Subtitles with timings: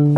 [0.00, 0.14] Welcome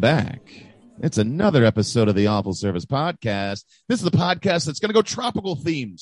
[0.00, 0.40] back.
[1.02, 3.64] It's another episode of the Awful Service Podcast.
[3.88, 6.00] This is the podcast that's going to go tropical themed.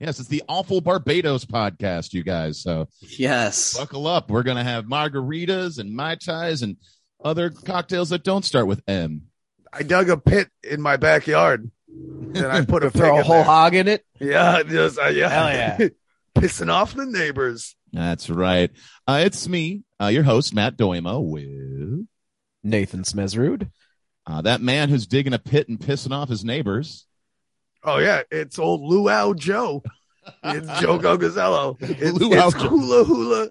[0.00, 2.62] Yes, it's the Awful Barbados podcast, you guys.
[2.62, 2.88] So
[3.18, 3.76] Yes.
[3.76, 4.30] buckle up.
[4.30, 6.76] We're going to have margaritas and mai tais and
[7.22, 9.24] other cocktails that don't start with M.
[9.72, 13.44] I dug a pit in my backyard and I put a Throw a whole there.
[13.44, 14.04] hog in it.
[14.18, 15.28] Yeah, just, uh, yeah.
[15.28, 15.48] Hell
[15.78, 15.88] yeah.
[16.34, 17.76] Pissing off the neighbors.
[17.92, 18.70] That's right.
[19.06, 22.06] Uh, it's me, uh, your host, Matt Doimo, with
[22.64, 23.70] Nathan Smezrud.
[24.26, 27.04] uh, that man who's digging a pit and pissing off his neighbors.
[27.82, 29.82] Oh yeah, it's old Luau Joe.
[30.44, 31.76] It's Joe Gogazello.
[32.00, 33.50] It's, Luau it's hula hula.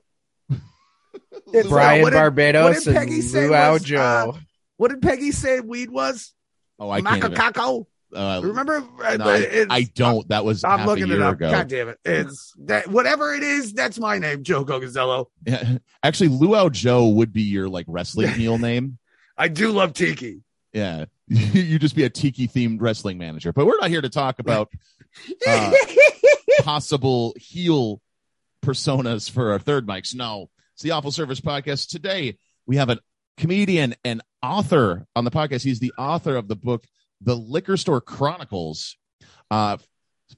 [1.53, 3.97] It's, Brian what did- Barbados what did Peggy and say Luau was, Joe.
[4.35, 4.39] uh,
[4.77, 6.33] What did Peggy say weed was?
[6.79, 7.17] Oh, I can't.
[7.17, 8.83] even- Uh, Remember?
[9.03, 10.27] Uh, no, I, I don't.
[10.29, 11.35] That was I'm half a looking year it up.
[11.35, 11.51] ago.
[11.51, 11.99] God damn it!
[12.03, 13.73] It's that whatever it is.
[13.73, 15.27] That's my name, Joe Gogazello.
[15.45, 15.77] Yeah.
[16.03, 18.97] Actually, Luau Joe would be your like wrestling heel name.
[19.37, 20.41] I do love tiki.
[20.73, 21.05] Yeah.
[21.27, 23.53] you just be a tiki themed wrestling manager.
[23.53, 24.71] But we're not here to talk about
[25.47, 25.71] uh,
[26.61, 28.01] possible heel
[28.61, 30.15] personas for our third mics.
[30.15, 31.89] No, it's the Awful Service Podcast.
[31.89, 32.99] Today, we have a
[33.37, 35.63] comedian and author on the podcast.
[35.63, 36.85] He's the author of the book,
[37.21, 38.97] The Liquor Store Chronicles,
[39.49, 39.77] uh,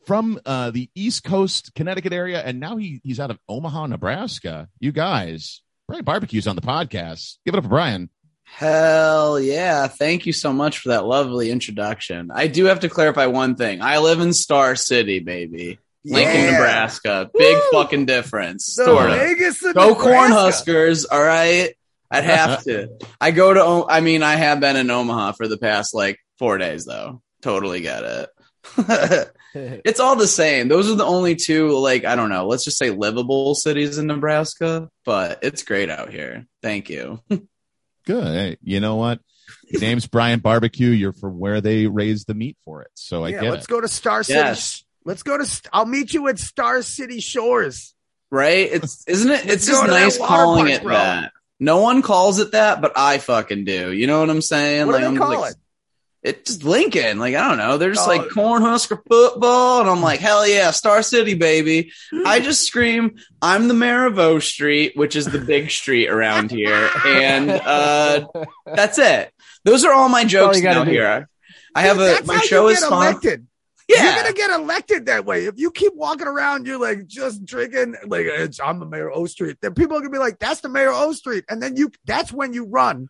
[0.06, 2.42] from uh, the East Coast, Connecticut area.
[2.42, 4.70] And now he, he's out of Omaha, Nebraska.
[4.80, 7.38] You guys, Brian Barbecue's on the podcast.
[7.46, 8.10] Give it up for Brian.
[8.54, 9.88] Hell yeah.
[9.88, 12.30] Thank you so much for that lovely introduction.
[12.34, 13.82] I do have to clarify one thing.
[13.82, 15.80] I live in Star City, baby.
[16.06, 16.52] Lincoln, Yeah.
[16.52, 17.32] Nebraska.
[17.34, 17.62] Big Woo!
[17.72, 18.76] fucking difference.
[18.76, 19.18] The Sort of.
[19.18, 19.96] Vegas of Go.
[19.96, 21.76] Cornhuskers, all right?
[22.12, 22.90] I'd have to.
[23.22, 26.58] I go to, I mean, I have been in Omaha for the past like four
[26.58, 27.22] days, though.
[27.42, 28.30] Totally get it.
[29.86, 30.68] it's all the same.
[30.68, 34.08] Those are the only two, like, I don't know, let's just say livable cities in
[34.08, 36.46] Nebraska, but it's great out here.
[36.62, 37.22] Thank you.
[38.06, 38.28] Good.
[38.28, 39.20] Hey, you know what?
[39.70, 40.90] Your name's Brian Barbecue.
[40.90, 42.92] You're from where they raise the meat for it.
[42.96, 43.70] So I yeah, get let's it.
[43.70, 44.40] go to Star City.
[44.40, 44.84] Yes.
[45.06, 45.62] Let's go to.
[45.74, 47.94] I'll meet you at Star City Shores.
[48.30, 48.70] Right?
[48.72, 49.46] It's isn't it?
[49.46, 50.94] It's Go just nice calling park, it bro.
[50.94, 51.32] that.
[51.60, 53.92] No one calls it that, but I fucking do.
[53.92, 54.88] You know what I'm saying?
[54.88, 55.58] What do they I'm call like, it?
[56.24, 57.18] It's Lincoln.
[57.18, 57.78] Like I don't know.
[57.78, 58.12] They're just Oh.
[58.16, 61.92] like Cornhusker football, and I'm like, hell yeah, Star City, baby.
[62.26, 66.52] I just scream, I'm the mayor of O Street, which is the big street around
[66.52, 68.28] here, and uh,
[68.68, 69.34] that's it.
[69.66, 71.28] Those are all my jokes gotta now here.
[71.74, 73.48] I have Dude, a my how show is get elected.
[73.90, 75.46] Yeah, You're gonna get elected that way.
[75.48, 79.18] If you keep walking around, you're like just drinking, like it's, I'm the mayor of
[79.18, 79.58] O Street.
[79.62, 81.92] Then people are gonna be like, "That's the mayor of O Street," and then you,
[82.06, 83.10] that's when you run.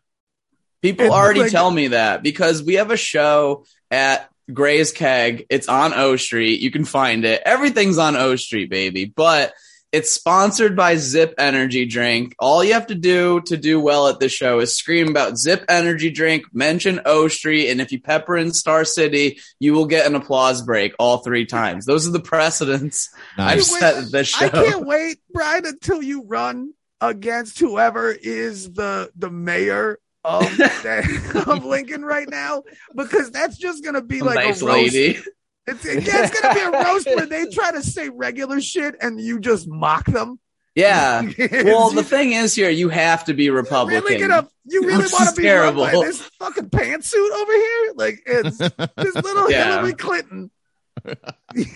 [0.81, 5.45] People It's already like- tell me that because we have a show at Gray's Keg.
[5.49, 6.59] It's on O Street.
[6.59, 7.41] You can find it.
[7.45, 9.05] Everything's on O Street, baby.
[9.05, 9.53] But
[9.91, 12.33] it's sponsored by Zip Energy Drink.
[12.39, 15.65] All you have to do to do well at this show is scream about Zip
[15.67, 20.05] Energy Drink, mention O Street, and if you pepper in Star City, you will get
[20.07, 21.85] an applause break all three times.
[21.85, 24.45] Those are the precedents I've set at this show.
[24.45, 30.43] I can't wait, Brian, until you run against whoever is the the mayor of
[31.47, 32.63] of Lincoln right now,
[32.95, 34.93] because that's just gonna be like nice a roast.
[34.93, 35.19] lady.
[35.67, 39.19] It's, yeah, it's gonna be a roast where they try to say regular shit and
[39.21, 40.39] you just mock them.
[40.75, 41.21] Yeah.
[41.63, 44.03] Well, the thing is here, you have to be Republican.
[44.03, 45.85] really gonna you really want to be terrible.
[45.85, 47.93] this fucking pantsuit over here?
[47.95, 49.65] Like it's this little Yeah.
[49.75, 50.49] Hillary Clinton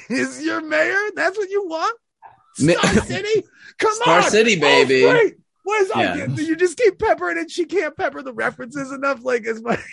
[0.09, 0.97] is your mayor.
[1.15, 1.97] That's what you want.
[2.57, 3.43] Star City,
[3.77, 5.35] come Star on, City, Oh, baby.
[5.65, 5.89] Great.
[5.89, 6.43] What is Yeah.
[6.45, 9.23] You just keep peppering and She can't pepper the references enough.
[9.23, 9.79] Like as much.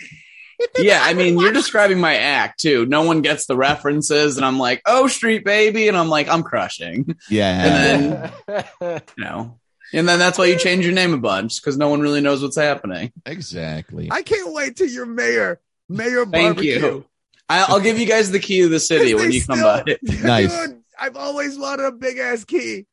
[0.77, 2.85] Yeah, I mean, you're describing my act too.
[2.85, 6.43] No one gets the references, and I'm like, "Oh, Street Baby," and I'm like, "I'm
[6.43, 7.65] crushing," yeah.
[7.65, 8.71] and then
[9.17, 9.59] you know,
[9.91, 12.41] and then that's why you change your name a bunch because no one really knows
[12.43, 13.11] what's happening.
[13.25, 14.09] exactly.
[14.11, 15.59] I can't wait till you're mayor,
[15.89, 16.79] mayor Thank barbecue.
[16.79, 17.05] you.
[17.49, 19.83] I, I'll give you guys the key to the city when they you come still-
[19.83, 19.97] by.
[20.21, 20.55] Nice.
[20.67, 22.85] Dude, I've always wanted a big ass key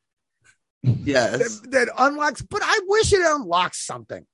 [0.83, 4.25] Yes, that, that unlocks, but I wish it unlocks something.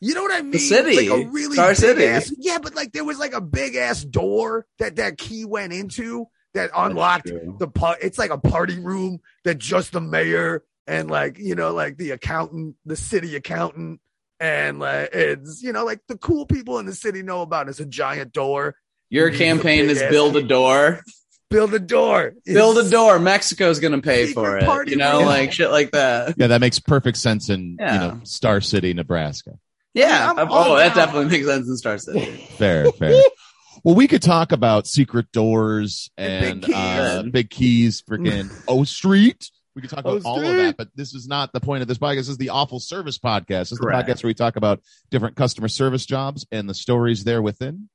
[0.00, 0.58] You know what I mean?
[0.58, 1.08] city.
[1.08, 2.04] like a really Star City.
[2.04, 5.72] ass- yeah, but like there was like a big ass door that that key went
[5.72, 7.98] into that unlocked the part.
[8.02, 12.12] It's like a party room that just the mayor and like you know like the
[12.12, 14.00] accountant, the city accountant,
[14.38, 17.68] and like it's you know like the cool people in the city know about.
[17.68, 18.76] It's a giant door.
[19.10, 21.02] your campaign is build a door.
[21.50, 22.34] build a door.
[22.44, 23.18] Build a door.
[23.18, 24.88] Mexico's gonna pay for it.
[24.88, 25.26] You know, room.
[25.26, 26.34] like shit like that.
[26.36, 27.92] Yeah, that makes perfect sense in Yeah.
[27.94, 29.58] you know Star City, Nebraska.
[29.94, 30.32] Yeah.
[30.36, 31.06] I'm all oh, that down.
[31.06, 32.24] definitely makes sense in Star City.
[32.56, 33.22] Fair, fair.
[33.84, 37.30] Well, we could talk about secret doors And and, big uh, keys.
[37.32, 39.48] big keys, freaking O Street.
[39.76, 41.96] We could talk about all of that, but this is not the point of this
[41.96, 42.16] podcast.
[42.16, 43.46] This is the Awful Service Podcast.
[43.46, 44.08] This is Correct.
[44.08, 44.80] the podcast where we talk about
[45.12, 47.88] different customer service jobs and the stories there within.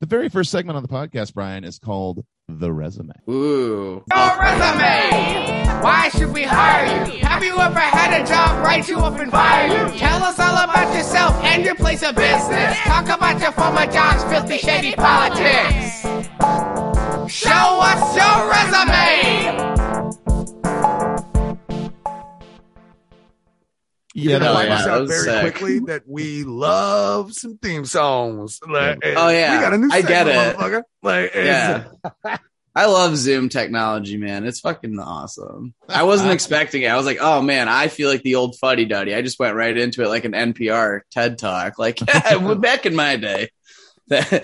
[0.00, 3.12] The very first segment on the podcast, Brian, is called The Resume.
[3.28, 4.02] Ooh.
[4.10, 5.82] Your resume.
[5.82, 7.20] Why should we hire you?
[7.20, 9.98] Have you ever had a job write you up and fire you?
[9.98, 12.78] Tell us all about yourself and your place of business.
[12.84, 16.00] Talk about your former jobs, filthy, shady politics.
[17.30, 19.67] Show us your resume.
[24.18, 25.40] Yeah, You're gonna find yeah, us out very sick.
[25.40, 28.58] quickly that we love some theme songs.
[28.68, 29.56] Like, Oh, yeah.
[29.56, 30.56] we got a new I get it.
[30.56, 30.82] motherfucker.
[31.02, 31.84] Like, Yeah.
[32.76, 34.46] I love Zoom technology, man.
[34.46, 35.74] It's fucking awesome.
[35.88, 36.88] I wasn't expecting it.
[36.88, 39.14] I was like, oh man, I feel like the old fuddy duddy.
[39.16, 41.78] I just went right into it like an NPR TED talk.
[41.78, 43.50] Like, yeah, back in my day.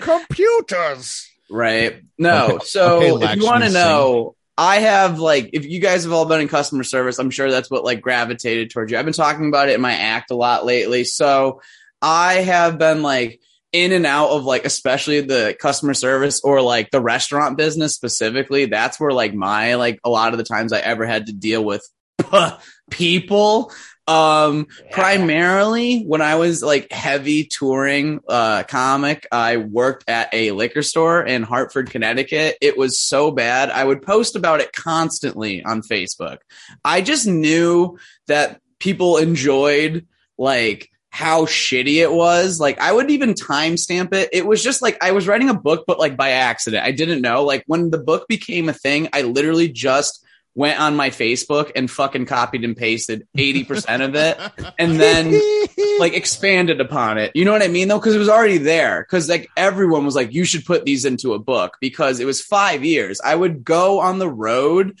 [0.01, 1.29] computers.
[1.49, 2.01] right.
[2.17, 2.59] No.
[2.63, 3.81] So Okay, if you want to Singh.
[3.81, 7.51] know, I have like, if you guys have all been in customer service, I'm sure
[7.51, 8.97] that's what like gravitated towards you.
[8.97, 11.03] I've been talking about it in my act a lot lately.
[11.03, 11.61] So
[12.01, 13.41] I have been like
[13.73, 18.65] in and out of like, especially the customer service or like the restaurant business specifically.
[18.65, 21.63] That's where like my, like a lot of the times I ever had to deal
[21.63, 21.85] with
[22.89, 23.73] people.
[24.07, 30.83] Um, primarily when I was like heavy touring, uh, comic, I worked at a liquor
[30.83, 32.57] store in Hartford, Connecticut.
[32.61, 33.71] It was so bad.
[33.71, 36.37] I would post about it constantly on Facebook.
[36.83, 37.97] I just knew
[38.27, 40.05] that people enjoyed
[40.37, 42.59] like how shitty it was.
[42.59, 44.29] Like I would even timestamp it.
[44.33, 46.83] It was just like I was writing a book, but like by accident.
[46.83, 47.45] I didn't know.
[47.45, 50.24] Like when the book became a thing, I literally just
[50.55, 54.39] went on my Facebook and fucking copied and pasted 80% of it
[54.79, 55.39] and then
[55.99, 57.33] like expanded upon it.
[57.35, 57.99] You know what I mean though?
[57.99, 59.03] Cause it was already there.
[59.03, 62.41] Cause like everyone was like, you should put these into a book because it was
[62.41, 63.19] five years.
[63.23, 64.97] I would go on the road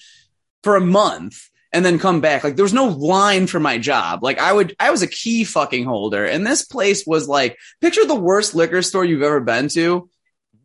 [0.61, 2.43] for a month and then come back.
[2.43, 4.23] Like there was no line for my job.
[4.23, 8.05] Like I would, I was a key fucking holder and this place was like, picture
[8.05, 10.09] the worst liquor store you've ever been to.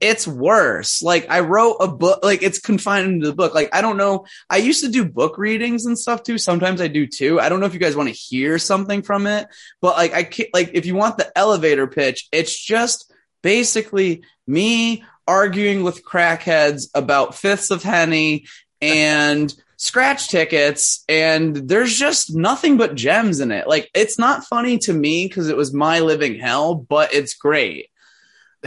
[0.00, 1.02] It's worse.
[1.02, 3.54] Like I wrote a book, like it's confined into the book.
[3.54, 4.26] Like I don't know.
[4.48, 6.38] I used to do book readings and stuff too.
[6.38, 7.38] Sometimes I do too.
[7.38, 9.46] I don't know if you guys want to hear something from it,
[9.82, 13.12] but like I can't, like if you want the elevator pitch, it's just
[13.42, 18.46] basically me arguing with crackheads about fifths of henny
[18.80, 23.68] and scratch tickets and there's just nothing but gems in it.
[23.68, 27.89] Like it's not funny to me because it was my living hell, but it's great.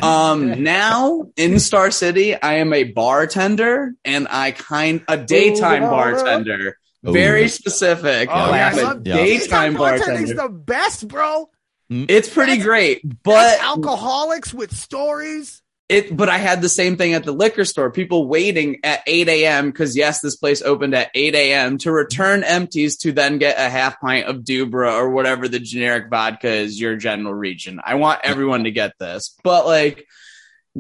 [0.02, 5.90] Um now in Star City, I am a bartender and I kind a daytime Ooh,
[5.90, 6.78] bartender.
[7.08, 7.12] Ooh.
[7.12, 8.30] Very specific.
[8.32, 9.16] Oh, yeah, I I'm a love Yeah.
[9.18, 10.36] daytime bartending's bartender.
[10.36, 11.50] the best, bro.
[11.90, 15.62] It's pretty That's- great, But but alcoholics with stories.
[15.94, 17.92] It but I had the same thing at the liquor store.
[17.92, 19.70] People waiting at 8 a.m.
[19.70, 21.78] because yes, this place opened at 8 a.m.
[21.80, 26.10] to return empties to then get a half pint of Dubra or whatever the generic
[26.10, 27.80] vodka is your general region.
[27.84, 29.38] I want everyone to get this.
[29.44, 30.08] But like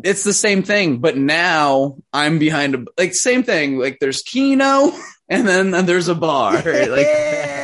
[0.03, 3.77] it's the same thing, but now I'm behind a like same thing.
[3.77, 4.91] Like there's Keno
[5.29, 6.55] and then there's a bar.
[6.55, 7.07] Like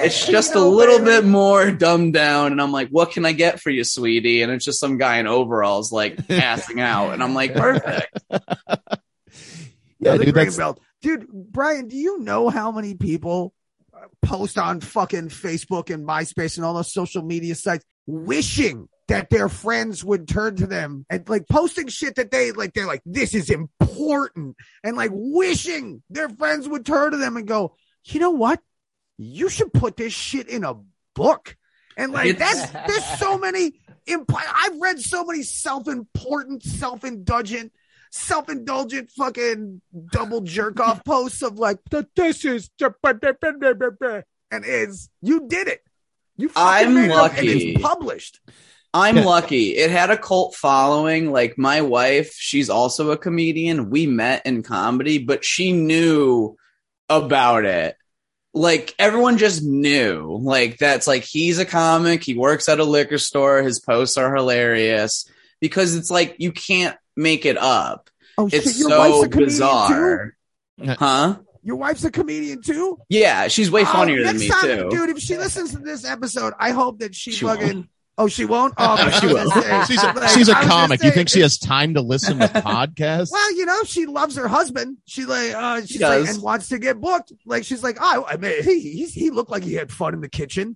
[0.04, 3.60] it's just a little bit more dumbed down and i'm like what can i get
[3.60, 7.34] for you sweetie and it's just some guy in overalls like passing out and i'm
[7.34, 8.20] like perfect
[10.00, 10.80] Yeah, dude, that's belt.
[11.02, 13.54] Dude, Brian, do you know how many people
[14.22, 19.50] post on fucking Facebook and MySpace and all those social media sites wishing that their
[19.50, 23.34] friends would turn to them and like posting shit that they like they're like this
[23.34, 27.76] is important and like wishing their friends would turn to them and go,
[28.06, 28.62] "You know what?
[29.22, 30.76] You should put this shit in a
[31.14, 31.56] book."
[31.98, 33.74] And like that's there's so many
[34.08, 37.74] imp- I've read so many self-important, self-indulgent
[38.12, 42.70] self-indulgent fucking double jerk off posts of like "Th- this is
[44.52, 45.82] and is you did it.
[46.38, 47.72] You I'm made it and lucky.
[47.74, 48.40] it's published.
[48.94, 54.08] i'm lucky it had a cult following like my wife she's also a comedian we
[54.08, 56.56] met in comedy but she knew
[57.08, 57.96] about it
[58.54, 63.18] like everyone just knew like that's like he's a comic he works at a liquor
[63.20, 65.30] store his posts are hilarious
[65.60, 69.46] because it's like you can't make it up Oh it's shit, so wife's a comedian
[69.50, 70.36] bizarre
[70.82, 70.96] too?
[70.98, 71.38] huh?
[71.62, 72.98] Your wife's a comedian too?
[73.10, 74.90] Yeah, she's way Oh, funnier than me time, too.
[74.90, 78.44] Dude, if she listens to this episode, I hope that she, She fucking Oh, she
[78.46, 78.74] won't.
[78.78, 79.50] Oh, I She will.
[79.50, 81.04] say- She's a, like, she's a I was gonna comic.
[81.04, 83.32] You think she has time to listen to podcasts?
[83.32, 84.98] Well, you know, she loves her husband.
[85.06, 86.26] She like, uh, she's does.
[86.28, 87.32] like, and wants to get booked.
[87.46, 90.20] Like, she's like, oh, I mean, he he's, he looked like he had fun in
[90.22, 90.76] the kitchen.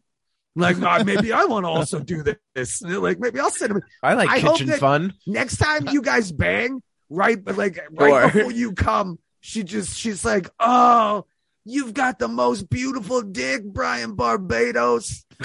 [0.56, 2.24] Like, uh, maybe I want to also do
[2.56, 2.82] this.
[2.82, 3.82] Like, maybe I'll send him.
[4.02, 5.14] I like I hope kitchen fun.
[5.28, 7.44] Next time you guys bang, right?
[7.44, 8.10] But like, Sure.
[8.10, 11.26] right before you come, she just, she's like, oh,
[11.66, 15.26] you've got the most beautiful dick, Brian Barbados.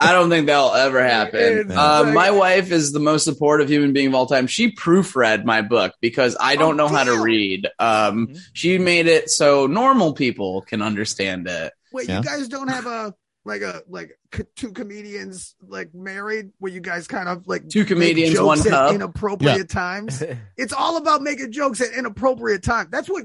[0.00, 1.70] I don't think that'll ever happen.
[1.72, 4.46] Uh, like- my wife is the most supportive human being of all time.
[4.46, 7.68] She proofread my book because I don't Oh, know how to read.
[7.78, 11.72] Um, she made it so normal people can understand it.
[11.92, 12.18] Wait, Yeah.
[12.18, 16.80] you guys don't have a like a like c- two comedians like married where you
[16.80, 18.94] guys kind of like Two make comedians, jokes one at cup.
[18.94, 20.22] inappropriate times.
[20.56, 22.88] It's all about making jokes at inappropriate times.
[22.92, 23.24] That's what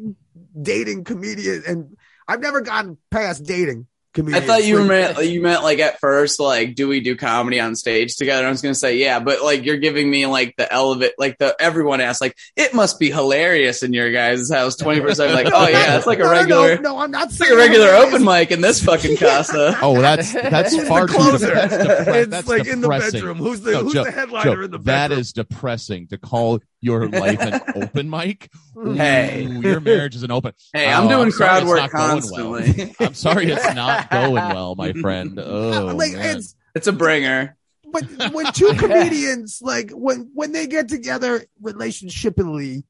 [0.62, 3.88] dating comedian and I've never gotten past dating
[4.20, 7.60] I thought you Like, meant you meant like at first like do we do comedy
[7.60, 8.48] on stage together?
[8.48, 11.56] I was gonna say yeah, but like you're giving me like the elevate like the
[11.60, 15.46] everyone asks like it must be hilarious in your guys' house twenty four seven like
[15.53, 17.56] oh yeah it's like a No, no, regular No, no, I'm not it's like a
[17.56, 18.13] regular hilarious.
[18.15, 19.77] open mic in this fucking casa.
[19.84, 21.53] Oh, that's that's far the closer?
[21.53, 23.38] that's depre- it's that's like in the bedroom.
[23.38, 25.20] Who's the No, who's Joe- the headliner Joe, in the that bedroom?
[25.20, 28.50] is depressing to call your life an open mic.
[28.75, 29.46] Hey.
[29.50, 30.53] Ooh, your marriage is an open.
[30.74, 32.62] Hey, I'm Oh, doing uh, I'm crowd work not going well.
[32.62, 32.96] constantly.
[33.05, 35.39] I'm sorry it's not going well, my friend.
[35.39, 36.38] Oh, like man.
[36.38, 37.57] it's it's a bringer.
[37.91, 38.03] but
[38.34, 42.84] when two comedians like when when they get together relationshipally,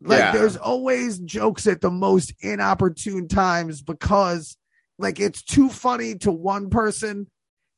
[0.00, 0.32] like Yeah.
[0.32, 4.56] there's always jokes at the most inopportune times because
[4.98, 7.26] like it's too funny to one person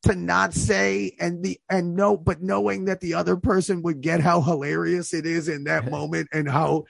[0.07, 4.21] to not say and the and no but knowing that the other person would get
[4.21, 6.85] how hilarious it is in that moment and how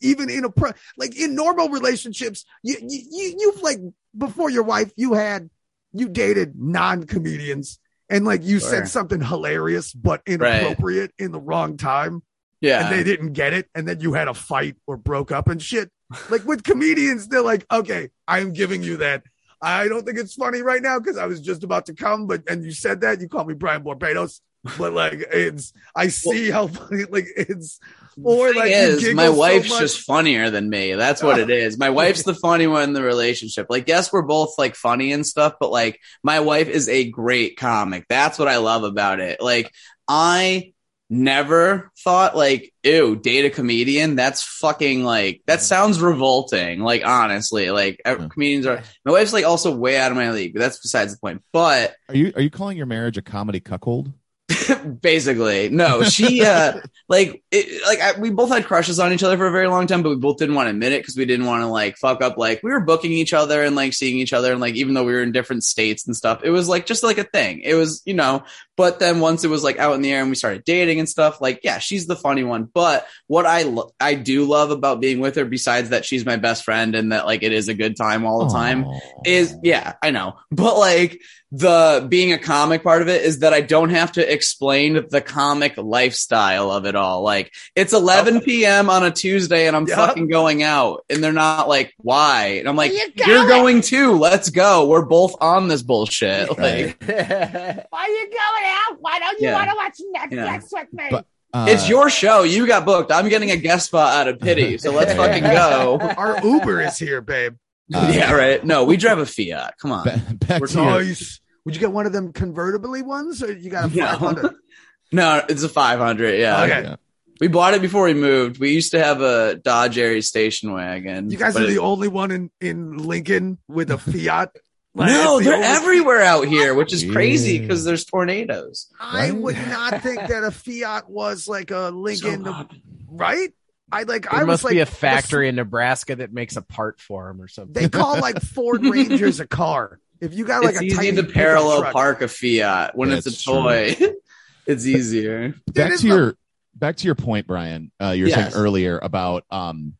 [0.00, 3.78] even in a pro, like in normal relationships you you you- you've like
[4.16, 5.48] before your wife you had
[5.92, 7.78] you dated non-comedians
[8.08, 8.68] and like you Sure.
[8.70, 12.22] said something hilarious but inappropriate in the wrong time.
[12.60, 12.84] Yeah.
[12.86, 13.68] and they didn't get it.
[13.74, 15.90] And then you had a fight or broke up and shit.
[16.30, 19.22] Like with comedians they're like okay i'm giving you that
[19.62, 22.42] i don't think it's funny right now because i was just about to come but
[22.48, 24.40] and you said that you call me brian barbados
[24.78, 27.80] but like it's i see how funny like it's
[28.22, 29.80] or like is, my wife's much.
[29.80, 30.94] just funnier than me.
[30.94, 31.78] That's what it is.
[31.78, 33.66] My wife's the funny one in the relationship.
[33.70, 37.56] Like, yes, we're both like funny and stuff, but like, my wife is a great
[37.56, 38.06] comic.
[38.08, 39.40] That's what I love about it.
[39.40, 39.72] Like,
[40.06, 40.72] I
[41.12, 44.16] never thought like, ew, date a comedian.
[44.16, 45.64] That's fucking like, that mm-hmm.
[45.64, 46.80] sounds revolting.
[46.80, 48.28] Like, honestly, like Yeah.
[48.28, 51.20] comedians are, my wife's like also way out of my league, but that's besides the
[51.20, 51.42] point.
[51.52, 54.12] But are you are you calling your marriage a comedy cuckold?
[55.00, 59.36] basically no she uh like it, like I, we both had crushes on each other
[59.36, 61.24] for a very long time but we both didn't want to admit it because we
[61.24, 64.18] didn't want to like fuck up like we were booking each other and like seeing
[64.18, 66.68] each other and like even though we were in different states and stuff it was
[66.68, 67.60] like just like a thing.
[67.60, 68.44] It was you know
[68.76, 71.08] but then once it was like out in the air and we started dating and
[71.08, 72.64] stuff like yeah she's the funny one.
[72.64, 76.36] But what i lo- i do love about being with her besides that she's my
[76.36, 78.86] best friend and that like it is a good time all the time
[79.24, 80.36] is yeah, I know.
[80.50, 81.20] But like
[81.54, 85.20] the being a comic part of it is that I don't have to explain the
[85.20, 87.20] comic lifestyle of it all.
[87.22, 88.88] Like it's 11 p.m.
[88.88, 89.96] on a Tuesday and I'm Yeah.
[89.96, 92.56] fucking going out and they're not like, why?
[92.58, 94.12] And I'm like, you you're going?" going too.
[94.18, 94.86] Let's go.
[94.88, 96.48] We're both on this bullshit.
[96.58, 98.96] Like Why are you going out?
[99.00, 99.54] Why don't you Yeah.
[99.54, 100.80] want to watch Netflix Yeah.
[100.80, 101.08] with me?
[101.10, 102.44] But- Uh, it's your show.
[102.44, 103.12] You got booked.
[103.12, 104.78] I'm getting a guest spot out of pity.
[104.78, 106.00] So let's fucking go.
[106.16, 107.56] our uber is here babe
[107.94, 108.64] Uh, yeah, right.
[108.64, 109.74] No, we drive a Fiat.
[109.82, 110.04] Come on.
[110.04, 113.52] ba- back We're to your, nice would you get one of them convertibly ones or
[113.52, 114.06] you got a No.
[114.06, 114.54] 500
[115.12, 116.38] No, it's a 500.
[116.38, 116.62] Yeah.
[116.62, 116.82] Okay.
[116.82, 116.96] yeah.
[117.40, 118.58] We bought it before we moved.
[118.58, 121.30] We used to have a Dodge Aries station wagon.
[121.30, 124.50] You guys are the it- only one in, in Lincoln with a Fiat.
[124.94, 127.62] Like, no, the they're only- everywhere out here, which is crazy Yeah.
[127.62, 128.88] because there's tornadoes.
[129.00, 129.34] I Right?
[129.34, 132.66] would not think that a Fiat was like a Lincoln, So
[133.08, 133.48] right?
[133.90, 134.30] I like.
[134.30, 137.28] I There was must like be a factory in Nebraska that makes a part for
[137.28, 137.72] them or something.
[137.72, 139.98] They call like Ford Rangers a car.
[140.22, 141.92] If you got like it's a easy to parallel truck.
[141.92, 143.96] park a Fiat when it's a toy.
[144.66, 145.54] it's easier.
[145.66, 146.34] back is to the- your
[146.74, 147.90] back to your point, Brian.
[148.00, 148.52] Uh, you were Yes.
[148.54, 149.94] saying earlier about um,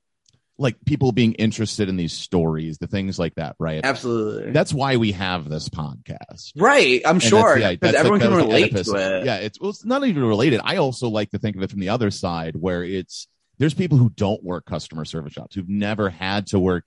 [0.59, 3.81] like people being interested in these stories, the things like that, right?
[3.83, 4.53] Absolutely.
[4.53, 6.53] That's why we have this podcast.
[6.57, 7.03] right.
[7.05, 8.87] I'm And sure that's the- that's everyone that can relate Oedipus.
[8.93, 9.27] to it.
[9.27, 10.61] Yeah, it's well, it's not even related.
[10.63, 13.27] I also like to think of it from the other side, where it's
[13.59, 16.85] there's people who don't work customer service jobs, who've never had to work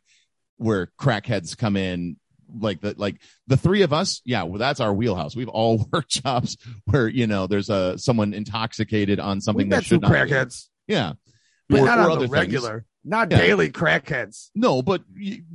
[0.57, 2.15] where crackheads come in.
[2.59, 5.35] Like the like the three of us, yeah, well, that's our wheelhouse.
[5.35, 10.01] We've all worked jobs where you know there's a someone intoxicated on something that should
[10.01, 10.11] not.
[10.11, 10.17] be.
[10.17, 11.13] crackheads, Yeah,
[11.69, 12.31] but Or- not or on the things.
[12.31, 13.37] regular, not Yeah.
[13.37, 14.49] daily crackheads.
[14.55, 15.03] No, but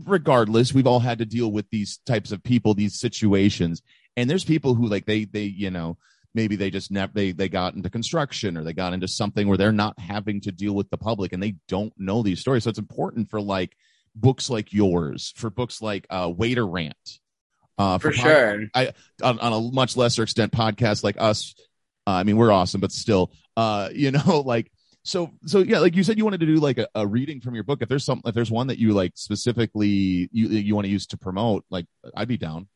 [0.05, 3.83] regardless, we've all had to deal with these types of people, these situations.
[4.17, 5.97] And there's people who like they they you know
[6.35, 9.59] maybe they just never they they got into construction or they got into something where
[9.59, 12.65] they're not having to deal with the public and they don't know these stories.
[12.65, 13.77] So it's important for like
[14.15, 16.97] books like yours, for books like uh, Waiter Rant.
[17.79, 18.65] Uh, For pod- sure.
[19.23, 21.55] on, on a much lesser extent podcasts like us
[22.07, 24.71] uh, i mean we're awesome but still uh you know like
[25.03, 27.55] so so yeah like you said you wanted to do like a, a reading from
[27.55, 30.85] your book if there's some if there's one that you like specifically you you want
[30.85, 31.87] to use to promote like
[32.17, 32.69] i'd be down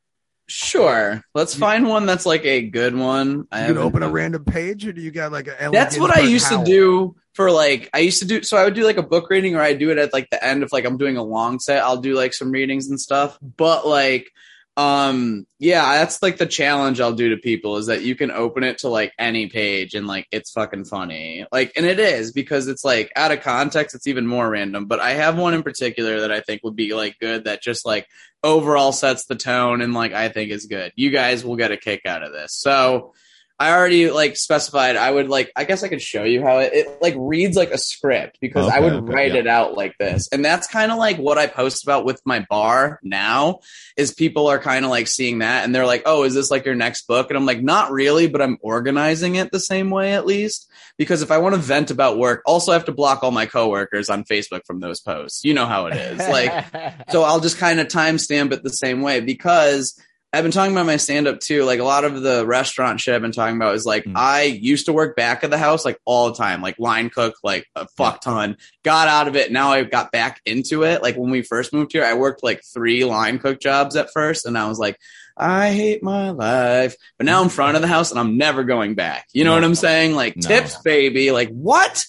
[0.47, 1.23] Sure.
[1.35, 3.47] Let's find one that's like a good one.
[3.51, 5.61] I You open a random page, or do you got like a?
[5.61, 6.65] Ellen That's what I used howl?
[6.65, 9.31] to do for like I used to do so I would do like a book
[9.31, 11.59] reading or I do it at like the end of like I'm doing a long
[11.61, 11.83] set.
[11.83, 13.39] I'll do like some readings and stuff.
[13.41, 14.31] But like
[14.77, 18.65] um yeah, that's like the challenge I'll do to people is that you can open
[18.65, 21.47] it to like any page and like it's fucking funny.
[21.53, 24.87] Like and it is because it's like out of context it's even more random.
[24.87, 27.87] But I have one in particular that I think would be like good that just
[27.87, 28.09] like
[28.43, 30.93] overall sets the tone and like I think is good.
[30.97, 32.55] You guys will get a kick out of this.
[32.55, 33.15] So
[33.59, 36.73] I already like specified I would like I guess I could show you how it,
[36.73, 39.41] it like reads like a script because I would okay, write yeah.
[39.41, 40.29] it out like this.
[40.33, 43.61] And that's kind of like what I post about with my bar now
[43.97, 46.65] is people are kind of like seeing that and they're like, "Oh, is this like
[46.65, 50.15] your next book?" And I'm like, "Not really, but I'm organizing it the same way
[50.15, 50.69] at least
[50.99, 53.47] because if I want to vent about work, also I have to block all my
[53.47, 55.45] coworkers on Facebook from those posts.
[55.45, 56.19] You know how it is.
[56.19, 56.65] Like
[57.11, 59.99] so I'll just kind of timestamp it the same way because
[60.35, 61.65] I've been talking about my stand up too.
[61.65, 64.13] Like a lot of the restaurant shit I've been talking about is like Mm.
[64.17, 67.35] I used to work back of the house like all the time, like line cook,
[67.43, 68.57] like a fuck ton.
[68.83, 69.51] Got out of it.
[69.53, 71.03] Now I got back into it.
[71.03, 74.45] Like when we first moved here, I worked like three line cook jobs at first,
[74.47, 74.99] and I was like,
[75.37, 76.97] I hate my life.
[77.19, 79.27] But now I'm front of the house and I'm never going back.
[79.33, 79.57] You know No.
[79.57, 80.15] what I'm saying?
[80.15, 80.43] Like No.
[80.49, 81.31] tips, baby.
[81.33, 82.05] Like what?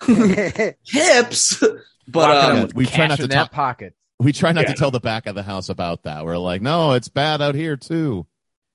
[0.84, 1.62] Tips.
[2.10, 3.94] But Locking um, we try not to that talk- pocket.
[4.18, 4.72] We try not Yeah.
[4.72, 7.54] to tell the back of the house about that we're like no it's bad out
[7.54, 8.26] here too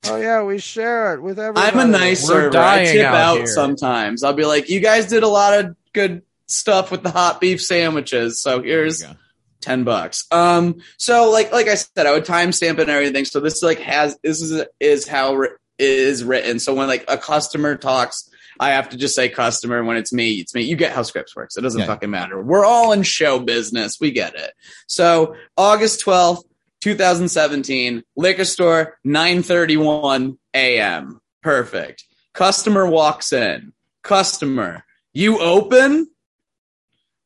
[0.05, 1.65] Oh yeah, we share it with everybody.
[1.65, 2.57] I'm a nice We're server.
[2.57, 3.47] I tip out out here.
[3.47, 4.21] sometimes.
[4.21, 7.63] I'll be like, you guys did a lot of good stuff with the hot beef
[7.63, 8.41] sandwiches.
[8.41, 9.19] So here's There you go.
[9.61, 10.25] 10 bucks.
[10.29, 13.23] Um, so like, like I said, I would timestamp it and everything.
[13.23, 16.59] So this like has, this is, is how it is written.
[16.59, 18.29] So when like a customer talks,
[18.59, 19.83] I have to just say customer.
[19.83, 20.61] When it's me, it's me.
[20.63, 21.57] You get how scripts works.
[21.57, 21.87] It doesn't Yeah.
[21.87, 22.41] fucking matter.
[22.41, 23.97] We're all in show business.
[23.99, 24.51] We get it.
[24.87, 26.43] So August 12th,
[26.81, 31.19] 2017, liquor store, 931 a.m.
[31.41, 32.03] Perfect.
[32.33, 33.73] Customer walks in.
[34.03, 36.07] Customer, you open?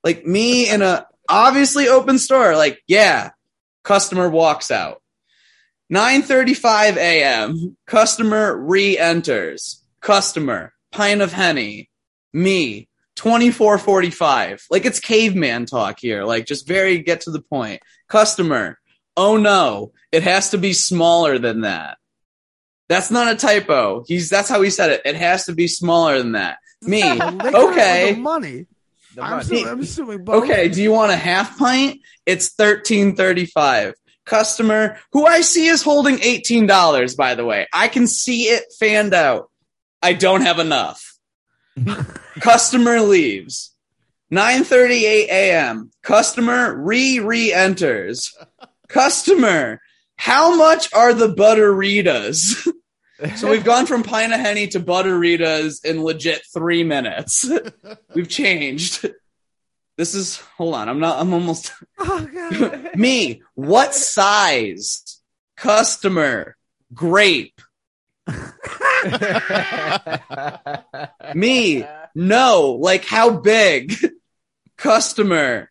[0.03, 2.55] Like me in a obviously open store.
[2.55, 3.31] Like, yeah.
[3.83, 5.01] Customer walks out.
[5.91, 7.77] 9:35 a.m.
[7.87, 9.81] Customer re-enters.
[10.01, 11.89] Customer, pint of henny.
[12.33, 14.63] Me, 24:45.
[14.69, 16.23] Like it's caveman talk here.
[16.23, 17.81] Like just very get to the point.
[18.07, 18.77] Customer,
[19.15, 21.97] oh no, it has to be smaller than that.
[22.89, 24.03] That's not a typo.
[24.07, 25.01] He's that's how he said it.
[25.05, 26.57] It has to be smaller than that.
[26.81, 28.13] Me, The liquor or okay.
[28.13, 28.65] the money.
[29.15, 29.41] The I'm money.
[29.41, 30.43] assuming, I'm assuming both.
[30.43, 32.01] Okay, do you want a half pint?
[32.25, 33.93] It's thirteen thirty five.
[34.25, 37.67] Customer, who I see is holding eighteen dollars, by the way.
[37.73, 39.49] I can see it fanned out.
[40.01, 41.15] I don't have enough.
[42.39, 43.73] Customer leaves.
[44.31, 45.91] 9:38 a.m.
[46.03, 48.35] Customer re re enters.
[48.87, 49.81] Customer,
[50.17, 52.67] how much are the butteritas?
[53.37, 57.49] so we've gone from pint of henny to butteritas in legit three minutes.
[58.13, 59.05] we've changed.
[59.97, 60.89] This is hold on.
[60.89, 61.19] I'm not.
[61.19, 62.95] I'm almost Oh, God.
[62.95, 63.41] me.
[63.55, 65.21] What size?
[65.55, 66.55] Customer
[66.93, 67.61] grape.
[71.35, 71.85] Me.
[72.15, 72.77] No.
[72.81, 73.93] Like how big?
[74.77, 75.69] Customer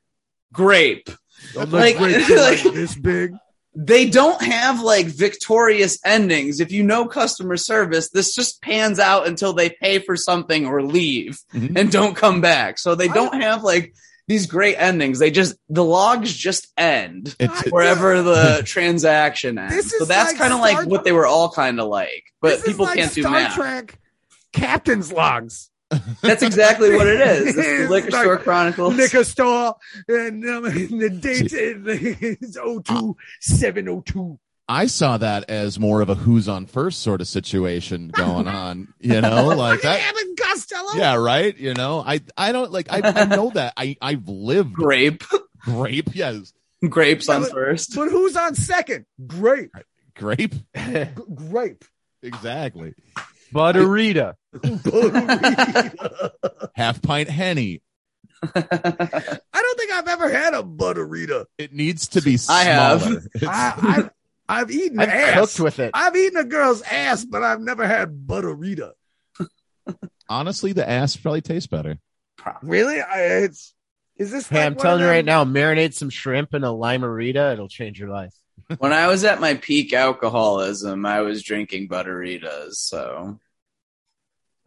[0.52, 1.08] grape.
[1.54, 3.32] Don't Like- look great till, like, like- this big.
[3.78, 6.60] They don't have like victorious endings.
[6.60, 10.82] If you know customer service, this just pans out until they pay for something or
[10.82, 11.78] leave Mhm.
[11.78, 12.78] and don't come back.
[12.78, 13.92] So they don't have like
[14.28, 15.18] these great endings.
[15.18, 17.34] They just the logs just end.
[17.38, 19.96] It's, wherever the transaction ends.
[19.96, 22.58] So that's like kind of like what they were all kind of like, but This
[22.60, 23.54] is people like can't do Star math.
[23.54, 23.98] Trek
[24.52, 25.70] captain's logs.
[26.20, 27.46] That's exactly what it is.
[27.48, 28.94] It's the It's Liquor like Store Chronicles.
[28.96, 29.76] Liquor store
[30.08, 30.62] and um,
[30.98, 34.38] the date is 02702.
[34.68, 38.92] I saw that as more of a who's on first sort of situation going on,
[38.98, 40.00] you know, like that.
[40.00, 40.94] Abbott Costello.
[40.96, 41.56] Yeah, right.
[41.56, 45.22] You know, I I don't like I, I know that I I've lived Grape,
[45.60, 46.10] grape.
[46.14, 46.52] Yes,
[46.88, 47.94] grapes on but- first.
[47.94, 49.06] But who's on second?
[49.26, 49.70] Grape.
[50.16, 50.54] grape.
[50.76, 51.84] G- grape.
[52.22, 52.94] Exactly.
[53.54, 54.34] Butterita.
[56.74, 57.82] Half pint henny.
[58.42, 61.46] I don't think I've ever had a butterita.
[61.56, 62.60] It needs to be smaller.
[62.60, 63.02] I have.
[63.06, 64.10] It's- I,
[64.48, 65.34] I've, I've eaten I've ass.
[65.38, 65.90] cooked with it.
[65.94, 68.92] I've eaten a girl's ass, but I've never had butterita.
[70.28, 71.98] Honestly, the ass probably tastes better.
[72.62, 73.00] Really?
[73.00, 73.74] I, it's
[74.16, 74.48] is this?
[74.48, 77.52] Hey, like I'm telling you right now, marinate some shrimp in a limerita.
[77.52, 78.34] It'll change your life.
[78.78, 82.74] when I was at my peak alcoholism, I was drinking butteritas.
[82.74, 83.38] So,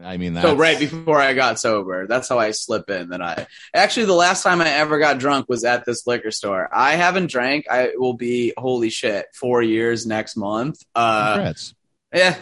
[0.04, 3.10] I mean, that so right before I got sober, that's how I slip in.
[3.10, 6.70] That I actually the last time I ever got drunk was at this liquor store.
[6.74, 7.66] I haven't drank.
[7.70, 10.82] I will be holy shit four years next month.
[10.96, 11.74] Uh, Congrats.
[12.14, 12.36] yeah.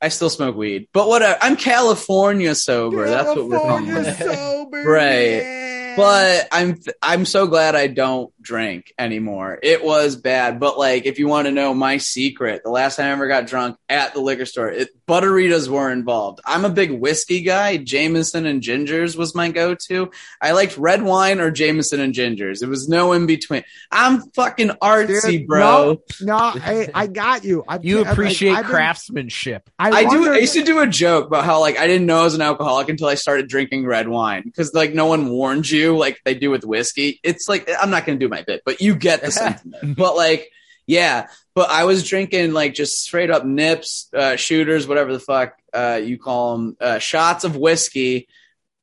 [0.00, 1.36] I still smoke weed, but whatever.
[1.42, 3.08] I'm California sober.
[3.08, 5.42] That's what we're California calling sober, Right.
[5.42, 5.94] yeah.
[5.96, 9.58] but I'm I'm so glad I don't drink anymore.
[9.62, 13.06] It was bad, but like if you want to know my secret, the last time
[13.06, 16.40] I ever got drunk at the liquor store, it, butteritas were involved.
[16.46, 17.76] I'm a big whiskey guy.
[17.76, 20.10] Jameson and gingers was my go-to.
[20.40, 22.62] I liked red wine or Jameson and gingers.
[22.62, 23.64] It was no in between.
[23.90, 26.00] I'm fucking artsy, Dude, bro.
[26.22, 27.64] No, I, I got you.
[27.68, 29.68] I, You appreciate I've craftsmanship.
[29.78, 30.20] I do.
[30.20, 32.34] wonder- I used to do a joke about how like I didn't know I was
[32.34, 36.18] an alcoholic until I started drinking red wine because like no one warned you like
[36.24, 37.20] they do with whiskey.
[37.22, 39.96] It's like I'm not going to do my bit, but you get the sentiment.
[39.96, 40.50] but like,
[40.86, 41.28] yeah.
[41.54, 46.00] But I was drinking like just straight up nips, uh, shooters, whatever the fuck uh,
[46.02, 48.28] you call them, uh, shots of whiskey.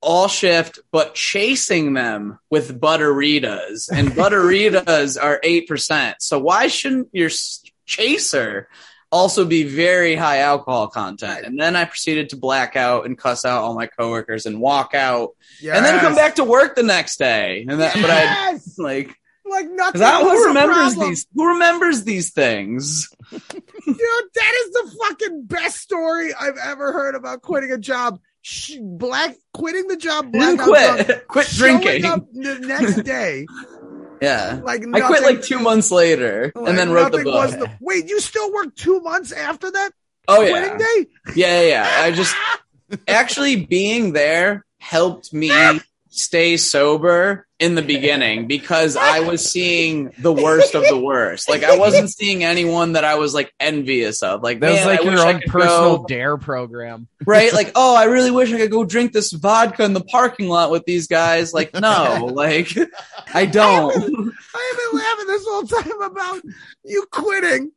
[0.02, 6.18] All shift, but chasing them with butteritas, and butteritas are eight percent.
[6.20, 7.32] So why shouldn't your
[7.88, 8.68] chaser
[9.16, 11.46] also be very high alcohol content.
[11.46, 14.94] And then I proceeded to black out and cuss out all my coworkers and walk
[14.94, 15.32] out
[15.64, 17.66] and then come back to work the next day.
[17.68, 19.16] And that, but I like,
[19.50, 20.02] like nothing.
[20.02, 23.10] was who remembers these, who remembers these things?
[23.32, 23.42] Dude,
[23.86, 28.20] that is the fucking best story I've ever heard about quitting a job.
[28.42, 30.32] Sh- black quitting the job.
[30.32, 32.02] Didn't blackout drunk, quit, quit drinking.
[32.02, 33.46] the next day.
[34.22, 34.62] Yeah.
[34.64, 37.52] Like I quit like two months later like and then wrote the book.
[37.52, 39.92] the- wait, you still worked two months after that
[40.30, 40.78] oh quitting yeah.
[40.78, 41.08] day?
[41.36, 42.04] Yeah, yeah, yeah.
[42.04, 42.34] I just
[43.10, 45.50] actually being there helped me
[46.16, 51.50] stay sober in the beginning because I was seeing the worst of the worst.
[51.50, 54.42] Like I wasn't seeing anyone that I was like envious of.
[54.42, 57.08] Like That was like I your own personal go- dare program.
[57.26, 57.54] right?
[57.54, 60.72] Like oh, I really wish I could go drink this vodka in the parking lot
[60.72, 61.54] with these guys.
[61.54, 62.70] Like no, like
[63.34, 63.92] I don't.
[63.94, 66.42] I have been laughing this whole time about
[66.84, 67.72] you quitting,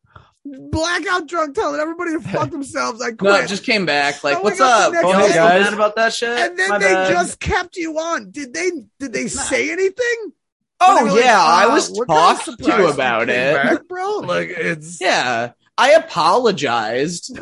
[0.70, 3.00] blackout drunk, telling everybody to fuck themselves.
[3.02, 3.22] I quit.
[3.22, 4.22] No, it just came back.
[4.24, 5.04] Like oh Showing what's up the up?
[5.04, 5.28] next oh, Y'all day.
[5.30, 5.64] still guys.
[5.64, 6.28] mad about that shit?
[6.38, 7.10] and then My they bad.
[7.12, 8.30] just kept you on.
[8.30, 8.70] Did they?
[8.98, 10.32] Did they say anything?
[10.80, 13.54] Oh They were like, yeah, I was we're kinda talked to about it.
[13.54, 14.18] back, bro.
[14.18, 17.36] Like it's Yeah, I apologized.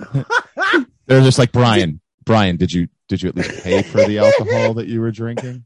[1.06, 2.00] They're just like Brian.
[2.24, 5.64] Brian, did you did you at least pay for the alcohol that you were drinking?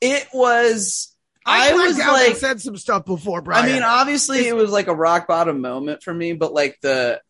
[0.00, 1.12] It was.
[1.46, 3.64] I, I was blacked out and like, said some stuff before, Brian.
[3.64, 7.20] I mean, obviously, it was like a rock bottom moment for me, but like the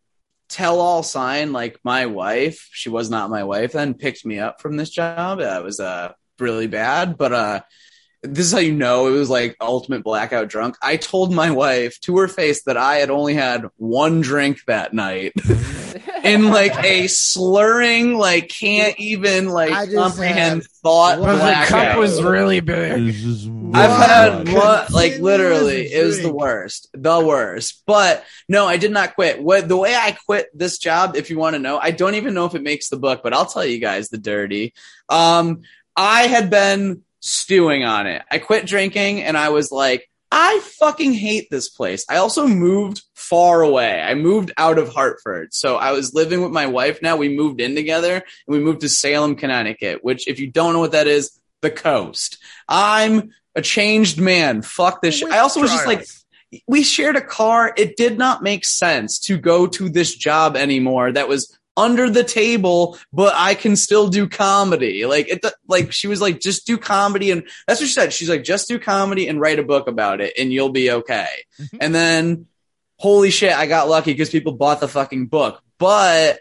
[0.48, 4.60] tell all sign, like my wife, she was not my wife then, picked me up
[4.60, 5.38] from this job.
[5.38, 7.60] That was uh really bad, but uh.
[8.22, 10.76] This is how you know it was like ultimate blackout drunk.
[10.82, 14.92] I told my wife to her face that I had only had one drink that
[14.92, 15.32] night.
[16.26, 21.66] in like a slurring, like can't even like I just comprehend had- thought Well, the
[21.66, 23.14] cup was really big.
[23.74, 27.82] I've had one, like literally, it was the worst, the worst.
[27.86, 29.42] But no, I did not quit.
[29.42, 32.34] What the way I quit this job, if you want to know, I don't even
[32.34, 34.72] know if it makes the book, but I'll tell you guys the dirty.
[35.08, 35.62] Um,
[35.96, 38.22] I had been stewing on it.
[38.30, 42.04] I quit drinking, and I was like, I fucking hate this place.
[42.08, 44.00] I also moved far away.
[44.00, 45.54] I moved out of Hartford.
[45.54, 47.16] So I was living with my wife now.
[47.16, 50.80] We moved in together and we moved to Salem, Connecticut, which if you don't know
[50.80, 52.38] what that is, the coast.
[52.68, 54.62] I'm a changed man.
[54.62, 55.30] Fuck this shit.
[55.30, 56.06] I also was just like,
[56.66, 57.72] we shared a car.
[57.76, 61.12] It did not make sense to go to this job anymore.
[61.12, 65.04] That was under the table, but I can still do comedy.
[65.06, 67.30] Like it, like she was like, just do comedy.
[67.30, 68.12] And that's what she said.
[68.12, 71.28] She's like, just do comedy and write a book about it and you'll be okay.
[71.60, 71.76] Mm-hmm.
[71.80, 72.46] and then
[72.98, 76.38] holy shit, I got lucky because people bought the fucking book, but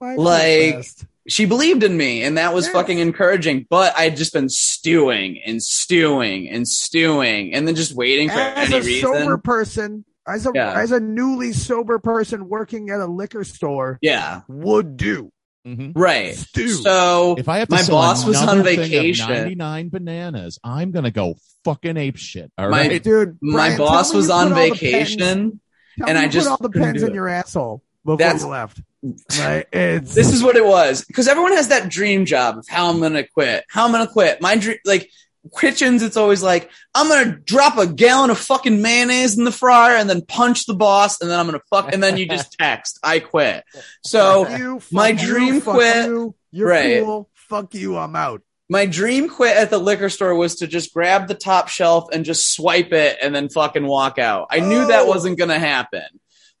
[0.00, 0.84] like-
[1.28, 2.72] she believed in me and that was Yes.
[2.74, 8.28] fucking encouraging, but I'd just been stewing and stewing and stewing and then just waiting
[8.28, 9.12] for as any a reason.
[9.12, 10.72] sober person, as a Yeah.
[10.80, 15.30] as a newly sober person working at a liquor store yeah, would do.
[15.66, 15.92] Mhm.
[15.96, 16.34] right.
[16.36, 16.68] Stew.
[16.68, 19.26] So If I have to My sell boss was on of vacation.
[19.28, 21.34] 99 bananas, I'm gonna go
[21.64, 22.52] fucking ape shit.
[22.56, 23.02] All My- right.
[23.02, 25.60] Dude, my Brian, tell boss was on put pens- vacation.
[26.06, 27.14] and I just put all the couldn't pens in it.
[27.14, 28.80] your asshole before That's- you left.
[29.40, 29.66] Right?
[29.72, 33.00] It's This is what it was because everyone has that dream job of how I'm
[33.00, 33.64] gonna quit.
[33.68, 34.40] How I'm gonna quit.
[34.40, 35.10] My dream, like
[35.58, 39.96] kitchens, it's always like I'm gonna drop a gallon of fucking mayonnaise in the fryer
[39.96, 42.98] and then punch the boss, and then I'm gonna fuck, and then you just text,
[43.02, 43.64] I quit.
[44.04, 46.06] So you, my dream fuck quit.
[46.06, 47.02] You, you're Right.
[47.04, 47.28] cool.
[47.34, 48.42] fuck you, I'm out.
[48.68, 52.24] My dream quit at the liquor store was to just grab the top shelf and
[52.24, 54.48] just swipe it and then fucking walk out.
[54.50, 55.06] I knew that Oh.
[55.06, 56.02] wasn't going to happen.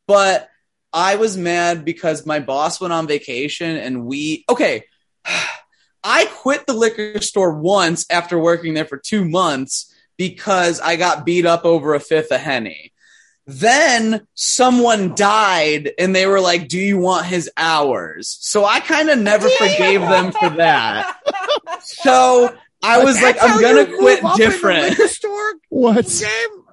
[0.06, 0.48] But
[0.92, 4.84] I was mad because my boss went on vacation and we, okay,
[6.08, 11.26] I quit the liquor store once after working there for two months because I got
[11.26, 12.92] beat up over a fifth of Henny.
[13.48, 18.36] Then someone died and they were like, Do you want his hours?
[18.40, 21.16] So I kind of never forgave them for that.
[21.82, 24.90] So I was like, I'm gonna quit move up in the different.
[24.90, 26.06] liquor store What?
[26.20, 26.64] game.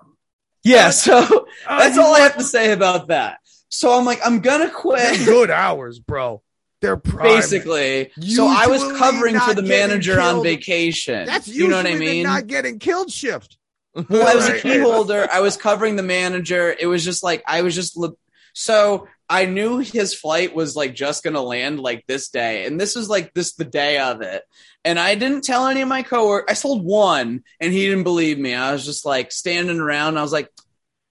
[0.63, 3.37] Yeah, so Uh, that's you all I have to say about that.
[3.69, 5.25] So I'm like, I'm gonna quit.
[5.25, 6.41] good hours, bro.
[6.83, 7.23] They're prime.
[7.23, 11.25] Basically, so I was covering for the manager on vacation.
[11.25, 12.23] That's you know what I mean?
[12.23, 13.57] not getting killed shift.
[14.09, 15.27] Well, I was a key holder.
[15.31, 16.75] I was covering the manager.
[16.77, 18.09] It was just like I was just li-
[18.53, 22.95] so I knew his flight was like just gonna land like this day, and this
[22.95, 24.43] was like this the day of it.
[24.83, 26.51] And I didn't tell any of my coworkers.
[26.51, 28.53] I sold one, and he didn't believe me.
[28.53, 30.17] I was just like standing around.
[30.17, 30.49] I was like,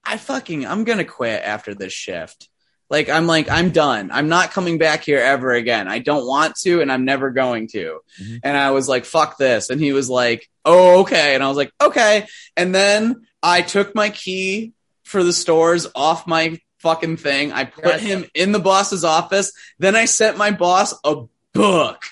[0.04, 2.50] I fucking I'm gonna quit after this shift.
[2.92, 4.10] Like I'm like I'm done.
[4.12, 5.88] I'm not coming back here ever again.
[5.88, 8.00] I don't want to, and I'm never going to.
[8.20, 8.40] Mhm.
[8.44, 9.70] And I was like, fuck this.
[9.70, 11.34] And he was like, oh okay.
[11.34, 12.26] And I was like, okay.
[12.54, 14.74] And then I took my key
[15.04, 17.50] for the stores off my fucking thing.
[17.50, 19.52] I put him in the boss's office.
[19.78, 21.22] Then I sent my boss a
[21.54, 22.02] book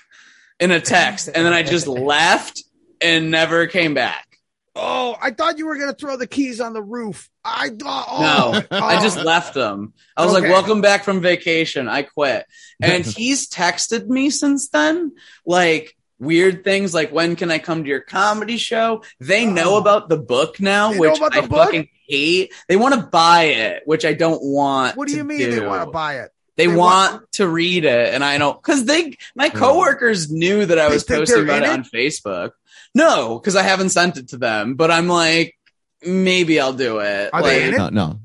[0.58, 2.64] in a text, and then I just left
[3.02, 4.29] and never came back.
[4.76, 7.28] Oh, I thought you were gonna throw the keys on the roof.
[7.44, 8.06] I thought.
[8.08, 9.02] Oh, No, I oh.
[9.02, 9.92] just left them.
[10.16, 10.42] I was Okay.
[10.42, 11.88] like, welcome back from vacation.
[11.88, 12.46] I quit.
[12.80, 15.12] And he's texted me since then,
[15.44, 19.02] like weird things like when can I come to your comedy show?
[19.18, 19.78] They know Oh.
[19.78, 21.50] about the book now, They which I book?
[21.50, 22.52] fucking hate.
[22.68, 24.96] They want to buy it, which I don't want.
[24.96, 26.30] What do you mean they want to buy it?
[26.56, 29.58] They, they want, want- to read it, and I don't because they my hmm.
[29.58, 32.50] coworkers knew that I was posting about it on Facebook.
[32.94, 35.56] No, because I haven't sent it to them, but I'm like,
[36.04, 37.30] maybe I'll do it.
[37.32, 37.78] Are like, they in it?
[37.78, 38.20] No, no.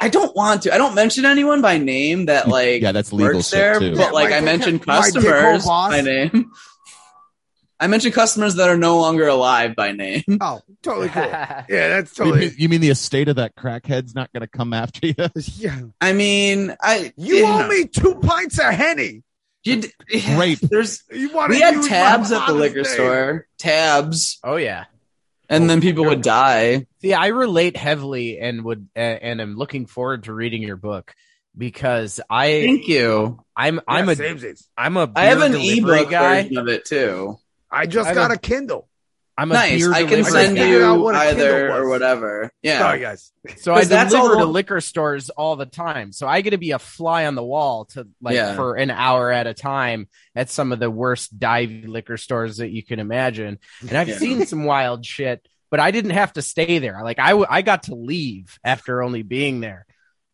[0.00, 0.74] I don't want to.
[0.74, 3.96] I don't mention anyone by name that like yeah, that's legal works there, too.
[3.96, 5.90] but Yeah, like I mentioned my dick hole customers boss.
[5.90, 6.52] by name.
[7.80, 10.24] I mentioned customers that are no longer alive by name.
[10.40, 11.22] Oh, totally cool.
[11.22, 12.40] Yeah, that's You totally.
[12.46, 15.14] mean, you mean the estate of that crackhead's not going to come after you?
[15.56, 19.22] Yeah, I mean, I you owe know, me two pints of henny.
[19.68, 20.60] You d- Rape.
[20.60, 24.84] There's You want we had tabs at the liquor store, tabs, Oh yeah.
[25.48, 26.86] and then people would die.
[27.02, 31.14] See, I relate heavily and would uh, and am looking forward to reading your book
[31.56, 33.44] because I Thank you.
[33.56, 34.16] I'm I'm a
[34.76, 36.42] I'm a I have an delivery ebook guy.
[36.42, 37.38] version of it too.
[37.70, 38.88] I just I got have a Kindle.
[39.38, 39.78] I'm a Nice.
[39.78, 40.62] beer I can send guy.
[40.64, 42.50] Out you what a Kindle either or whatever.
[42.62, 42.80] Yeah.
[42.80, 43.32] Sorry, guys.
[43.58, 46.10] So I 'Cause that's deliver all- to liquor stores all the time.
[46.12, 48.56] So I get to be a fly on the wall to like Yeah.
[48.56, 52.70] for an hour at a time at some of the worst dive liquor stores that
[52.70, 53.58] you can imagine.
[53.80, 54.18] And I've Yeah.
[54.18, 57.00] seen some wild shit, but I didn't have to stay there.
[57.04, 59.86] Like I, w- I got to leave after only being there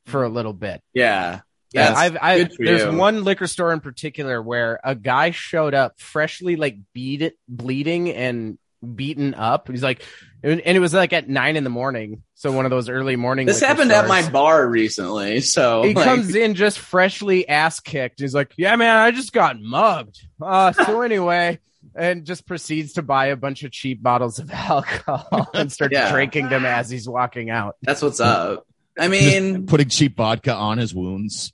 [0.07, 0.81] for a little bit.
[0.95, 1.40] Yeah.
[1.73, 2.97] Yeah, I've, I, good there's you.
[2.97, 8.11] one liquor store in particular where a guy showed up freshly like beat it, bleeding
[8.11, 9.68] and beaten up.
[9.68, 10.03] He's like,
[10.42, 12.23] and and it was like at nine in the morning.
[12.35, 13.47] So one of those early morning.
[13.47, 15.40] This liquor happened at my bar recently.
[15.40, 18.20] So He like, comes in just freshly ass kicked.
[18.20, 21.59] He's like, "Yeah, man, I just got mugged." Uh, so anyway,
[21.94, 26.12] and just proceeds to buy a bunch of cheap bottles of alcohol and starts Yeah.
[26.12, 27.77] drinking them as he's walking out.
[27.83, 28.66] that's what's up.
[28.99, 31.53] I mean, Putting cheap vodka on his wounds.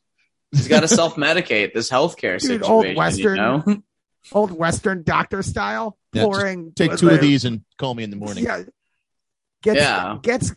[0.53, 2.71] he's got to self medicate this healthcare Dude, situation.
[2.71, 3.83] old Western- You know?
[4.33, 5.97] Old Western doctor style.
[6.13, 6.73] Yeah, pouring.
[6.73, 8.45] Take two of these and call me in the morning.
[8.45, 8.63] Yeah.
[9.63, 10.19] Gets, Yeah.
[10.23, 10.55] gets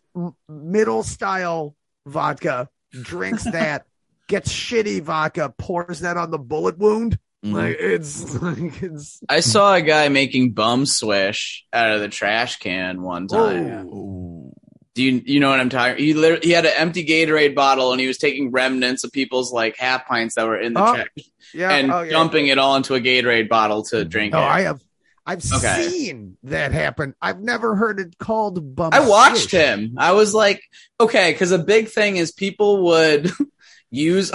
[0.47, 3.85] middle style vodka, drinks that,
[4.27, 7.17] gets shitty vodka, pours that on the bullet wound.
[7.45, 7.53] Mhm.
[7.53, 12.57] Like it's like it's I saw a guy making bum swish out of the trash
[12.59, 13.87] can one time.
[13.87, 14.53] Ooh.
[14.95, 15.97] Do you you know what I'm talking?
[16.03, 19.51] He literally, he had an empty Gatorade bottle and he was taking remnants of people's
[19.51, 21.07] like half pints that were in the Oh, trash
[21.53, 21.71] yeah.
[21.71, 22.11] and oh, yeah.
[22.11, 24.39] dumping it all into a Gatorade bottle to drink No.
[24.39, 24.81] I have
[25.25, 25.87] I've Okay.
[25.89, 27.15] seen that happen.
[27.21, 28.89] I've never heard it called bum.
[28.93, 29.51] I watched swish.
[29.51, 29.95] him.
[29.97, 30.61] I was like,
[30.99, 33.31] okay, because a big thing is people would
[33.89, 34.31] use.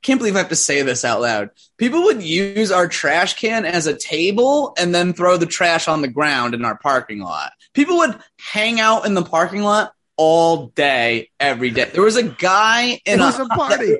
[0.00, 1.50] Can't believe I have to say this out loud.
[1.76, 6.02] People would use our trash can as a table and then throw the trash on
[6.02, 7.52] the ground in our parking lot.
[7.74, 11.90] People would hang out in the parking lot all day, every day.
[11.92, 13.92] There was a guy in It a, was a party.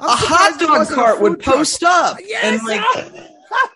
[0.00, 1.56] A hot dog cart would truck.
[1.56, 2.42] post up Yes.
[2.44, 3.24] and like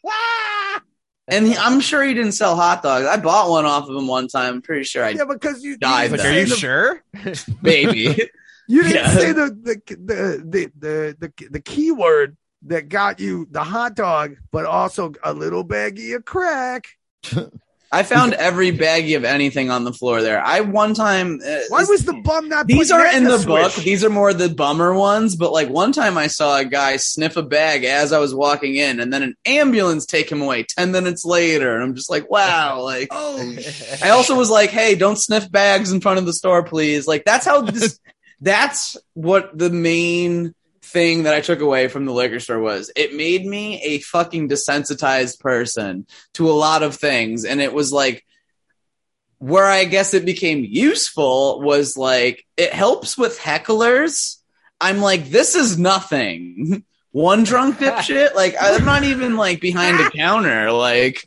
[1.28, 3.06] and he, I'm sure he didn't sell hot dogs.
[3.06, 4.54] I bought one off of him one time.
[4.54, 7.02] I'm pretty sure I yeah, because you, Died you Like, are you sure?
[7.62, 8.28] baby.
[8.70, 9.10] You didn't Yeah.
[9.12, 12.36] say the the the the the the, the keyword
[12.66, 16.88] that got you the hot dog, but also a little baggie of crack.
[17.90, 20.40] I found every baggie of anything on the floor there.
[20.44, 21.40] I one time.
[21.42, 22.66] uh, Why was the bum not?
[22.66, 23.72] These aren't in the book.
[23.76, 25.36] These are more the bummer ones.
[25.36, 28.76] But like one time I saw a guy sniff a bag as I was walking
[28.76, 31.74] in, and then an ambulance take him away 10 minutes later.
[31.74, 32.82] And I'm just like, wow.
[32.88, 33.56] Like, Oh,
[34.02, 37.06] I also was like, hey, don't sniff bags in front of the store, please.
[37.06, 37.98] Like, that's how this,
[38.40, 40.54] that's what the main
[40.88, 42.90] thing that I took away from the liquor store was.
[42.96, 47.44] It made me a fucking desensitized person to a lot of things.
[47.44, 48.24] And it was like,
[49.38, 54.36] where I guess it became useful was like, it helps with hecklers.
[54.80, 56.84] I'm like, this is nothing.
[57.12, 58.34] One drunk dipshit.
[58.34, 60.70] Like, I'm not even like behind a counter.
[60.72, 61.24] Like,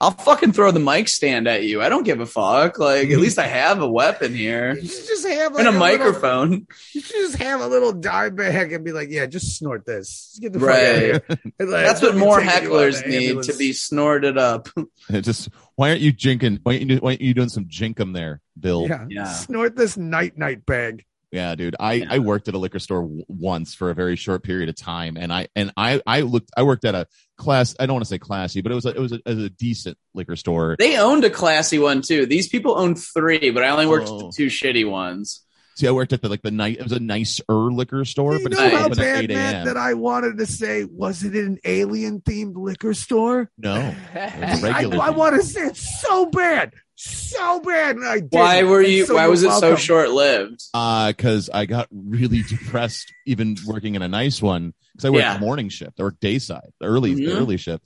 [0.00, 1.80] I'll fucking throw the mic stand at you.
[1.80, 2.78] I don't give a fuck.
[2.78, 3.20] Like, at mm.
[3.20, 6.66] least I have a weapon here you should just have like and a little- microphone.
[6.92, 10.08] you should just have a little dime bag and be like, "Yeah, just snort this.
[10.30, 10.86] Just get the fuck Right.
[10.86, 14.68] out of here." Like, That's what more taking hecklers need to be snorted up.
[15.10, 16.60] Just why aren't you jinking?
[16.62, 18.86] Why aren't you, why aren't you doing some jinkum there, Bill?
[18.88, 19.06] Yeah.
[19.08, 19.24] Yeah.
[19.32, 21.04] snort this night night bag.
[21.32, 21.74] Yeah, dude.
[21.80, 22.06] I, Yeah.
[22.10, 25.16] I worked at a liquor store w- once for a very short period of time,
[25.16, 26.50] and I and I I looked.
[26.56, 27.74] I worked at a class.
[27.78, 29.44] I don't want to say classy, but it was a, it was a, it was
[29.44, 30.76] a decent liquor store.
[30.78, 32.26] They owned a classy one too.
[32.26, 34.18] These people owned three, but I only worked Oh.
[34.18, 35.43] the two shitty ones.
[35.76, 36.76] See, I worked at the like the night.
[36.78, 39.30] It was a nicer liquor store, you but know it's how open at bad eight
[39.30, 39.64] Matt, a.m.
[39.66, 43.50] that I wanted to say was it an alien themed liquor store?
[43.58, 45.00] No, I, regular.
[45.02, 47.96] I want to say it's so bad, so bad.
[47.96, 48.32] And I did.
[48.32, 49.04] Why were you?
[49.06, 50.62] so why was it so short lived?
[50.72, 54.74] Uh, cause I got really depressed even working in a nice one.
[54.96, 55.38] Cause I worked Yeah.
[55.38, 57.36] morning shift or day side, the early, the Mhm.
[57.36, 57.82] early shift.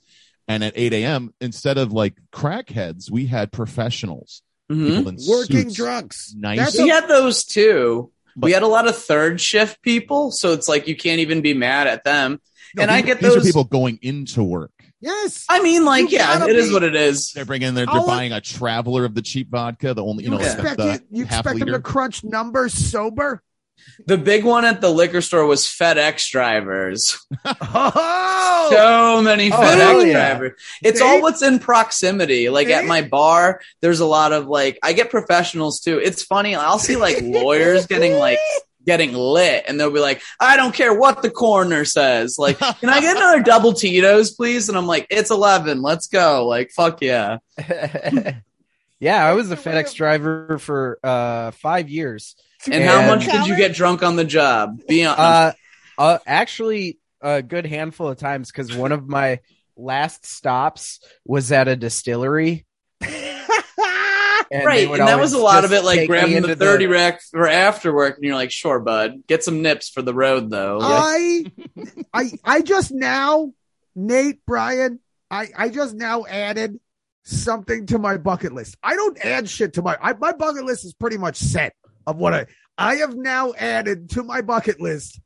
[0.47, 5.27] And at 8 a.m., instead of like crackheads, we had professionals, Mhm.
[5.27, 6.33] Working suits, drunks.
[6.37, 6.59] nice.
[6.59, 8.11] That's We a- had those too.
[8.37, 11.53] we had a lot of third shift people, so it's like you can't even be
[11.53, 12.39] mad at them.
[12.75, 13.43] No, and I These- get these those.
[13.43, 14.71] are people going into work.
[15.01, 15.45] yes.
[15.49, 17.31] I mean, like, You yeah, gotta it is what it is.
[17.31, 20.31] They're bringing, they're, How they're buying a traveler of the cheap vodka, the only, you,
[20.31, 23.41] You, know, like expect the, it, you the half expect them to crunch numbers sober?
[24.05, 27.19] The big one at the liquor store was FedEx drivers.
[27.45, 30.11] Oh, so many Oh, FedEx yeah.
[30.13, 30.59] drivers.
[30.81, 32.49] It's all what's in proximity.
[32.49, 35.99] Like at my bar, there's a lot of like I get professionals too.
[35.99, 36.55] It's funny.
[36.55, 38.39] I'll see like lawyers getting like
[38.85, 42.39] getting lit, and they'll be like, "I don't care what the coroner says.
[42.39, 45.81] Like, can I get another double Tito's, please?" And I'm like, "It's eleven.
[45.81, 46.47] Let's go.
[46.47, 47.37] Like, fuck yeah."
[48.99, 52.35] yeah, I was a FedEx driver for uh five years.
[52.67, 54.81] And how much did you get drunk on the job?
[54.87, 55.19] Be honest.
[55.19, 55.53] Uh,
[56.01, 59.39] uh actually a good handful of times because one of my
[59.75, 62.65] last stops was at a distillery.
[64.51, 67.47] And right, and that was a lot of it, like grabbing the thirty rack for
[67.47, 71.45] after work, and you're like, "Sure, bud, get some nips for the road, though." I,
[72.11, 73.53] I, I just now,
[73.95, 76.79] Nate, Brian, I, I just now added
[77.23, 78.75] something to my bucket list.
[78.81, 81.75] I don't add shit to my, I, my bucket list is pretty much set
[82.07, 82.45] of what I,
[82.77, 85.19] I have now added to my bucket list.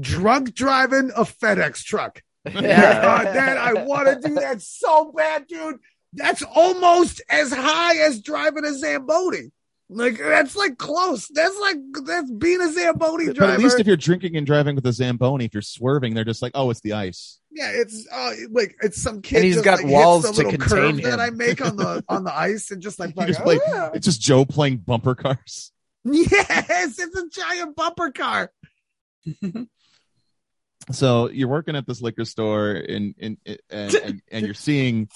[0.00, 2.22] Drunk driving a FedEx truck.
[2.52, 3.00] Yeah.
[3.00, 5.76] God, that I want to do that so bad, dude.
[6.12, 9.50] That's almost as high as driving a Zamboni.
[9.88, 11.28] Like that's like close.
[11.28, 13.52] That's like that's being a Zamboni But driver.
[13.52, 16.42] at least if you're drinking and driving with a Zamboni, if you're swerving, they're just
[16.42, 17.38] like, oh, it's the ice.
[17.50, 19.36] Yeah, it's uh, like it's some kid.
[19.36, 21.20] And he's just, got like, walls to contain curve that.
[21.20, 23.72] I make on the on the ice, and just like, You fucking, just play- oh,
[23.72, 23.90] yeah.
[23.94, 25.70] It's just Joe playing bumper cars.
[26.12, 28.50] yes, it's a giant bumper car.
[30.90, 33.58] So you're working at this liquor store and and and,
[33.94, 35.08] and, and you're seeing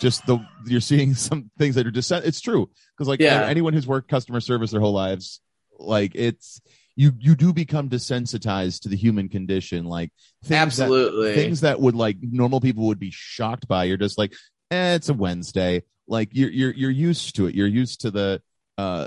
[0.00, 3.44] just the you're seeing some things that are just it's true because like Yeah.
[3.46, 5.40] anyone who's worked customer service their whole lives
[5.78, 6.60] like it's
[6.96, 10.10] you you do become desensitized to the human condition like
[10.44, 11.34] things that, Absolutely.
[11.34, 14.32] things that would like normal people would be shocked by you're just like
[14.70, 18.40] eh, it's a wednesday like you're you're you're used to it you're used to the
[18.78, 19.06] uh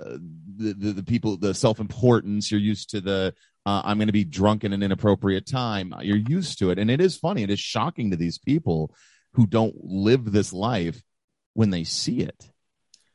[0.62, 3.34] the the, people the self-importance you're used to the
[3.66, 6.90] uh, i'm going to be drunk in an inappropriate time you're used to it and
[6.90, 8.94] it is funny it is shocking to these people
[9.34, 11.02] who don't live this life
[11.54, 12.52] when they see it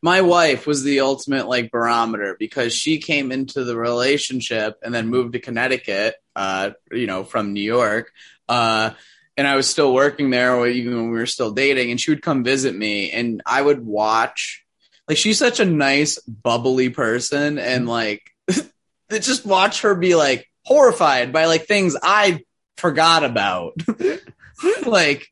[0.03, 5.09] my wife was the ultimate like barometer because she came into the relationship and then
[5.09, 8.13] moved to Connecticut, uh, you know, from New York.
[8.49, 8.91] Uh,
[9.37, 12.23] and I was still working there even when we were still dating and she would
[12.23, 14.65] come visit me and I would watch
[15.09, 17.91] like she's such a nice bubbly person and mm-hmm.
[17.91, 18.23] like
[19.11, 22.41] just watch her be like horrified by like things I
[22.77, 23.75] forgot about.
[24.87, 25.29] like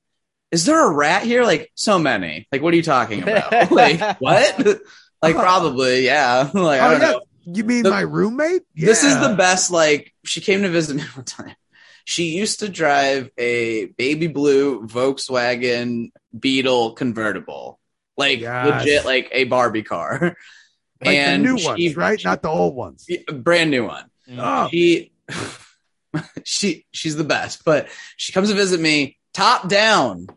[0.55, 1.43] is there a rat here?
[1.43, 2.47] Like so many.
[2.53, 3.53] Like what are you talking about?
[3.73, 4.81] like what?
[5.21, 6.49] like probably, yeah.
[6.55, 7.21] like I Oh don't yeah, know.
[7.47, 8.63] you mean The- my roommate?
[8.75, 9.73] This is the best.
[9.73, 11.57] Like she came to visit me one time,
[12.05, 17.81] She used to drive a baby blue Volkswagen Beetle convertible,
[18.17, 18.81] like Yes.
[18.85, 20.37] legit, like a Barbie car,
[21.05, 22.21] Like and the new she- ones, right?
[22.25, 23.09] Not the old ones.
[23.33, 24.05] brand new one.
[24.29, 24.39] Mm.
[24.39, 25.13] Oh, She,
[26.45, 27.65] she, she's the best.
[27.65, 30.29] But she comes to visit me, top down,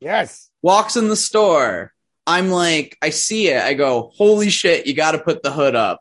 [0.00, 0.50] yes.
[0.62, 1.92] walks in the store.
[2.26, 3.62] I'm like, I see it.
[3.62, 6.00] I go, holy shit, you got to put the hood up.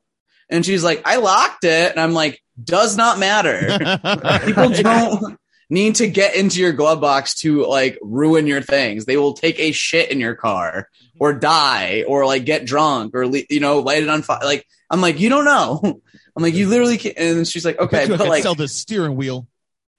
[0.49, 1.91] And she's like, I locked it.
[1.91, 3.59] And I'm like, does not matter.
[4.45, 5.37] People don't
[5.69, 9.05] need to get into your glove box to like ruin your things.
[9.05, 10.89] They will take a shit in your car
[11.19, 14.39] or die or like get drunk or you know light it on fire.
[14.43, 15.79] Like I'm like, you don't know.
[16.35, 17.17] I'm like, you literally can't.
[17.17, 19.47] And she's like, okay, but like sell the steering wheel.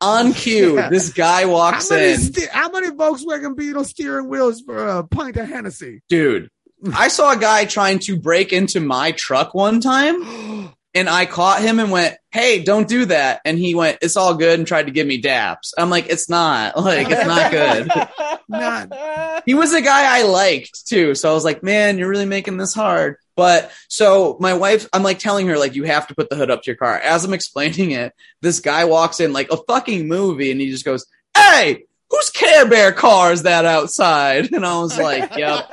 [0.01, 0.89] on cue, Yeah.
[0.89, 5.05] this guy walks many, in, ste- how many Volkswagen Beetle steering wheels for uh, a
[5.05, 6.03] pint of Hennessy?
[6.09, 6.49] dude.
[6.95, 10.71] I saw a guy trying to break into my truck one time.
[10.99, 13.41] And I caught him and went, Hey, don't do that.
[13.45, 15.73] And he went, It's all good and tried to give me daps.
[15.79, 16.75] I'm like, It's not.
[16.89, 17.89] Like, it's not good.
[18.49, 21.15] Not- he was a guy I liked too.
[21.15, 23.17] So I was like, man, you're really making this hard.
[23.37, 26.51] But so my wife, I'm like telling her, like, you have to put the hood
[26.51, 26.99] up to your car.
[26.99, 30.85] As I'm explaining it, this guy walks in like a fucking movie and he just
[30.85, 34.51] goes, Hey, whose Care Bear car is that outside?
[34.53, 35.69] And I was like, Yep.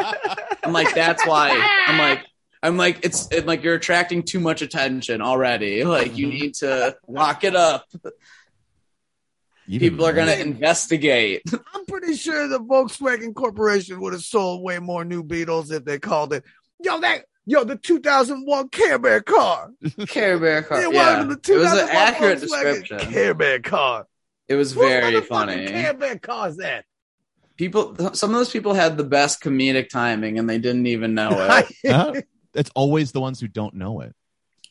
[0.64, 1.50] I'm like, that's why.
[1.88, 2.26] I'm like,
[2.64, 5.84] I'm like, it's it, like you're attracting too much attention already.
[5.84, 6.38] Like, you mm-hmm.
[6.38, 7.86] need to lock it up.
[9.68, 11.42] Even People are going to investigate.
[11.74, 15.98] I'm pretty sure the Volkswagen Corporation would have sold way more new Beetles if they
[15.98, 16.44] called it.
[16.84, 19.72] Yo, that yo, the 2001 Care Bear car.
[20.08, 20.82] Care Bear car.
[20.82, 21.24] It Yeah.
[21.24, 23.00] wasn't the It was an accurate Volkswagen description.
[23.12, 24.08] Care Bear car.
[24.48, 25.68] It was very motherfucking funny.
[25.68, 26.86] Care Bear car is that?
[27.58, 31.30] People, some of those people had the best comedic timing and they didn't even know
[31.84, 32.28] it.
[32.56, 32.60] Huh?
[32.60, 34.14] It's always the ones who don't know it.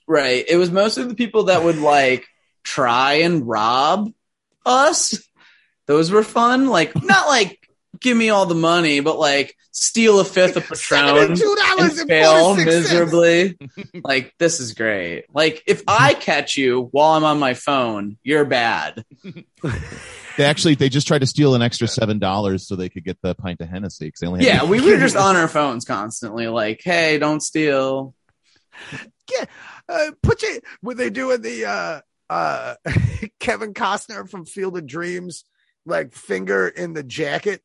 [0.07, 0.45] right.
[0.49, 2.27] It was mostly the people that would like
[2.63, 4.13] try and rob
[4.67, 5.23] us.
[5.87, 6.69] Those were fun.
[6.69, 7.59] Like, not like
[8.01, 12.55] give me all the money, but like steal a fifth of Patron and $72 fail
[12.55, 13.59] 46 miserably.
[14.05, 15.25] like, this is great.
[15.35, 19.05] Like, if I catch you while I'm on my phone, you're bad.
[20.37, 23.21] They actually they just tried to steal an extra seven dollars so they could get
[23.23, 25.85] the pint of Hennessy because they only had Yeah, we were just on our phones
[25.85, 26.49] constantly.
[26.49, 28.15] Like, hey, don't steal.
[29.89, 32.75] Uh, put you when they doing the uh uh
[33.41, 35.45] Kevin Costner from Field of Dreams
[35.87, 37.63] like finger in the jacket.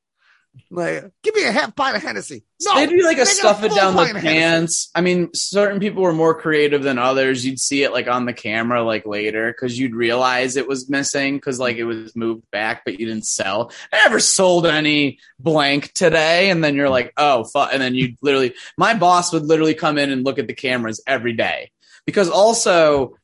[0.70, 2.44] Like, give me a half pint of Hennessy.
[2.64, 4.40] No, They'd be like a stuff it down the pint of Hennessy.
[4.40, 4.90] pants.
[4.94, 7.46] I mean, certain people were more creative than others.
[7.46, 11.36] You'd see it like on the camera like later because you'd realize it was missing
[11.36, 13.72] because like it was moved back, but you didn't sell.
[13.94, 18.16] I never sold any blank today, and then you're like, oh fuck, and then you
[18.22, 21.72] literally, my boss would literally come in and look at the cameras every day
[22.06, 23.16] because also.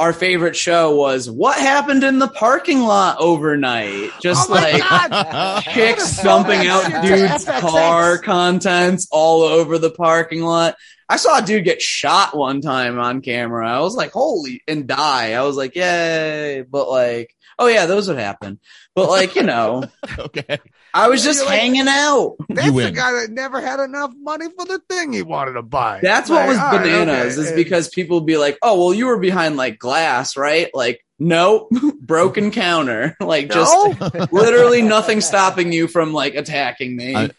[0.00, 4.10] Our favorite show was what happened in the parking lot overnight.
[4.20, 5.62] Just Oh like God.
[5.62, 10.74] chicks I dumping out that shit to dudes' car contents all over the parking lot.
[11.08, 13.68] I saw a dude get shot one time on camera.
[13.68, 15.34] I was like, holy, and die.
[15.34, 16.64] I was like, yay.
[16.68, 18.58] But like, oh yeah, those would happen.
[18.94, 19.84] But like, you know,
[20.18, 20.58] okay.
[20.94, 22.36] I was just like- hanging out.
[22.48, 25.98] That's the guy that never had enough money for the thing he wanted to buy.
[26.00, 27.48] That's what was all right, bananas okay.
[27.48, 30.70] is because people would be like, oh, well, you were behind like glass, right?
[30.72, 31.70] Like, nope,
[32.00, 33.16] broken counter.
[33.20, 34.26] Like, just No?
[34.30, 37.14] literally nothing stopping you from like attacking me.
[37.16, 37.30] I-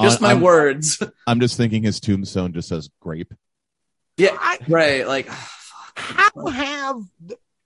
[0.00, 1.02] just my I'm, words.
[1.26, 3.34] I'm just thinking his tombstone just says grape.
[4.16, 5.06] Yeah, I- right.
[5.06, 5.26] Like,
[5.94, 6.96] how have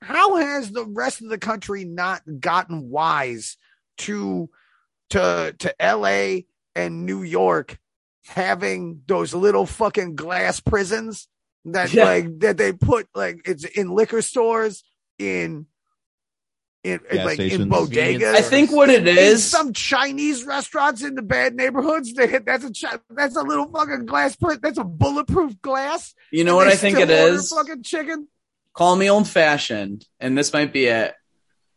[0.00, 3.56] how has the rest of the country not gotten wise
[3.98, 4.50] to
[5.10, 6.42] to to LA
[6.74, 7.78] and New York
[8.26, 11.28] having those little fucking glass prisons
[11.66, 12.04] that Yeah.
[12.04, 14.82] like that they put like it's in liquor stores
[15.18, 15.66] in
[16.82, 17.66] in, in, Gas like in stations.
[17.72, 18.34] bodegas.
[18.34, 22.12] I think what it is in some Chinese restaurants in the bad neighborhoods.
[22.12, 24.60] They hit that's a that's a little fucking glass print.
[24.62, 26.14] That's a bulletproof glass.
[26.30, 27.50] you know what I think still it order is?
[27.50, 28.28] Fucking chicken.
[28.74, 31.14] Call me old fashioned, and this might be it.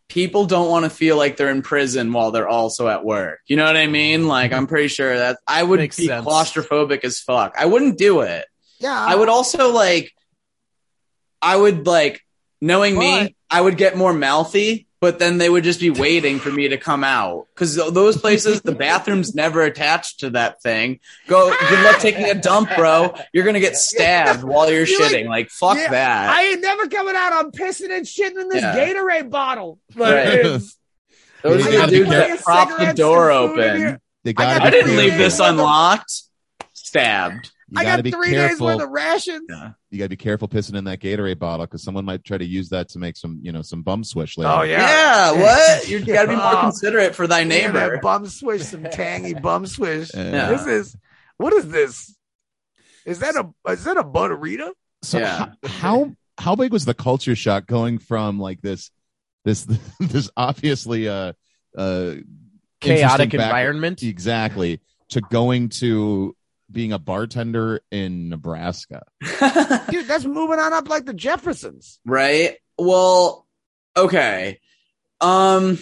[0.09, 3.39] People don't want to feel like they're in prison while they're also at work.
[3.47, 4.27] You know what I mean?
[4.27, 6.25] Like, I'm pretty sure that I would Makes be sense.
[6.25, 7.55] claustrophobic as fuck.
[7.59, 8.45] I wouldn't do it.
[8.79, 10.13] Yeah, I would also like,
[11.41, 12.21] I would like,
[12.61, 16.39] knowing But- me, I would get more mouthy, but then they would just be waiting
[16.39, 17.47] for me to come out.
[17.55, 20.99] Cause those places, the bathroom's never attached to that thing.
[21.27, 23.13] Go, good luck taking a dump, bro.
[23.33, 25.27] You're gonna get stabbed while you're You're shitting.
[25.27, 26.29] Like, fuck Yeah, that.
[26.29, 27.33] I ain't never coming out.
[27.33, 28.75] I'm pissing and shitting in this Yeah.
[28.75, 29.79] Gatorade bottle.
[29.95, 30.61] Like, Right.
[31.43, 33.77] Those I are the dudes plenty that prop the door and food in open.
[33.77, 34.01] here.
[34.23, 34.57] They I got.
[34.57, 36.11] got I didn't leave this unlocked.
[36.73, 37.51] Stabbed.
[37.69, 38.67] You I gotta got be three days careful.
[38.67, 39.45] worth of rations.
[39.49, 39.71] Yeah.
[39.91, 42.69] you gotta be careful pissing in that Gatorade bottle because someone might try to use
[42.69, 44.51] that to make some, you know, some bum swish later.
[44.51, 45.41] Oh Yeah, yeah.
[45.41, 45.89] what?
[45.89, 46.61] You got to be more Oh.
[46.61, 47.73] considerate for thy Yeah, neighbor.
[47.91, 50.11] that bum swish, some tangy bum swish.
[50.13, 50.49] Yeah.
[50.49, 50.95] This is
[51.37, 52.15] what is this?
[53.05, 54.71] Is that a is that a butterita?
[55.01, 55.47] So Yeah.
[55.63, 58.91] how, how how big was the culture shock going from like this
[59.43, 59.65] this
[59.99, 61.33] this obviously uh
[61.77, 62.13] uh
[62.79, 64.03] Chaotic interesting back- environment.
[64.03, 66.35] exactly to going to
[66.71, 69.03] being a bartender in Nebraska.
[69.89, 71.99] Dude, that's moving on up like the Jeffersons.
[72.05, 72.57] right?
[72.77, 73.47] Well,
[73.95, 74.59] okay.
[75.21, 75.79] Um,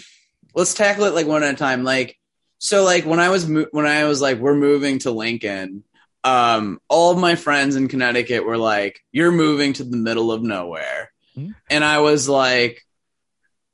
[0.54, 1.84] let's tackle it like one at a time.
[1.84, 2.18] Like,
[2.60, 5.84] so like when I was mo- when I was like we're moving to Lincoln,
[6.24, 10.42] um, all of my friends in Connecticut were like, "You're moving to the middle of
[10.42, 11.50] nowhere," Hmm.
[11.70, 12.82] and I was like,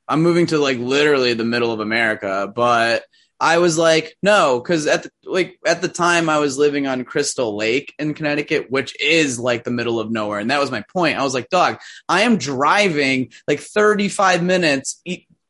[0.08, 3.04] "I'm moving to like literally the middle of America," but.
[3.42, 7.04] I was like, no, because at the like at the time I was living on
[7.04, 10.84] Crystal Lake in Connecticut, which is like the middle of nowhere, and that was my
[10.94, 11.18] point.
[11.18, 15.02] I was like, dog, I am driving like 35 minutes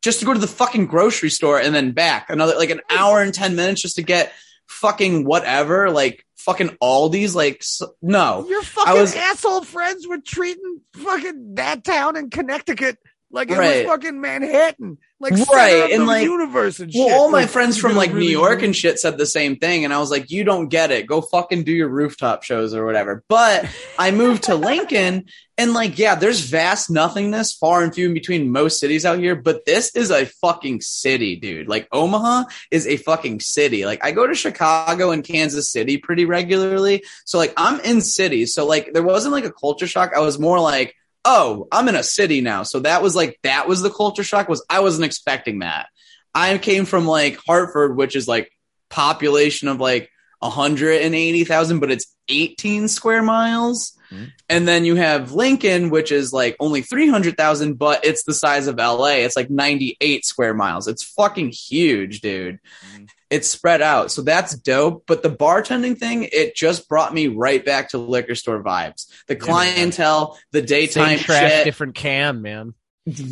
[0.01, 3.21] just to go to the fucking grocery store and then back another like an hour
[3.21, 4.31] and 10 minutes just to get
[4.67, 7.35] fucking whatever, like fucking Aldi's.
[7.35, 12.97] Like, s no, Your fucking was- asshole friends were treating fucking that town in Connecticut
[13.31, 13.85] like it Right.
[13.85, 16.99] was fucking Manhattan, like Right, and the like- universe and shit.
[17.05, 19.85] well, all my friends from like New York and shit said the same thing.
[19.85, 21.07] And I was like, you don't get it.
[21.07, 23.23] Go fucking do your rooftop shows or whatever.
[23.27, 23.65] But
[23.97, 25.25] I moved to Lincoln
[25.57, 29.35] and like, yeah, there's vast nothingness far and few in between most cities out here.
[29.35, 31.67] But this is a fucking city, dude.
[31.67, 33.85] Like Omaha is a fucking city.
[33.85, 37.03] Like I go to Chicago and Kansas City pretty regularly.
[37.25, 38.55] So like I'm in cities.
[38.55, 40.13] So like there wasn't like a culture shock.
[40.15, 40.95] I was more like,
[41.25, 42.63] oh, I'm in a city now.
[42.63, 45.87] So that was like that was the culture shock was I wasn't expecting that.
[46.33, 48.51] I came from like Hartford, which is like
[48.89, 50.09] population of like
[50.39, 53.93] 180,000, but it's 18 square miles.
[54.11, 54.31] Mhm.
[54.49, 58.79] And then you have Lincoln, which is like only 300,000, but it's the size of
[58.79, 59.23] LA.
[59.23, 60.87] It's like 98 square miles.
[60.87, 62.59] It's fucking huge, dude.
[62.95, 63.07] Mhm.
[63.31, 64.11] It's spread out.
[64.11, 65.05] So that's dope.
[65.07, 69.07] But the bartending thing, it just brought me right back to liquor store vibes.
[69.27, 71.65] The clientele, the daytime Same trash, shit.
[71.65, 72.73] different can, man.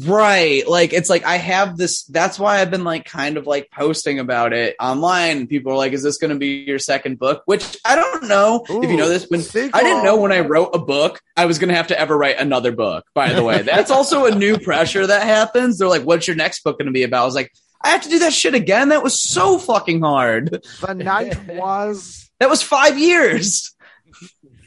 [0.04, 0.68] Right.
[0.68, 4.18] Like it's like I have this that's why I've been like kind of like posting
[4.18, 5.46] about it online.
[5.46, 7.44] People are like, is this gonna be your second book?
[7.46, 9.28] Which I don't know if you know this.
[9.30, 12.18] When I didn't know when I wrote a book, I was gonna have to ever
[12.18, 13.62] write another book, by the way.
[13.62, 15.78] That's also a new pressure that happens.
[15.78, 17.22] They're like, What's your next book gonna be about?
[17.22, 18.90] I was like, I have to do that shit again.
[18.90, 20.64] That was so fucking hard.
[20.86, 23.74] the night was That was five years.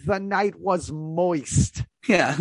[0.07, 1.83] the night was moist.
[2.09, 2.37] Yeah.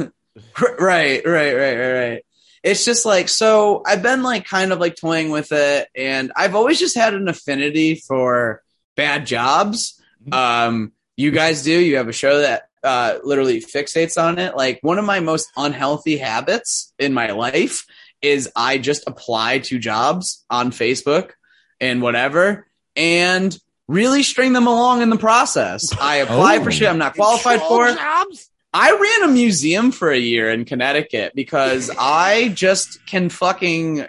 [0.60, 2.26] Right, right, right, right, right.
[2.64, 6.56] It's just like so I've been like kind of like toying with it and I've
[6.56, 8.62] always just had an affinity for
[8.96, 10.00] bad jobs.
[10.32, 14.56] Um you guys do, you have a show that uh literally fixates on it.
[14.56, 17.86] Like one of my most unhealthy habits in my life
[18.22, 21.32] is I just apply to jobs on Facebook
[21.80, 23.58] and whatever and
[23.88, 25.92] really string them along in the process.
[26.00, 26.64] I apply Oh.
[26.64, 26.92] for shit oh.
[26.92, 27.88] I'm not qualified for.
[27.94, 28.50] jobs.
[28.74, 34.06] I ran a museum for a year in Connecticut because I just can fucking.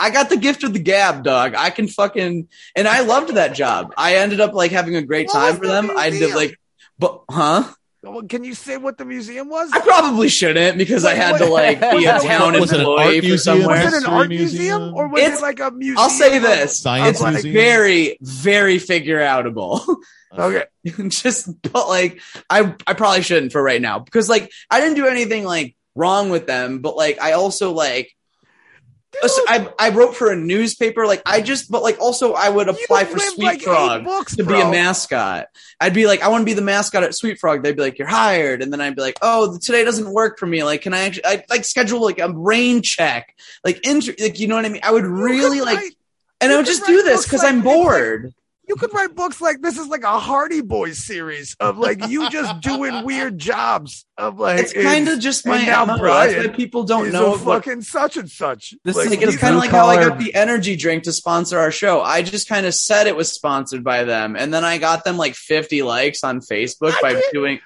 [0.00, 1.54] I got the gift of the gab, dog.
[1.56, 3.92] I can fucking, and I loved that job.
[3.96, 5.90] I ended up like having a great What time for the them.
[5.96, 6.36] I did museum?
[6.36, 6.58] like,
[6.98, 7.72] but huh?
[8.12, 9.70] Well, Can you say what the museum was?
[9.72, 12.98] I probably shouldn't because I had to like be a town was it an art
[13.00, 13.38] employee for museum?
[13.60, 13.84] somewhere.
[13.84, 14.78] Was it an art museum?
[14.82, 15.98] museum, or was It's- it like a museum?
[15.98, 17.54] I'll say this: Science of, like, museum?
[17.54, 19.80] very, very figure outable.
[20.36, 20.64] Okay,
[21.10, 25.06] just but like I I probably shouldn't for right now because like I didn't do
[25.06, 28.16] anything like wrong with them, but like I also like listen,
[29.22, 32.68] Uh, I I wrote for a newspaper like I just but like also I would
[32.68, 35.46] apply for Sweet like Frog books, to be a mascot.
[35.80, 37.62] I'd be like I want to be the mascot at Sweet Frog.
[37.62, 40.46] They'd be like you're hired, and then I'd be like oh today doesn't work for
[40.46, 40.62] me.
[40.64, 43.34] Like can I actually I like schedule like a rain check
[43.64, 44.82] like inter- like you know what I mean?
[44.82, 45.78] I would really like.
[45.78, 45.92] write-
[46.40, 48.34] And I would just do this because like- I'm bored.
[48.66, 52.28] You could write books like this is like a Hardy Boys series of like you
[52.30, 55.98] just doing weird jobs of like it's kind of just my now MO.
[55.98, 58.74] Brian people don't know a what fucking such and such.
[58.84, 61.12] This Like, is like it's kind of like how I got the energy drink to
[61.12, 62.00] sponsor our show.
[62.02, 65.16] I just kind of said it was sponsored by them, and then I got them
[65.16, 67.60] like 50 likes on Facebook I by did- doing.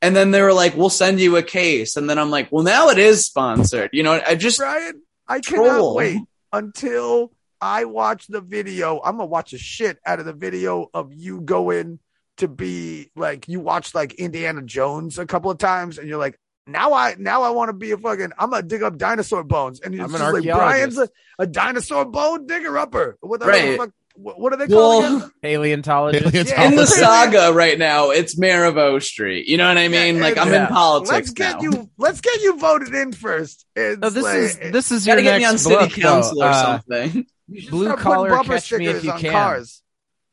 [0.00, 2.62] And then they were like, "We'll send you a case," and then I'm like, "Well,
[2.62, 5.94] now it is sponsored." You know, I just Brian, I cannot Troll.
[5.96, 6.20] wait
[6.52, 9.00] until I watch the video.
[9.04, 11.98] I'm gonna watch the shit out of the video of you going
[12.38, 16.38] to be like you watched like Indiana Jones a couple of times, and you're like,
[16.66, 18.30] now I now I want to be a fucking.
[18.38, 20.44] I'm gonna dig up dinosaur bones, and you're an just like.
[20.44, 23.16] Brian's a, a dinosaur bone digger upper.
[23.20, 23.78] What the Right.
[23.78, 23.90] fuck?
[24.14, 25.42] What, what are they calling Well, it?
[25.42, 26.24] Paleontologist.
[26.24, 26.72] Paleontologist.
[26.72, 29.46] in the saga right now, it's mayor of O Street.
[29.46, 30.16] You know what I mean?
[30.16, 30.62] Yeah, like I'm yeah.
[30.62, 31.62] in politics Let's get now.
[31.62, 31.90] you.
[31.98, 33.64] Let's get you voted in first.
[33.76, 35.90] It's No, this like- is this is your Gotta get me on next city book,
[35.92, 36.46] council though.
[36.46, 37.04] or Uh, something.
[37.12, 39.32] you should Blue start putting collar, bumper catch me if you on can.
[39.32, 39.82] Cars.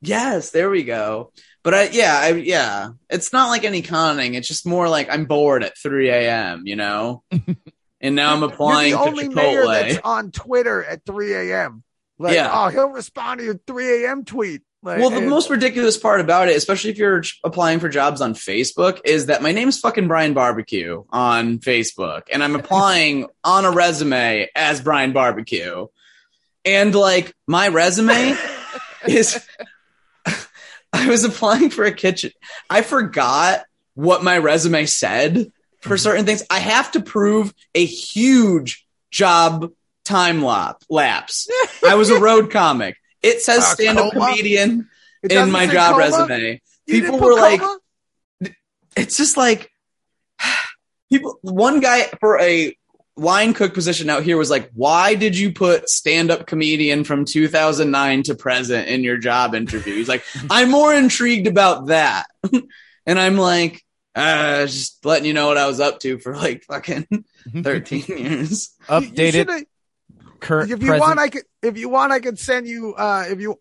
[0.01, 1.31] Yes, there we go.
[1.63, 4.35] But I, yeah, I, yeah, it's not like any conning.
[4.35, 6.63] It's just more like I'm bored at 3 a.m.
[6.65, 7.23] You know,
[8.01, 11.83] and now I'm applying You're the to only mayor that's on Twitter at 3 a.m.
[12.19, 12.51] Like, Yeah.
[12.53, 14.25] oh, he'll respond to your 3 a.m.
[14.25, 14.61] tweet.
[14.83, 18.21] Like, Well, the and- most ridiculous part about it, especially if you're applying for jobs
[18.21, 23.65] on Facebook, is that my name's fucking Brian Barbecue on Facebook, and I'm applying on
[23.65, 25.87] a resume as Brian Barbecue,
[26.65, 28.35] and like my resume
[29.07, 29.45] is.
[30.93, 32.31] I was applying for a kitchen.
[32.69, 35.51] I forgot what my resume said
[35.81, 36.41] for certain things.
[36.49, 39.71] I have to prove a huge job
[40.05, 41.49] time lap lapse.
[41.85, 42.95] I was a road comic.
[43.21, 44.89] It says Uh, stand up comedian
[45.29, 45.97] in my job coma?
[45.97, 46.61] resume.
[46.87, 47.79] You people were like- coma?
[48.95, 49.69] It's just like
[51.11, 51.39] people.
[51.41, 52.73] One guy for a
[53.17, 57.25] line cook position out here was like, "Why did you put stand up comedian from
[57.25, 62.25] 2009 to present in your job interview?" He's like, "I'm more intrigued about that,"
[63.05, 63.83] and I'm like,
[64.15, 67.07] uh, "Just letting you know what I was up to for like fucking
[67.63, 69.65] 13 years." You- you Updated
[70.39, 70.99] current if you present.
[71.01, 71.43] want, I could.
[71.61, 72.93] If you want, I could send you.
[72.95, 73.59] Uh, if you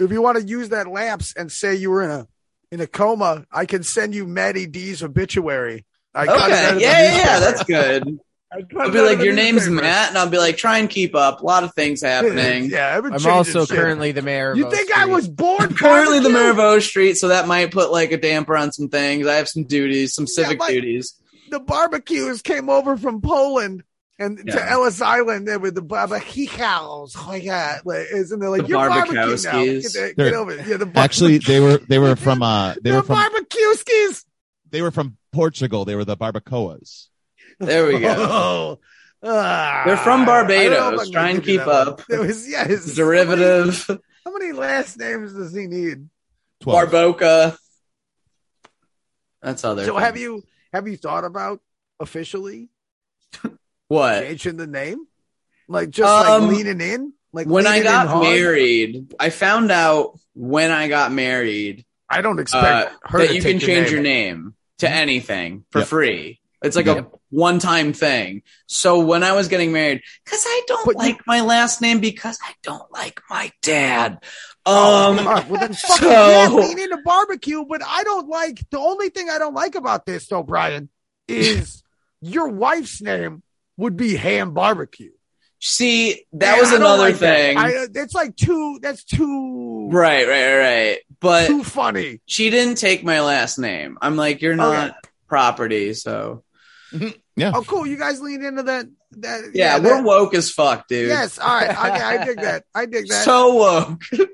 [0.00, 2.26] if you want to use that lapse and say you were in a
[2.70, 5.84] in a coma, I can send you Maddie D's obituary.
[6.14, 8.18] I cut it Okay, of yeah, yeah, yeah, that's good.
[8.54, 10.88] I cut I'll be like, "Your name's newspaper." Matt," and I'll be like, "Try and
[10.90, 11.40] keep up.
[11.40, 13.76] A lot of things happening." yeah, I've been I'm also shit.
[13.76, 14.50] currently the mayor.
[14.52, 16.32] Of You Oak think I was born currently the barbecue?
[16.42, 19.26] mayor of O Street, so that might put like a damper on some things.
[19.26, 21.14] I have some duties, some civic but- duties.
[21.50, 23.84] the barbecues came over from Poland
[24.18, 27.14] and to Ellis Island there with the barbecues.
[27.18, 29.26] Oh yeah, like, isn't there like The you're barbecue now?
[29.28, 29.94] Barbekowskis.
[29.94, 30.66] Get, get over it.
[30.66, 34.24] Yeah, the Actually, they were they were from uh they the were from barbecueskis.
[34.70, 35.84] they were from Portugal.
[35.84, 37.08] They were the barbacoas.
[37.60, 38.78] There we go.
[39.24, 39.28] Oh.
[39.30, 40.46] Ah, They're from I don't know if
[40.96, 41.10] Barbados.
[41.10, 42.04] Try and keep up.
[42.08, 46.08] There was yeah, his Derivative, How many, how many last names does he need?
[46.60, 46.90] Twelve.
[46.90, 47.56] Barboca.
[49.40, 49.86] That's how they're.
[49.86, 50.02] So from.
[50.02, 50.42] have you
[50.72, 51.60] have you thought about
[52.00, 52.68] officially
[53.88, 54.22] what?
[54.24, 55.06] changing the name?
[55.68, 57.12] Like just Um, like leaning in?
[57.32, 62.92] Like When I got married, I found out when I got married I don't expect
[62.92, 64.34] uh, her that to you take can change your name.
[64.42, 65.88] name to anything for Yep.
[65.88, 66.40] free.
[66.62, 66.98] It's like Yep.
[66.98, 68.42] a one time thing.
[68.66, 72.00] So when I was getting married, because I don't But you- like my last name
[72.00, 74.18] because I don't like my dad.
[74.64, 77.64] Oh, Um, right, well then fucking so- yeah, lean into barbecue.
[77.64, 80.88] But I don't like the only thing I don't like about this though, Brian,
[81.26, 81.82] is
[82.20, 83.42] your wife's name
[83.76, 85.10] would be ham barbecue.
[85.58, 87.36] see, that And was another like that.
[87.36, 87.56] thing.
[87.58, 88.78] I, it's like too.
[88.82, 90.98] That's too right, right, right.
[91.20, 92.20] But too funny.
[92.26, 93.96] she didn't take my last name.
[94.02, 94.94] I'm like, you're not
[95.28, 96.42] property, so
[97.34, 97.52] Yeah.
[97.54, 97.86] Oh, cool.
[97.86, 98.86] You guys lean into that.
[99.12, 101.08] That yeah, that- we're woke as fuck, dude.
[101.08, 101.38] Yes.
[101.38, 101.70] All right.
[101.70, 102.64] Okay, I dig that.
[102.74, 103.24] I dig that.
[103.24, 104.02] so woke.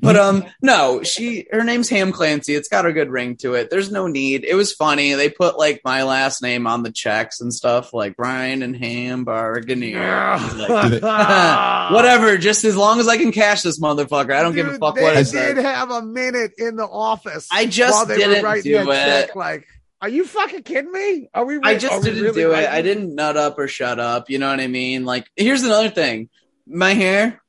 [0.00, 2.54] but um, no, she her name's Ham Clancy.
[2.54, 3.70] It's got a good ring to it.
[3.70, 4.44] There's no need.
[4.44, 5.14] It was funny.
[5.14, 9.24] They put like my last name on the checks and stuff, like Brian and Ham
[9.24, 10.36] Barganier.
[10.58, 14.34] Like, Whatever, just as long as I can cash this motherfucker.
[14.34, 17.48] I don't give a fuck they what it did have a minute in the office.
[17.50, 19.26] I just while they didn't were writing do that it.
[19.28, 19.36] check.
[19.36, 19.66] Like,
[20.02, 21.28] are you fucking kidding me?
[21.32, 21.60] Are we?
[21.62, 22.68] I just didn't really do it.
[22.68, 24.28] I didn't nut up or shut up.
[24.30, 25.04] You know what I mean?
[25.04, 26.28] Like, here's another thing.
[26.66, 27.40] My hair,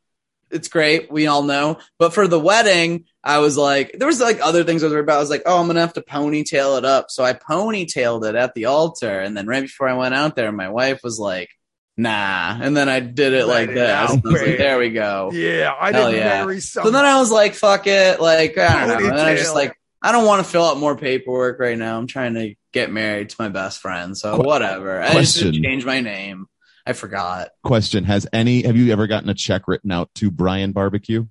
[0.51, 1.11] it's great.
[1.11, 1.79] We all know.
[1.97, 5.03] But for the wedding, I was like, there was like other things I was worried
[5.03, 5.17] about.
[5.17, 7.09] I was like, oh, I'm going to have to ponytail it up.
[7.09, 9.19] So I ponytailed it at the altar.
[9.19, 11.49] And then right before I went out there, my wife was like,
[11.97, 12.55] nah.
[12.61, 13.89] And then I did it Let like it this.
[13.89, 15.31] out, I was like, there we go.
[15.33, 16.43] Yeah, I Hell didn't yeah.
[16.43, 16.83] marry some.
[16.83, 18.21] So then I was like, fuck it.
[18.21, 19.09] Like, I don't know.
[19.09, 21.77] And then I was just like, I don't want to fill out more paperwork right
[21.77, 21.97] now.
[21.97, 24.17] I'm trying to get married to my best friend.
[24.17, 25.01] So Qu- whatever.
[25.01, 25.51] I just question.
[25.53, 26.47] didn't change my name.
[26.85, 27.51] I forgot.
[27.63, 31.27] Question: Has any have you ever gotten a check written out to Brian Barbecue?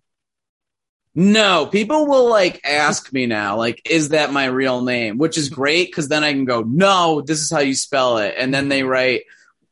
[1.14, 5.18] No, people will like ask me now, like, is that my real name?
[5.18, 8.34] Which is great because then I can go, no, this is how you spell it.
[8.38, 9.24] And then they write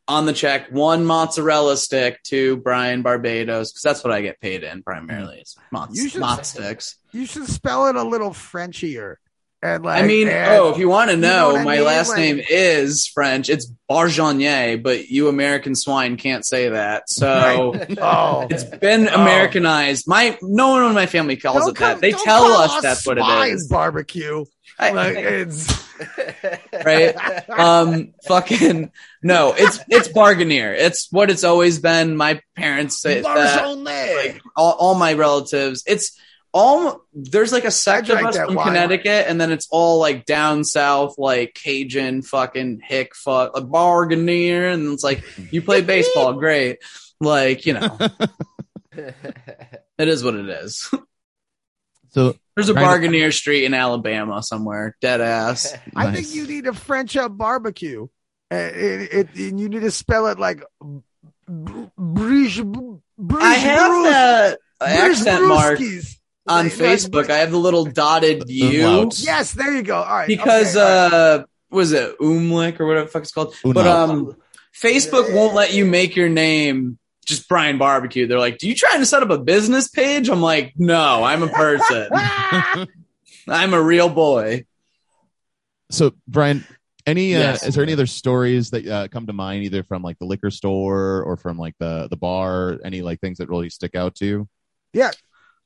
[0.07, 4.65] on the check one mozzarella stick to Brian Barbados because that's what I get paid
[4.65, 5.39] in primarily.
[5.39, 6.97] It's mozz, mozz sticks.
[7.13, 9.17] You should spell it a little Frenchier.
[9.63, 11.85] And like, I mean, add- oh, if you want to know know, my mean?
[11.85, 13.51] last Like- name is French.
[13.51, 17.11] It's Barjanier, but you American swine can't say that.
[17.11, 19.21] So oh, it's been Oh.
[19.21, 20.09] Americanized.
[20.09, 22.01] My no one in my family calls Don't it that.
[22.01, 23.69] They tell call us that's what it is.
[23.69, 24.47] Barbecue.
[24.79, 25.91] I- Like, it's
[26.85, 27.51] right?
[27.51, 28.91] Um, fucking
[29.23, 30.75] no, it's it's bargainier.
[30.75, 32.17] It's what it's always been.
[32.17, 33.67] My parents say that.
[33.77, 36.19] Like all, all my relatives, it's
[36.53, 38.67] all there's like a sect of us that from wine.
[38.69, 44.67] Connecticut, and then it's all like down south, like Cajun, fucking hick, fuck, a bargainer,
[44.69, 45.23] and it's like
[45.53, 46.79] you play baseball, great,
[47.21, 47.97] like you know,
[48.93, 50.91] it is what it is.
[52.13, 55.73] So There's a Trying to- bargainer street in Alabama somewhere, dead ass.
[55.97, 56.15] I Nice.
[56.17, 58.09] think you need a French up barbecue.
[58.53, 60.65] Uh, it, it, and you need to spell it like
[61.47, 62.61] br- Bruges.
[63.17, 66.17] Bruges I have that Bruges accent mark Brewskis.
[66.51, 67.31] On Like- Facebook.
[67.31, 69.97] I have the little dotted U Yes, there you go.
[69.97, 70.27] All right.
[70.29, 71.41] because okay, all right.
[71.41, 73.55] uh, was it umlaut or whatever the fuck it's called?
[73.65, 74.35] But um,
[74.75, 78.27] Facebook won't let you make your name just Brian Barbecue.
[78.27, 81.43] They're like, "Do you trying to set up a business page?" I'm like, "No, I'm
[81.45, 82.09] a person.
[83.49, 84.65] I'm a real boy."
[85.91, 86.65] So, Brian,
[87.07, 87.65] any uh, Yes.
[87.67, 90.51] is there any other stories that uh, come to mind, either from like the liquor
[90.51, 92.79] store or from like the the bar?
[92.85, 94.49] Any like things that really stick out to you?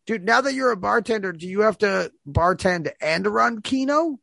[0.06, 4.18] Dude, now that you're a bartender, do you have to bartend and run Keno?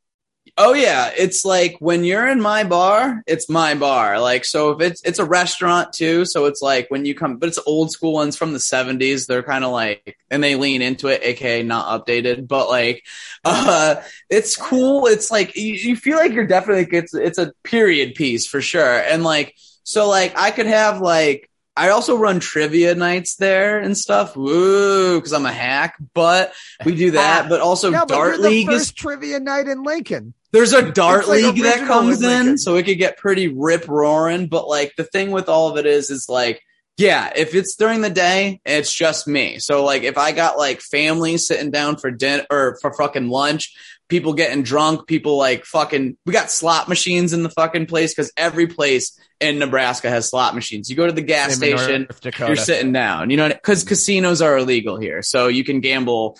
[0.57, 4.19] Oh yeah, it's like when you're in my bar, it's my bar.
[4.19, 7.47] Like so if it's it's a restaurant too, so it's like when you come but
[7.49, 11.07] it's old school ones from the 70s, they're kind of like and they lean into
[11.07, 13.05] it aka not updated, but like
[13.45, 15.05] uh it's cool.
[15.07, 18.99] It's like you, you feel like you're definitely it's it's a period piece for sure.
[18.99, 23.97] And like so like I could have like I also run trivia nights there and
[23.97, 24.35] stuff.
[24.35, 25.95] Woo, because I'm a hack.
[26.13, 26.53] But
[26.83, 27.41] we do that.
[27.49, 30.33] But also Dart the League is trivia night in Lincoln.
[30.51, 33.87] there's a dart like league that comes in in, so it could get pretty rip
[33.87, 34.47] roaring.
[34.47, 36.61] But like the thing with all of it is, is like,
[36.97, 39.59] yeah, if it's during the day, it's just me.
[39.59, 43.73] So like if I got like family sitting down for dinner or for fucking lunch,
[44.11, 48.29] people getting drunk, people like fucking, we got slot machines in the fucking place because
[48.35, 50.89] every place in Nebraska has slot machines.
[50.89, 52.07] You go to the gas Same station,
[52.37, 53.29] you're sitting down.
[53.29, 56.37] You know, because casinos are illegal here, so you can gamble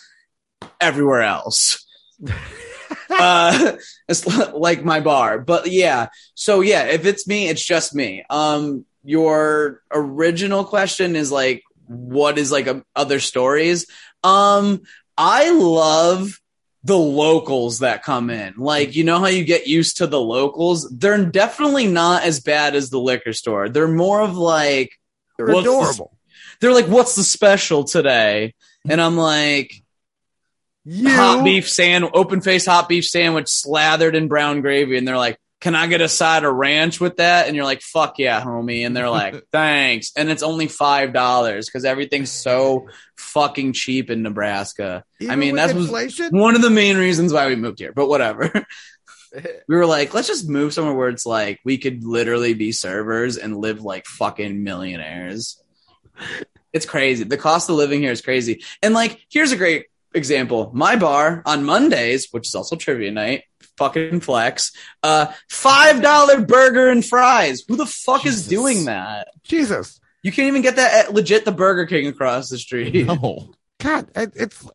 [0.82, 1.84] everywhere else.
[3.10, 3.78] uh,
[4.10, 6.10] it's like my bar, but yeah.
[6.36, 8.26] So yeah, if it's me, it's just me.
[8.30, 13.88] Um, your original question is like, what is like a, other stories?
[14.26, 14.82] Um,
[15.18, 16.41] I love
[16.84, 18.56] the locals that come in.
[18.58, 20.90] Like, you know how you get used to the locals?
[20.90, 23.70] They're definitely not as bad as the liquor store.
[23.70, 24.92] They're more of like,
[25.38, 26.18] They're What's the- adorable.
[26.60, 28.56] they're like, what's the special today?
[28.90, 29.74] And I'm like,
[30.86, 34.98] You hot beef sand, open face hot beef sandwich slathered in brown gravy.
[34.98, 37.48] And they're like, can I get a side of ranch with that?
[37.48, 38.86] And you're like, fuck yeah, homie.
[38.86, 40.12] And they're like, thanks.
[40.18, 45.06] And it's only $5 because everything's so fucking cheap in Nebraska.
[45.20, 45.74] even I mean, that's
[46.32, 48.52] one of the main reasons why we moved here, but whatever.
[49.68, 53.38] we were like, let's just move somewhere where it's like we could literally be servers
[53.38, 55.62] and live like fucking millionaires.
[56.74, 57.24] It's crazy.
[57.24, 58.64] The cost of living here is crazy.
[58.82, 60.72] And like, here's a great example.
[60.74, 63.44] My bar on Mondays, which is also trivia night,
[63.82, 64.72] fucking flex,
[65.04, 67.64] uh, $5 burger and fries.
[67.68, 68.42] Who the fuck Jesus.
[68.42, 69.30] is doing that?
[69.44, 73.08] Jesus, You can't even get that at legit the Burger King across the street.
[73.08, 73.52] No.
[73.80, 74.70] God, it, it's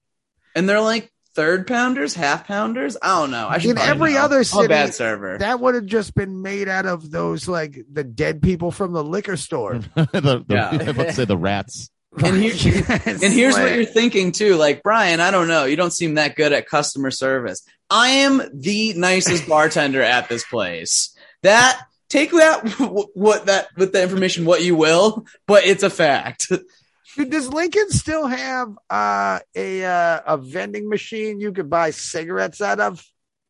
[0.57, 2.97] and they're like third pounders, half pounders.
[3.01, 3.47] I don't know.
[3.49, 4.21] I should In every know.
[4.23, 5.39] other I'm a city, bad server.
[5.39, 9.05] that would have just been made out of those like the dead people from the
[9.05, 9.79] liquor store.
[9.95, 10.71] the, the, Yeah.
[10.71, 11.91] I was about to say the rats.
[12.25, 14.57] And here- and here's what you're thinking too.
[14.57, 15.64] Like Brian, I don't know.
[15.64, 17.62] You don't seem that good at customer service.
[17.91, 21.14] I am the nicest bartender at this place.
[21.43, 22.69] That take that
[23.14, 26.51] what that with the information what you will, but it's a fact.
[27.17, 32.61] Dude, does Lincoln still have uh, a uh, a vending machine you could buy cigarettes
[32.61, 33.05] out of?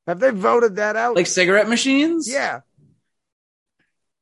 [0.07, 1.17] Have they voted that out?
[1.17, 2.29] Like cigarette machines?
[2.31, 2.61] yeah,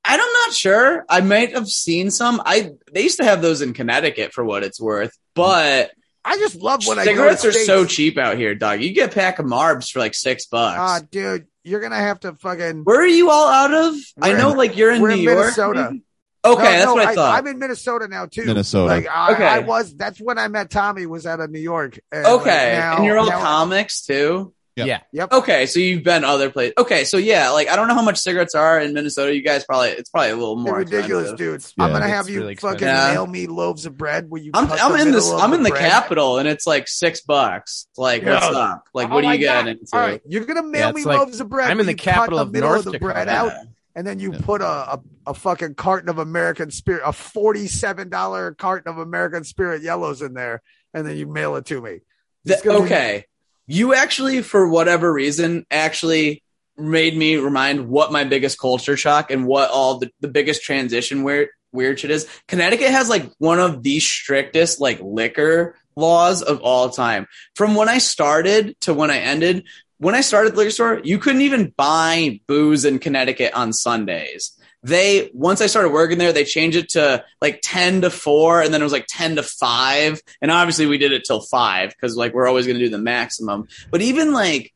[0.06, 1.04] I'm not sure.
[1.08, 2.42] I might have seen some.
[2.44, 5.90] I they used to have those in Connecticut for what it's worth, but
[6.24, 8.80] I just love when cigarettes I are go so cheap out here, dog.
[8.82, 10.78] You get a pack of Marbs for like six bucks.
[10.78, 12.82] Ah, dude, you're gonna have to fucking.
[12.84, 13.94] Where are you all out of?
[14.20, 15.38] I We're know, in- like you're in we're New in York.
[15.38, 15.88] Minnesota.
[15.90, 16.02] maybe?
[16.46, 17.38] Okay, No, that's no, what I, thought.
[17.38, 18.44] I'm in Minnesota now too.
[18.44, 18.86] Minnesota.
[18.86, 19.46] Like I, Okay.
[19.46, 19.94] I was.
[19.96, 21.06] That's when I met Tommy.
[21.06, 21.98] Was out of New York.
[22.12, 24.52] And, okay, like, now- and you're all now- comics too.
[24.76, 24.86] Yep.
[24.88, 25.00] Yeah.
[25.12, 25.32] Yep.
[25.32, 26.74] Okay, so you've been other places.
[26.76, 29.32] Okay, so yeah, like I don't know how much cigarettes are in Minnesota.
[29.32, 31.36] You guys probably it's probably a little They're more ridiculous, expensive.
[31.38, 31.74] dudes.
[31.78, 31.84] Yeah.
[31.84, 33.14] I'm gonna have you really fucking expensive.
[33.14, 34.28] mail me loaves of bread.
[34.28, 34.50] Will you?
[34.52, 35.30] I'm, I'm the in this.
[35.30, 35.80] I'm in the bread?
[35.90, 37.86] capital, and it's like six bucks.
[37.96, 38.34] Like, Yeah.
[38.34, 38.84] what's up?
[38.92, 39.64] Like, Oh what are you God.
[39.66, 39.86] getting into?
[39.92, 41.70] All right, you're gonna mail Yeah, me like- loaves of bread.
[41.70, 43.12] I'm in the you cut capital the of middle North of the Dakota.
[43.14, 43.52] bread out,
[43.94, 44.40] and then you Yeah.
[44.42, 49.44] put a, a a fucking carton of American Spirit, a forty-seven dollar carton of American
[49.44, 50.62] Spirit yellows in there,
[50.92, 52.00] and then you mail it to me.
[52.44, 53.26] The- It's be- okay.
[53.66, 56.42] You actually, for whatever reason, actually
[56.76, 61.22] made me remind what my biggest culture shock and what all the, the biggest transition
[61.22, 62.28] weird weird shit is.
[62.46, 67.26] Connecticut has like one of the strictest like liquor laws of all time.
[67.54, 69.66] From when I started to when I ended,
[69.98, 74.58] when I started the liquor store, you couldn't even buy booze in Connecticut on Sundays.
[74.84, 78.72] They once I started working there, they changed it to like ten to four, and
[78.72, 80.20] then it was like ten to five.
[80.42, 82.98] And obviously, we did it till five because like we're always going to do the
[82.98, 83.66] maximum.
[83.90, 84.74] But even like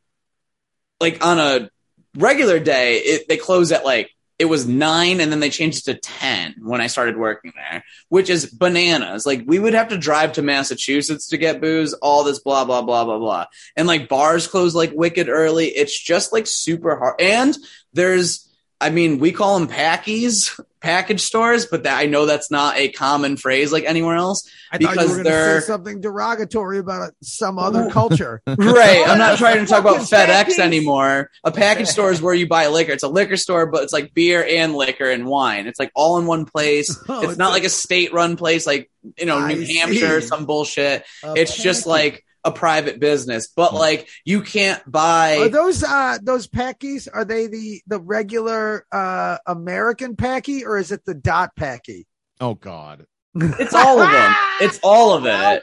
[0.98, 1.70] like on a
[2.16, 5.92] regular day, it, they close at like it was nine, and then they changed it
[5.92, 9.26] to ten when I started working there, which is bananas.
[9.26, 12.80] Like we would have to drive to Massachusetts to get booze, all this blah blah
[12.80, 13.44] blah blah blah,
[13.76, 15.66] and like bars close like wicked early.
[15.66, 17.54] It's just like super hard, and
[17.92, 18.47] there's.
[18.80, 22.90] I mean, we call them packies, package stores, but that, I know that's not a
[22.90, 24.48] common phrase like anywhere else.
[24.70, 28.40] I Because were going to they're- something derogatory about uh, some other culture.
[28.46, 29.02] Right.
[29.08, 30.58] I'm not trying to talk about FedEx packies.
[30.60, 31.28] anymore.
[31.42, 32.92] A package store is where you buy liquor.
[32.92, 35.66] It's a liquor store, but it's like beer and liquor and wine.
[35.66, 36.96] It's like all in one place.
[37.08, 39.64] Oh, it's it's not a- like a state run place like, you know, I New
[39.66, 40.26] Hampshire, see.
[40.28, 41.04] some bullshit.
[41.24, 45.48] A It's just like a private business, but like you can't Are buy.
[45.52, 47.06] those uh those packies?
[47.12, 52.06] Are they the the regular uh American packy or is it the dot packy?
[52.40, 53.06] Oh God.
[53.34, 54.34] It's all of them.
[54.60, 55.62] It's all of it.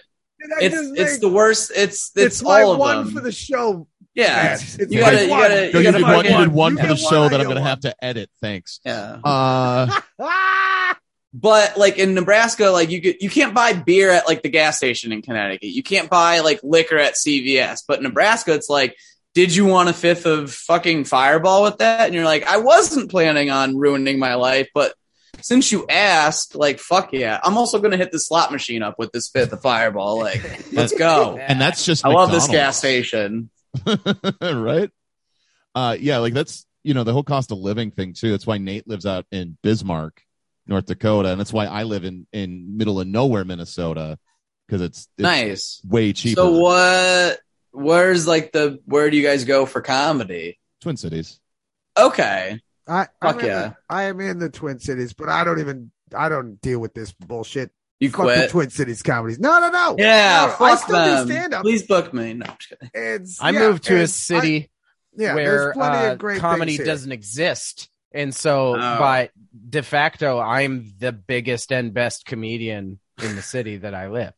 [0.62, 1.72] It's just it's the worst.
[1.76, 3.14] It's it's, it's my all of one them.
[3.16, 3.88] for the show.
[4.14, 4.54] yeah.
[4.54, 6.72] It's- it's You gotta- you gotta- No, you you, gotta did one, you did one
[6.74, 7.70] You for the get show one, that I I'm gonna one.
[7.70, 8.30] have to edit.
[8.42, 8.80] Thanks.
[8.86, 9.18] Yeah.
[9.24, 10.00] Uh!
[11.38, 14.78] But like in Nebraska, like you get, you can't buy beer at like the gas
[14.78, 15.68] station in Connecticut.
[15.68, 17.80] You can't buy like liquor at CVS.
[17.86, 18.96] But Nebraska, it's like,
[19.34, 22.06] did you want a fifth of fucking Fireball with that?
[22.06, 24.94] And you're like, I wasn't planning on ruining my life, but
[25.42, 29.12] since you asked, like, fuck yeah, I'm also gonna hit the slot machine up with
[29.12, 30.18] this fifth of Fireball.
[30.18, 31.36] Like, let's go.
[31.36, 33.50] and that's just I love this gas station.
[34.42, 34.90] right?
[35.76, 38.32] Uh, yeah, like that's you know the whole cost of living thing too.
[38.32, 40.22] That's why Nate lives out in Bismarck,
[40.68, 44.18] North Dakota, and that's why I live in in middle of nowhere, Minnesota,
[44.68, 45.82] because it's, it's Nice.
[45.88, 46.42] way cheaper.
[46.42, 47.40] So what?
[47.72, 48.80] Where's like the?
[48.86, 50.60] Where do you guys go for comedy?
[50.82, 51.40] Twin Cities.
[51.98, 52.60] Okay.
[52.88, 53.62] I, Fuck I'm in yeah.
[53.70, 56.94] the- I am in the Twin Cities, but I don't even I don't deal with
[56.94, 57.72] this bullshit.
[58.00, 58.50] You Fuck the quit.
[58.52, 59.40] Twin Cities comedies.
[59.40, 59.96] No, no, no.
[59.98, 61.28] Yeah, No, fuck I still them.
[61.28, 61.62] do stand up.
[61.64, 62.34] Please book me.
[62.34, 62.90] No, I'm just kidding.
[62.94, 64.70] It's, I yeah, moved to a city I-
[65.18, 67.90] yeah, where there's plenty uh, of great comedy doesn't exist.
[68.16, 68.80] And so, Oh.
[69.00, 69.30] by
[69.70, 74.34] de facto, I'm the biggest and best comedian in the city that I live.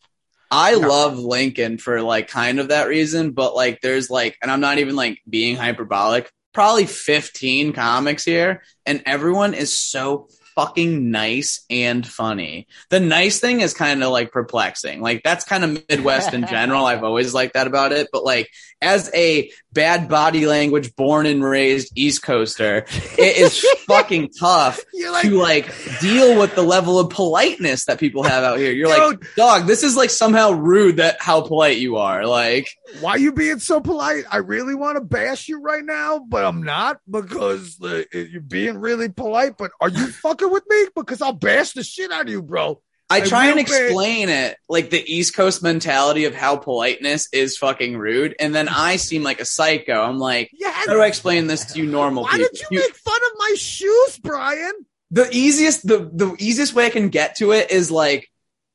[0.50, 0.88] I No.
[0.88, 4.78] love Lincoln for like kind of that reason, but like there's like, and I'm not
[4.80, 12.08] even like being hyperbolic, probably 15 comics here, and everyone is so fucking nice and
[12.08, 12.66] funny.
[12.90, 15.02] The nice thing is kind of like perplexing.
[15.02, 16.86] Like that's kind of Midwest in general.
[16.88, 18.08] I've always liked that about it.
[18.12, 18.50] But like
[18.82, 22.86] as a bad body language, born and raised East Coaster,
[23.18, 28.24] it is fucking tough like, to like deal with the level of politeness that people
[28.24, 28.72] have out here.
[28.72, 32.26] You're like, dog, this is like somehow rude that how polite you are.
[32.26, 32.70] Like,
[33.00, 34.26] why you being so polite?
[34.32, 38.78] I really want to bash you right now, but I'm not because uh, you're being
[38.78, 39.58] really polite.
[39.58, 40.86] But are you fucking with me?
[40.96, 42.82] Because I'll bash the shit out of you, bro.
[43.10, 47.98] I try and explain it, like the East Coast mentality of how politeness is fucking
[47.98, 50.02] rude, and then I seem like a psycho.
[50.02, 50.72] I'm like, Yeah.
[50.72, 52.50] how do I explain this to you normal Why people?
[52.54, 54.74] did you, make fun of my shoes, Brian?
[55.10, 58.30] the easiest the the easiest way I can get to it is like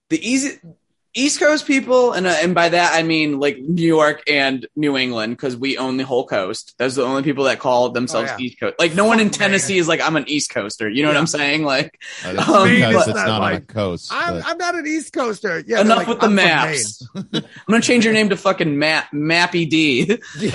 [0.09, 0.59] the easy
[1.15, 4.97] East Coast people, and uh, and by that I mean like New York and New
[4.97, 6.75] England because we own the whole coast.
[6.79, 8.45] Those are the only people that call themselves Oh, yeah.
[8.47, 8.77] East Coast.
[8.79, 10.89] Like no one in Tennessee is like I'm an East Coaster.
[10.89, 11.65] You know what I'm saying?
[11.65, 14.11] Like Uh, that's Um, because it's not on a coast.
[14.13, 15.63] I'm, but- I'm not an East Coaster.
[15.67, 17.07] Yeah, enough like, with the I'm maps.
[17.15, 20.07] I'm gonna change your name to fucking Map Mappy D.
[20.41, 20.53] Maine.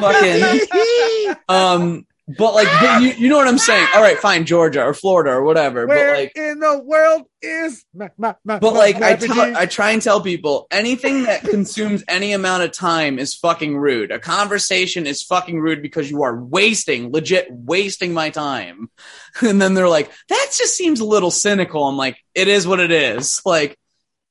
[0.00, 2.06] Fucking- um,
[2.36, 3.86] but like but you you know what I'm saying?
[3.94, 5.86] All right, fine, Georgia or Florida or whatever.
[5.86, 7.84] Where but like in the world is?
[7.94, 9.56] Ma- ma- ma- But like I tell?
[9.56, 14.10] I try and tell people anything that consumes any amount of time is fucking rude.
[14.10, 18.90] A conversation is fucking rude because you are wasting, legit wasting my time.
[19.40, 21.84] And then they're like, that just seems a little cynical.
[21.84, 23.40] I'm like, it is what it is.
[23.46, 23.78] Like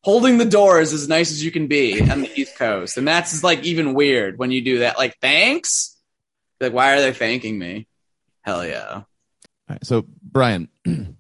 [0.03, 2.97] holding the door is as nice as you can be on the East Coast.
[2.97, 4.97] And that's like even weird when you do that.
[4.97, 5.96] Like, thanks.
[6.59, 7.87] Like, why are they thanking me?
[8.41, 8.89] Hell yeah.
[8.89, 9.05] All
[9.69, 10.69] right, so Brian,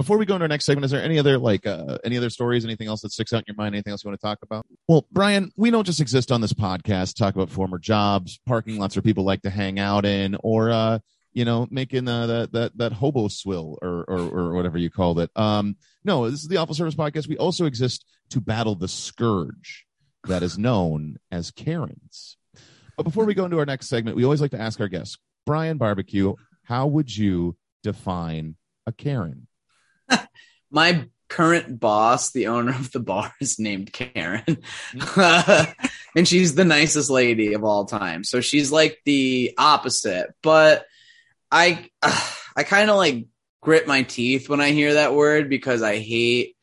[0.00, 2.30] before we go into our next segment, is there any other like uh, any other
[2.30, 4.38] stories, anything else that sticks out in your mind, anything else you want to talk
[4.42, 4.64] about?
[4.88, 8.96] Well, Brian, we don't just exist on this podcast, talk about former jobs, parking lots
[8.96, 11.00] where people like to hang out in, or uh,
[11.32, 15.18] you know, making uh, that that that hobo swill or, or or whatever you called
[15.18, 15.30] it.
[15.36, 17.28] Um, no, this is the Awful Service Podcast.
[17.28, 19.84] We also exist to battle the scourge
[20.24, 22.36] that is known as Karens.
[23.00, 25.16] But before we go into our next segment, we always like to ask our guests,
[25.46, 26.34] Brian Barbecue,
[26.64, 29.46] how would you define a Karen?
[30.70, 34.44] my current boss, the owner of the bar, is named Karen,
[35.16, 38.22] and she's the nicest lady of all time.
[38.22, 40.34] So she's like the opposite.
[40.42, 40.84] But
[41.50, 41.88] I,
[42.54, 43.28] I kind of like
[43.62, 46.54] grit my teeth when I hear that word because I hate.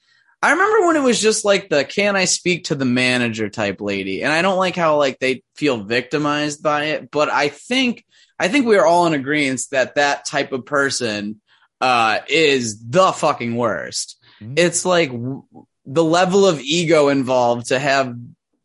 [0.41, 3.81] I remember when it was just like the "Can I speak to the manager?" type
[3.81, 7.09] lady, and I don't like how like they feel victimized by it.
[7.09, 8.05] But I think
[8.39, 11.41] I think we are all in agreement that that type of person
[11.81, 14.17] uh, is the fucking worst.
[14.41, 14.59] Mhm.
[14.59, 15.43] It's like w-
[15.85, 18.15] the level of ego involved to have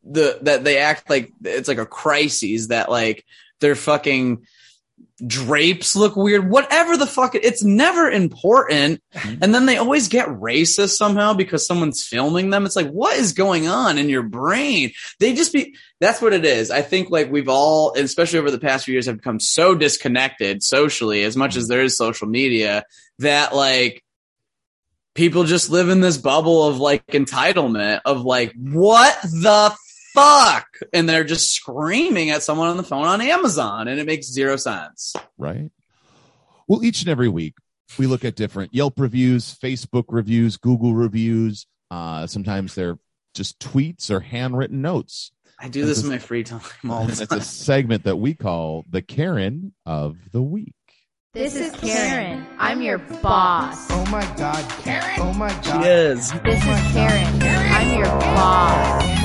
[0.04, 3.24] the that they act like it's like a crisis that like
[3.60, 4.46] they're fucking
[5.26, 9.00] drapes look weird whatever the fuck it, it's never important.
[9.14, 9.38] Mhm.
[9.42, 12.66] and then they always get racist somehow because someone's filming them.
[12.66, 14.92] It's like what is going on in your brain?
[15.20, 16.70] They just be that's what it is.
[16.70, 20.62] I think like we've all especially over the past few years have become so disconnected
[20.62, 22.84] socially as much as there is social media
[23.20, 24.02] that like
[25.14, 29.72] people just live in this bubble of like entitlement of like what the
[30.14, 34.26] fuck and they're just screaming at someone on the phone on amazon and it makes
[34.26, 35.70] zero sense right?
[36.68, 37.54] Well, each and every week
[37.98, 41.66] we look at different Yelp reviews, Facebook reviews, Google reviews.
[41.90, 42.98] Uh, sometimes they're
[43.34, 45.32] just tweets or handwritten notes.
[45.58, 48.34] i do this in my free time all And the it's a segment that we
[48.34, 50.74] call the Karen of the week.
[51.34, 52.46] This is Karen.
[52.58, 53.90] I'm your boss.
[53.90, 55.18] Oh my god, Karen.
[55.18, 55.64] Oh my God.
[55.64, 55.86] she god.
[55.86, 57.42] is This is Karen.
[57.42, 59.21] I'm your boss.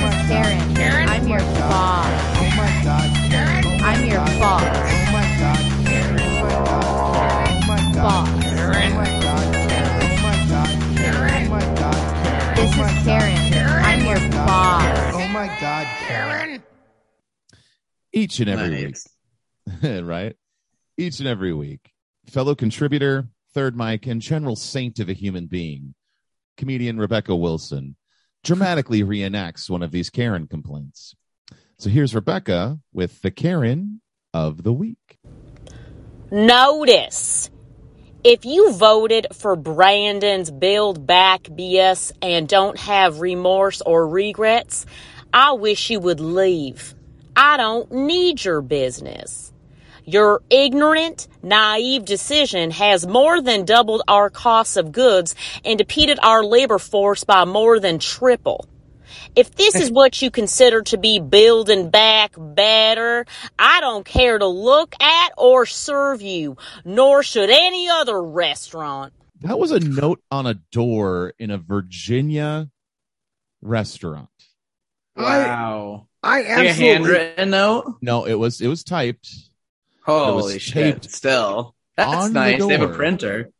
[0.00, 0.28] God.
[0.28, 1.08] This is Karen.
[1.08, 2.06] I'm your boss.
[2.38, 3.64] Oh my god, Karen.
[3.66, 4.40] Oh I'm your god.
[4.40, 4.62] boss.
[4.62, 6.20] Oh my god, Karen.
[6.20, 7.48] Oh my god.
[7.48, 8.02] Oh my god.
[8.02, 8.28] Boss.
[8.28, 10.02] Oh my god, Karen.
[10.02, 11.46] Oh my god, Karen.
[11.46, 13.84] Oh my god, This is oh Karen.
[13.84, 15.14] I'm your boss.
[15.14, 16.62] Oh my god, Karen.
[18.12, 19.08] Each and every Nice.
[19.82, 20.36] week, right?
[20.96, 21.92] Each and every week,
[22.26, 25.94] fellow contributor, third mic, and general saint of a human being,
[26.56, 27.96] comedian Rebecca Wilson,
[28.46, 31.16] dramatically reenacts one of these Karen complaints.
[31.78, 34.00] So here's Rebecca with the Karen
[34.32, 35.18] of the week.
[36.30, 37.50] Notice
[38.22, 44.86] if you voted for Brandon's Build Back BS and don't have remorse or regrets,
[45.32, 46.94] I wish you would leave.
[47.34, 49.52] I don't need your business.
[50.08, 55.34] Your ignorant, naive decision has more than doubled our costs of goods
[55.64, 58.68] and depleted our labor force by more than triple.
[59.34, 63.26] If this is what you consider to be building back better,
[63.58, 69.12] I don't care to look at or serve you, nor should any other restaurant.
[69.40, 72.70] That was a note on a door in a Virginia
[73.60, 74.28] restaurant.
[75.16, 79.28] wow I like a absolutely handwritten note No, it was it was typed.
[80.06, 82.94] Holy shit still that's on the nice they have a door.
[82.94, 83.50] printer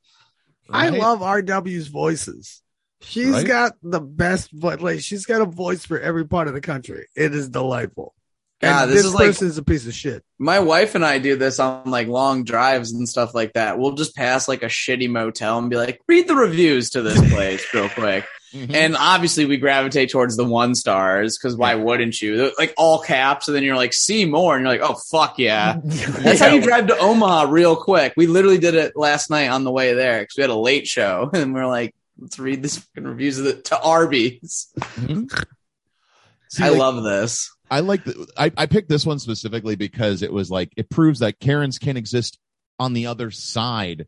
[0.70, 2.60] I love RW's voices.
[3.00, 3.46] She's Right?
[3.46, 4.80] got the best voice.
[4.80, 7.06] Like she's got a voice for every part of the country.
[7.14, 8.14] It is delightful.
[8.60, 10.24] God, and this this, is like- is a piece of shit.
[10.38, 13.78] my wife and I do this on like long drives and stuff like that.
[13.78, 17.20] We'll just pass like a shitty motel and be like, read the reviews to this
[17.32, 18.24] place real quick.
[18.56, 18.74] Mhm.
[18.74, 22.52] And obviously we gravitate towards the one stars because why wouldn't you?
[22.58, 25.80] Like all caps, and then you're like, see more, and you're like, oh fuck yeah.
[25.84, 28.14] That's how you drive to Omaha real quick.
[28.16, 30.86] We literally did it last night on the way there because we had a late
[30.86, 34.68] show, and we're like, let's read this fucking reviews of the, to Arby's.
[34.80, 35.30] Mhm.
[36.48, 37.50] See, I like, love this.
[37.70, 41.18] I like the, I, I picked this one specifically because it was like it proves
[41.18, 42.38] that Karens can exist
[42.78, 44.06] on the other side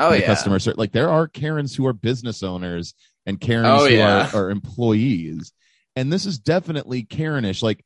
[0.00, 0.78] Oh yeah, customer service.
[0.78, 2.94] Like there are Karens who are business owners
[3.28, 5.52] and Karens Oh, who are, are employees.
[5.94, 7.62] And this is definitely Karenish.
[7.62, 7.84] Like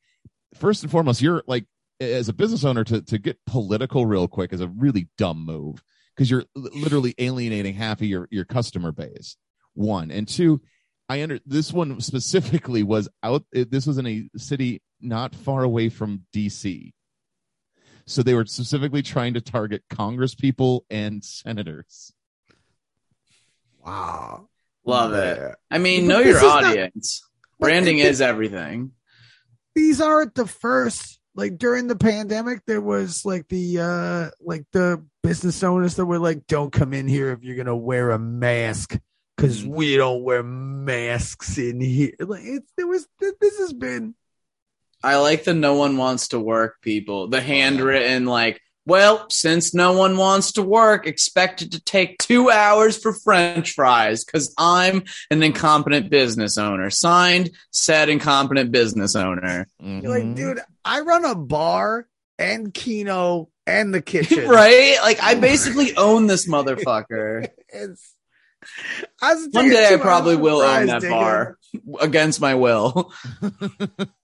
[0.55, 1.67] first and foremost, you're like
[2.01, 5.83] as a business owner to to get political real quick is a really dumb move
[6.15, 9.37] because you're literally alienating half of your your customer base.
[9.75, 10.61] One and two,
[11.09, 13.45] I under this one specifically was out.
[13.53, 16.93] This was in a city not far away from DC.
[18.07, 22.13] So they were specifically trying to target Congress people and senators.
[23.85, 24.49] Wow.
[24.85, 25.39] Love it.
[25.39, 25.55] Yeah.
[25.71, 27.23] I mean, know your not- audience.
[27.59, 28.93] But Branding is everything.
[29.75, 31.19] These aren't the first.
[31.35, 36.19] Like during the pandemic, there was like the uh like the business owners that were
[36.19, 38.99] like, "Don't come in here if you're gonna wear a mask."
[39.37, 39.69] Because Mhm.
[39.69, 42.13] we don't wear masks in here.
[42.21, 44.15] Like it's there was this has been
[45.03, 47.29] I like the no one wants to work people.
[47.29, 52.51] The handwritten like, well, since no one wants to work, expect it to take two
[52.51, 56.91] hours for French fries because I'm an incompetent business owner.
[56.91, 59.69] Signed, said incompetent business owner.
[59.79, 62.09] You're like, dude, I run a bar
[62.39, 64.49] and Keno and the kitchen.
[64.49, 64.97] right?
[65.03, 67.49] Like I basically own this motherfucker.
[67.75, 68.15] It's.
[69.53, 71.17] One day I probably will own that Diggin.
[71.19, 71.59] bar
[72.01, 73.13] against my will.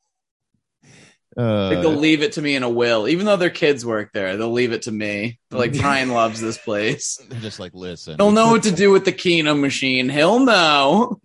[1.38, 4.10] Uh, Like they'll leave it to me in a will, even though their kids work
[4.12, 4.36] there.
[4.36, 5.38] They'll leave it to me.
[5.50, 7.20] They're like Brian loves this place.
[7.28, 10.08] they're just like, listen, He'll know what to do with the Keno machine.
[10.08, 11.20] He'll know.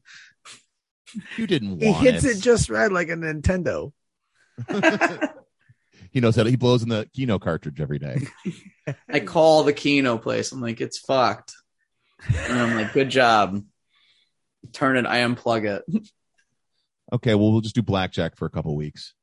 [1.36, 3.92] you didn't He hits it just right like a Nintendo.
[6.12, 8.28] he knows how to, he blows in the Keno cartridge every day.
[9.10, 10.52] I call the Keno place.
[10.52, 11.54] I'm like, it's fucked.
[12.36, 13.64] And I'm like, good job.
[14.74, 15.08] Turn it.
[15.08, 16.04] I unplug it.
[17.12, 19.14] Okay, well, we'll just do blackjack for a couple weeks.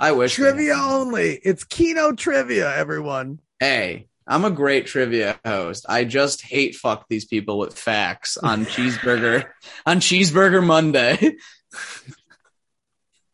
[0.00, 0.34] I wish.
[0.34, 1.34] Trivia only.
[1.42, 3.40] It's Keno trivia, everyone.
[3.60, 5.86] Hey, I'm a great trivia host.
[5.88, 9.46] I just hate fuck these people with facts on cheeseburger
[9.86, 11.18] on cheeseburger Monday.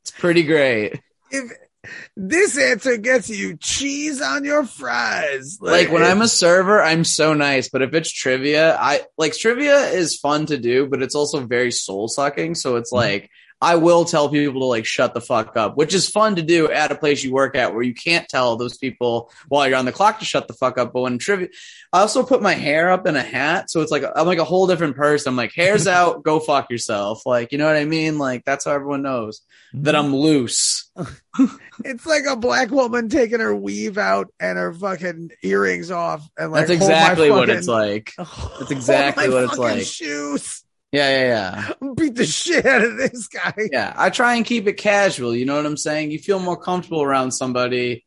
[0.03, 1.01] it's pretty great.
[1.31, 1.53] If
[2.17, 7.35] this answer gets you cheese on your fries, Like when I'm a server, I'm so
[7.35, 11.41] nice, but if it's trivia, I like trivia is fun to do, but it's also
[11.47, 12.57] very soul sucking.
[12.57, 13.09] So it's mm-hmm.
[13.09, 13.31] like
[13.61, 16.71] I will tell people to like shut the fuck up, which is fun to do
[16.71, 19.85] at a place you work at where you can't tell those people while you're on
[19.85, 20.93] the clock to shut the fuck up.
[20.95, 21.49] But when trivia,
[21.93, 24.45] I also put my hair up in a hat, so it's like I'm like a
[24.45, 25.31] whole different person.
[25.31, 27.27] I'm like hair's out, go fuck yourself.
[27.27, 28.19] Like you know what I mean?
[28.19, 29.41] Like that's how everyone knows
[29.75, 29.85] mm-hmm.
[29.85, 30.91] that I'm loose.
[31.85, 36.51] it's like a black woman taking her weave out and her fucking earrings off, and
[36.51, 38.13] like That's exactly what it's like.
[38.17, 39.85] That's exactly what it's like.
[39.85, 40.65] Shoes.
[40.93, 41.93] Yeah, yeah, yeah.
[41.95, 43.53] Beat the shit out of this guy.
[43.71, 45.35] Yeah, I try and keep it casual.
[45.37, 46.11] You know what I'm saying?
[46.11, 48.05] You feel more comfortable around somebody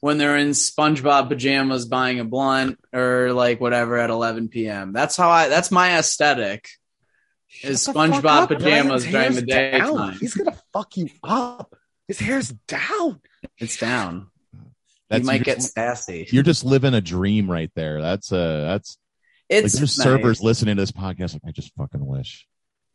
[0.00, 4.92] when they're in SpongeBob pajamas buying a blunt or like whatever at 11 p.m.
[4.92, 5.48] That's how I.
[5.48, 6.68] That's my aesthetic.
[7.62, 9.92] Is Shut the fuck SpongeBob pajamas Brian's during the hair's down.
[9.96, 10.18] daytime?
[10.18, 11.74] He's gonna fuck you up.
[12.08, 13.20] His hair's down.
[13.58, 14.30] It's down.
[15.08, 16.26] That's you might get just- sassy.
[16.30, 18.02] You're just living a dream right there.
[18.02, 18.98] That's a that's
[19.50, 20.04] like It's there's nice.
[20.04, 21.34] servers listening to this podcast.
[21.34, 22.46] Like, I just fucking wish.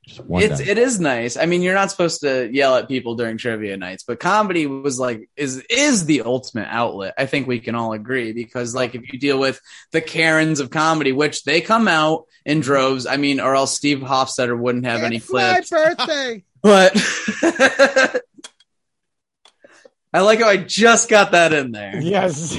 [0.08, 0.72] Just It's day.
[0.72, 1.38] it is nice.
[1.38, 5.00] I mean, you're not supposed to yell at people during trivia nights, but comedy was
[5.00, 7.14] like is is the ultimate outlet.
[7.20, 10.72] I think we can all agree because like if you deal with the Karens of
[10.72, 13.06] comedy, which they come out in droves.
[13.06, 16.44] I mean, or else Steve Hofstetter wouldn't have any it's my birthday.
[16.64, 16.94] But
[20.14, 22.00] I like how I just got that in there.
[22.02, 22.56] yes.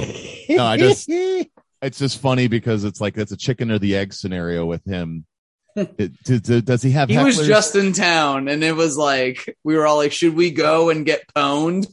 [0.49, 1.09] No, I just-
[1.83, 5.27] it's just funny because it's like it's a chicken or the egg scenario with him.
[5.75, 7.09] It, do- do- does he have?
[7.09, 10.51] He was just in town, and it was like we were all like, "Should we
[10.51, 11.87] go and get pwned?"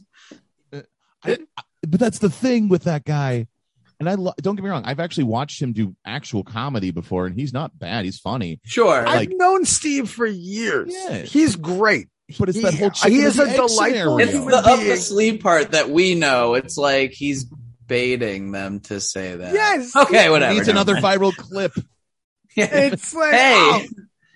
[0.72, 0.80] Uh,
[1.24, 3.46] but that's the thing with that guy.
[3.98, 4.84] And I lo- don't get me wrong.
[4.84, 8.04] I've actually watched him do actual comedy before, and he's not bad.
[8.04, 8.60] He's funny.
[8.64, 10.92] Sure, I've known Steve for years.
[10.94, 11.18] Yeah.
[11.22, 12.08] He's great.
[12.38, 14.18] But it's He- that whole chicken he or is the a egg delightful scenario.
[14.18, 14.88] It's human the up being.
[14.90, 16.54] the sleeve part that we know.
[16.54, 17.46] It's like he's
[17.90, 19.52] baiting them to say that.
[19.52, 19.94] Yes.
[19.94, 20.54] Okay, whatever.
[20.54, 21.20] Needs another mind.
[21.20, 21.72] viral clip.
[22.56, 23.82] It's like hey, oh,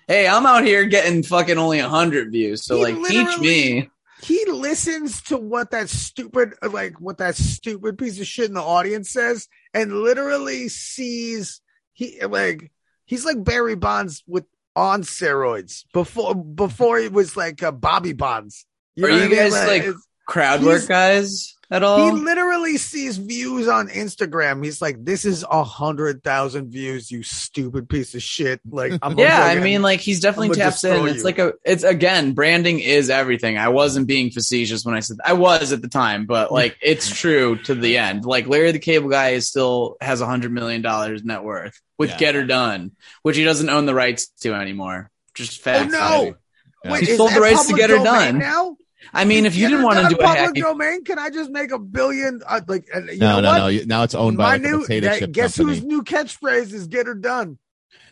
[0.07, 2.65] hey, I'm out here getting fucking only hundred views.
[2.65, 3.89] So He like, teach me.
[4.21, 8.61] he listens to what that stupid like what that stupid piece of shit in the
[8.61, 11.61] audience says and literally sees
[11.93, 12.71] he like
[13.05, 14.45] he's like Barry Bonds with
[14.75, 18.65] on steroids before before he was like uh, Bobby Bonds.
[19.01, 19.35] Are you I mean?
[19.35, 22.15] guys, like, it's- Crowd work guys at all.
[22.15, 24.63] he literally sees views on Instagram.
[24.63, 29.15] He's like, "This is a hundred thousand views, you stupid piece of shit!" Like, I'm
[29.19, 31.07] yeah, I mean, like he's definitely I'm taps in.
[31.07, 31.23] It's you.
[31.23, 33.57] like a, it's again, branding is everything.
[33.57, 37.09] I wasn't being facetious when I said I was at the time, but like it's
[37.09, 38.25] true to the end.
[38.25, 42.11] Like Larry the Cable Guy is still has a hundred million dollars net worth with
[42.11, 42.17] Yeah.
[42.17, 42.91] Get Her Done,
[43.21, 45.09] which he doesn't own the rights to anymore.
[45.33, 45.91] Just oh, facts.
[45.91, 46.35] no!
[46.83, 46.91] Yeah.
[46.91, 48.37] Wait, He sold the rights to get her done.
[48.37, 48.77] now.
[49.13, 51.49] I mean, if you didn't want to do a public hacky, domain, can I just
[51.51, 52.41] make a billion?
[52.47, 53.57] Uh, like, uh, you No, know no, what?
[53.57, 53.67] no.
[53.67, 55.77] You- Now it's owned by My like, a new potato that- chip guess company.
[55.77, 57.57] whose new catchphrase is "Get her done."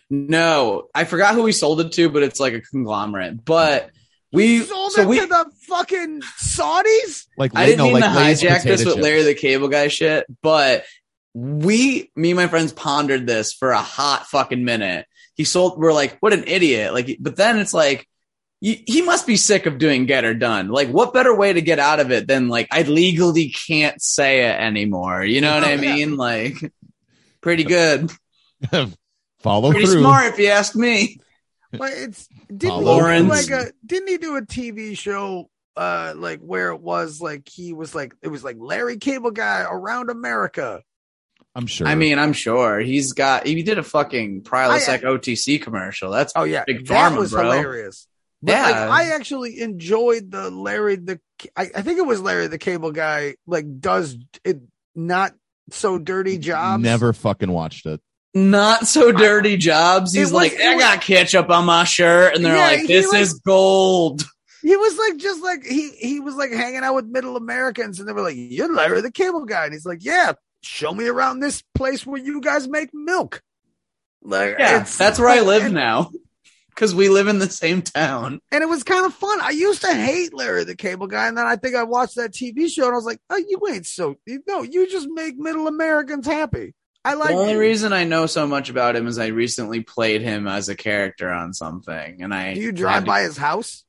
[0.09, 3.43] no, I forgot who we sold it to, but it's like a conglomerate.
[3.43, 3.89] But
[4.31, 7.25] we You sold so it we to the fucking Saudis.
[7.37, 9.03] Like I didn't no, mean like to Lay's hijack this potato with chips.
[9.03, 10.83] Larry the Cable Guy shit, but
[11.33, 15.07] we, me and my friends pondered this for a hot fucking minute.
[15.35, 16.93] He sold, we're like, what an idiot.
[16.93, 18.07] Like, but then it's like,
[18.63, 20.69] you, he must be sick of doing get or done.
[20.69, 24.45] Like, what better way to get out of it than like, I legally can't say
[24.49, 25.23] it anymore.
[25.25, 26.15] You know what I mean?
[26.15, 26.53] Like,
[27.41, 28.09] pretty good.
[29.41, 30.01] Follow Pretty through.
[30.01, 31.19] smart if you ask me.
[31.71, 33.29] But it's didn't Paul he do Lawrence.
[33.29, 37.73] like a didn't he do a TV show uh like where it was like he
[37.73, 40.81] was like it was like Larry Cable Guy around America.
[41.55, 41.87] I'm sure.
[41.87, 46.09] I mean, I'm sure he's got, he did a fucking Prilosec I- OTC commercial.
[46.11, 47.43] That's Oh yeah, Big that Pharma, was bro.
[47.43, 48.07] hilarious.
[48.43, 48.89] But like, Yeah.
[48.91, 51.19] I actually enjoyed the Larry the
[51.55, 54.59] I, I think it was Larry the Cable Guy like does it
[54.95, 55.33] not
[55.71, 56.83] so dirty jobs.
[56.83, 58.01] never fucking watched it.
[58.33, 60.13] not so dirty jobs.
[60.13, 62.87] He's was- like, I was- got ketchup on my shirt, and they're Yeah, like, he
[62.87, 64.23] this like- is gold.
[64.61, 68.07] He was like just like he he was like hanging out with middle Americans and
[68.07, 69.65] they were like, You're Larry the Cable Guy.
[69.65, 73.41] And he's like, Yeah, show me around this place where you guys make milk.
[74.21, 76.11] Like Yeah, that's where I live and, now
[76.73, 78.39] because we live in the same town.
[78.51, 79.39] And it was kind of fun.
[79.41, 82.31] I used to hate Larry the Cable Guy, and then I think I watched that
[82.31, 84.15] TV show and I was like, Oh, you ain't so
[84.47, 86.73] no, you just make middle Americans happy.
[87.05, 87.59] I like the only you.
[87.59, 91.29] reason I know so much about him is I recently played him as a character
[91.29, 93.83] on something, and I Do you drive to- by his house?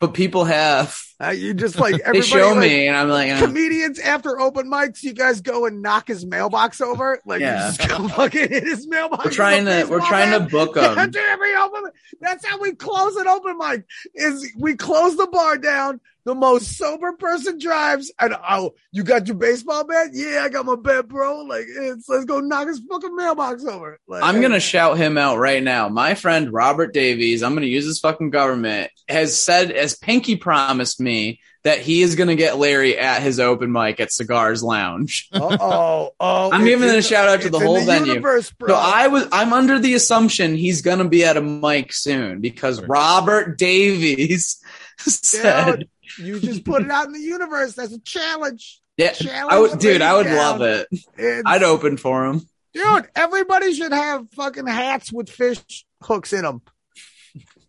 [0.00, 0.98] But people have.
[1.22, 4.40] Uh, you just like They everybody show like, me, and I'm like, uh, comedians after
[4.40, 7.20] open mics, you guys go and knock his mailbox over.
[7.24, 7.70] Like Yeah.
[7.70, 9.24] you just go fucking hit his mailbox.
[9.24, 11.10] we're trying to we're trying to book Yeah, him.
[11.10, 13.84] dude, every open- That's how we close an open mic.
[14.14, 16.00] Is we close the bar down.
[16.26, 20.08] The most sober person drives, and oh, you got your baseball bat?
[20.14, 21.42] Yeah, I got my bat, bro.
[21.42, 24.00] Like, it's, let's go knock his fucking mailbox over.
[24.08, 25.90] Like, I'm gonna shout him out right now.
[25.90, 30.98] My friend Robert Davies, I'm gonna use his fucking government, has said as Pinky promised
[31.04, 35.28] me that he is gonna get Larry at his open mic at Cigars Lounge.
[35.32, 38.12] oh, oh, I'm giving in a shout out to the it's whole venue.
[38.14, 38.52] Universe.
[38.66, 42.82] So I was I'm under the assumption he's gonna be at a mic soon because
[42.82, 44.60] Robert Davies
[44.98, 45.86] said
[46.18, 47.74] Dude, you just put it out in the universe.
[47.74, 48.80] That's a challenge.
[48.96, 50.88] Yeah, Challenge I would, dude, I would laid love it.
[51.18, 52.42] It's- I'd open for him.
[52.74, 56.60] Dude, everybody should have fucking hats with fish hooks in them.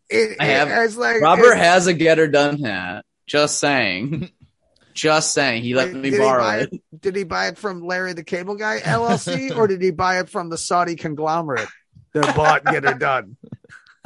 [0.09, 3.05] It, I have- it's like Robert it- has a get her done hat.
[3.27, 4.29] Just saying.
[4.93, 5.63] Just saying.
[5.63, 6.81] He let me did borrow buy it.
[7.01, 10.29] Did he buy it from Larry the Cable Guy LLC or did he buy it
[10.29, 11.67] from the Saudi conglomerate
[12.13, 13.35] that bought Get Her Done?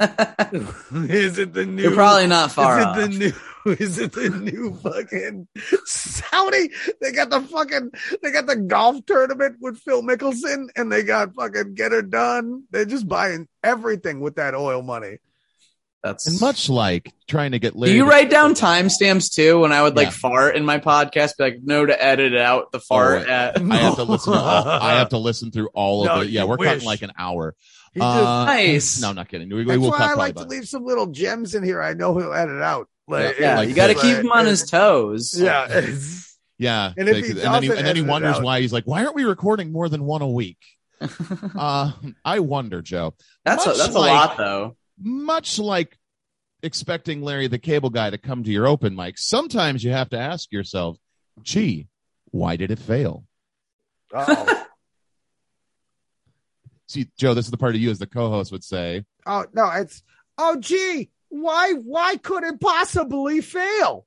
[0.00, 1.82] is it the new?
[1.82, 2.98] You're probably not far Is off.
[2.98, 3.32] it the new?
[3.66, 5.46] Is it the new fucking
[5.84, 6.70] Saudi?
[7.02, 7.90] They got the fucking.
[8.22, 12.64] They got the golf tournament with Phil Mickelson, and they got fucking Get Her Done.
[12.70, 15.18] They're just buying everything with that oil money.
[16.02, 17.94] That's And much like trying to get Do Larry.
[17.96, 20.12] you to- write down timestamps too when I would like Yeah.
[20.12, 21.36] fart in my podcast?
[21.36, 23.60] Be like, no, to edit out the fart Oh, at.
[23.60, 24.32] I have to listen.
[24.32, 26.30] To all, I have to listen through all of it.
[26.30, 27.54] Yeah, we're cutting like an hour.
[28.00, 29.00] Uh, Nice.
[29.02, 29.48] No, I'm not kidding.
[29.50, 31.64] We, we that's will why cut I like to about- leave some little gems in
[31.64, 31.82] here.
[31.82, 32.88] I know he'll edit out.
[33.08, 35.34] Like, Yeah, yeah, like you got to keep him on his toes.
[35.38, 35.86] Yeah.
[36.58, 38.70] Yeah, And if like- he and, then he, and then he wonders out- why he's
[38.72, 40.58] like, why aren't we recording more than one a week?
[41.00, 41.92] uh,
[42.24, 43.14] I wonder, Joe.
[43.44, 44.76] That's a, Much that's a lot though.
[45.02, 45.96] Much like
[46.62, 50.18] expecting Larry the Cable Guy to come to your open mic, sometimes you have to
[50.18, 50.98] ask yourself,
[51.42, 51.88] "Gee,
[52.30, 53.24] why did it fail?"
[54.12, 54.66] oh.
[56.88, 59.04] See, Joe, this is the part of you as the co-host would say.
[59.26, 60.02] oh no, it's
[60.38, 64.06] oh gee, why why could it possibly fail?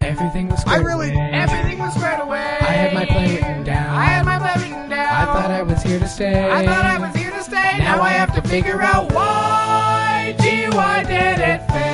[0.00, 1.30] Everything was I really- away.
[1.32, 2.38] Everything was squared away.
[2.38, 3.94] I had my plan written down.
[3.94, 5.14] I had my plan written down.
[5.14, 6.50] I thought I was here to stay.
[6.50, 7.15] I thought I was
[7.48, 7.78] here stay.
[7.78, 10.36] Now I have to figure out why.
[10.40, 11.86] Gee, why did it fail?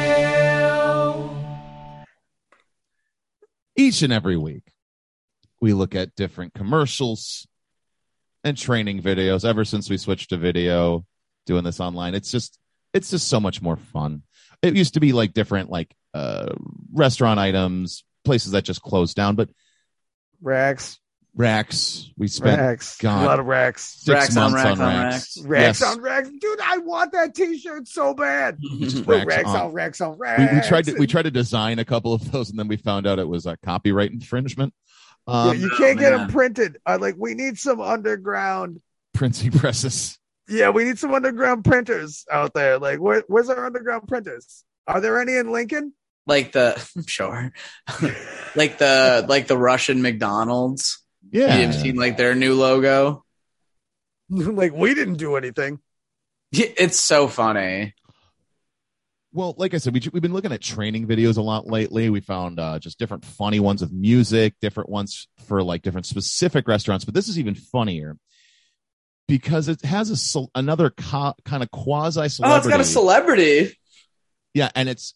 [3.76, 4.64] each and every week
[5.60, 7.46] we look at different commercials
[8.44, 11.04] and training videos ever since we switched to video
[11.46, 12.58] doing this online it's just
[12.92, 14.22] it's just so much more fun
[14.62, 16.52] it used to be like different like uh
[16.92, 19.48] restaurant items places that just closed down but
[20.42, 20.98] Racks,
[21.34, 23.22] racks we spent racks, God.
[23.24, 25.82] a lot of racks, six Racks on months racks on on racks, racks Yes.
[25.82, 26.60] on racks, dude.
[26.62, 28.59] I want that T-shirt so bad.
[28.78, 29.56] Just Racks, racks on.
[29.56, 30.52] on racks on we, racks.
[30.54, 33.06] we tried to we tried to design a couple of those and then we found
[33.06, 34.74] out it was a copyright infringement
[35.26, 36.78] Yeah, um you can't get them printed.
[36.84, 38.80] I like we need some underground.
[39.14, 40.18] printing presses
[40.48, 42.78] Yeah, we need some underground printers out there.
[42.78, 44.64] Like, where, where's our underground printers?
[44.86, 45.94] Are there any in Lincoln?
[46.26, 46.74] Like the
[47.09, 47.52] sure,
[48.54, 51.01] like the like the Russian McDonald's.
[51.32, 53.24] Yeah You've seen like their new logo.
[54.30, 55.80] like, we didn't do anything.
[56.52, 57.94] Yeah, It's so funny.
[59.34, 62.10] Well, like I said, we, we've been looking at training videos a lot lately.
[62.10, 66.68] We found uh, just different funny ones with music, different ones for like different specific
[66.68, 67.06] restaurants.
[67.06, 68.18] But this is even funnier
[69.28, 72.34] because it has a ce- another co- kind of quasi celebrity.
[72.42, 72.70] Oh, it's celebrity.
[72.70, 73.78] got a celebrity.
[74.52, 75.14] yeah, and it's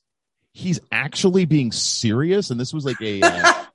[0.54, 2.48] he's actually being serious.
[2.48, 3.52] And this was like a uh,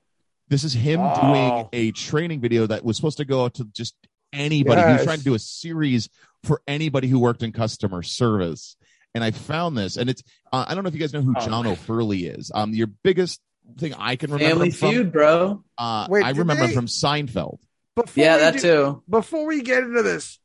[0.48, 1.20] this is him Oh.
[1.20, 3.94] doing a training video that was supposed to go out to just
[4.32, 4.80] anybody.
[4.80, 6.08] He was trying to do a series
[6.44, 8.76] for anybody who worked in customer service.
[9.14, 11.34] And I found this, and it's uh, I don't know if you guys know who
[11.36, 11.46] Oh.
[11.46, 12.50] John O'Hurley is.
[12.54, 13.40] Um, your biggest
[13.78, 15.64] thing I can remember Family him from, Feud, bro.
[15.78, 17.58] uh, Wait, I remember him they- from Seinfeld.
[17.94, 19.02] Before Yeah, that do- too.
[19.08, 20.38] Before we get into this,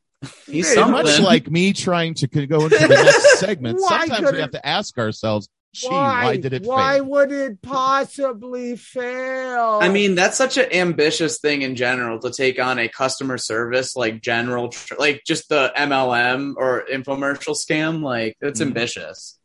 [0.48, 0.84] He's Hey.
[0.84, 4.98] Much like me trying to go into the next segment, sometimes we have to ask
[4.98, 7.06] ourselves, Gee, why, did it Why fail?
[7.06, 9.80] would it possibly fail?
[9.82, 13.96] I mean, that's such an ambitious thing in general to take on a customer service
[13.96, 18.02] like general, like just the MLM or infomercial scam.
[18.02, 18.68] Like it's Mhm.
[18.68, 19.38] ambitious.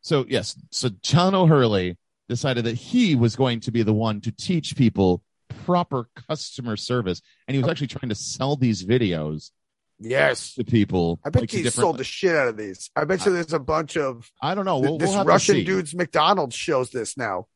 [0.00, 1.96] So yes, so John O'Hurley
[2.28, 5.22] decided that he was going to be the one to teach people
[5.64, 9.50] proper customer service, and he was actually trying to sell these videos
[9.98, 10.54] yes.
[10.54, 11.20] to people.
[11.24, 12.90] I bet like, he different- sold the shit out of these.
[12.96, 14.78] I bet you there's a bunch of I don't know.
[14.78, 17.46] We'll, this we'll Russian dude's McDonald's shows this now.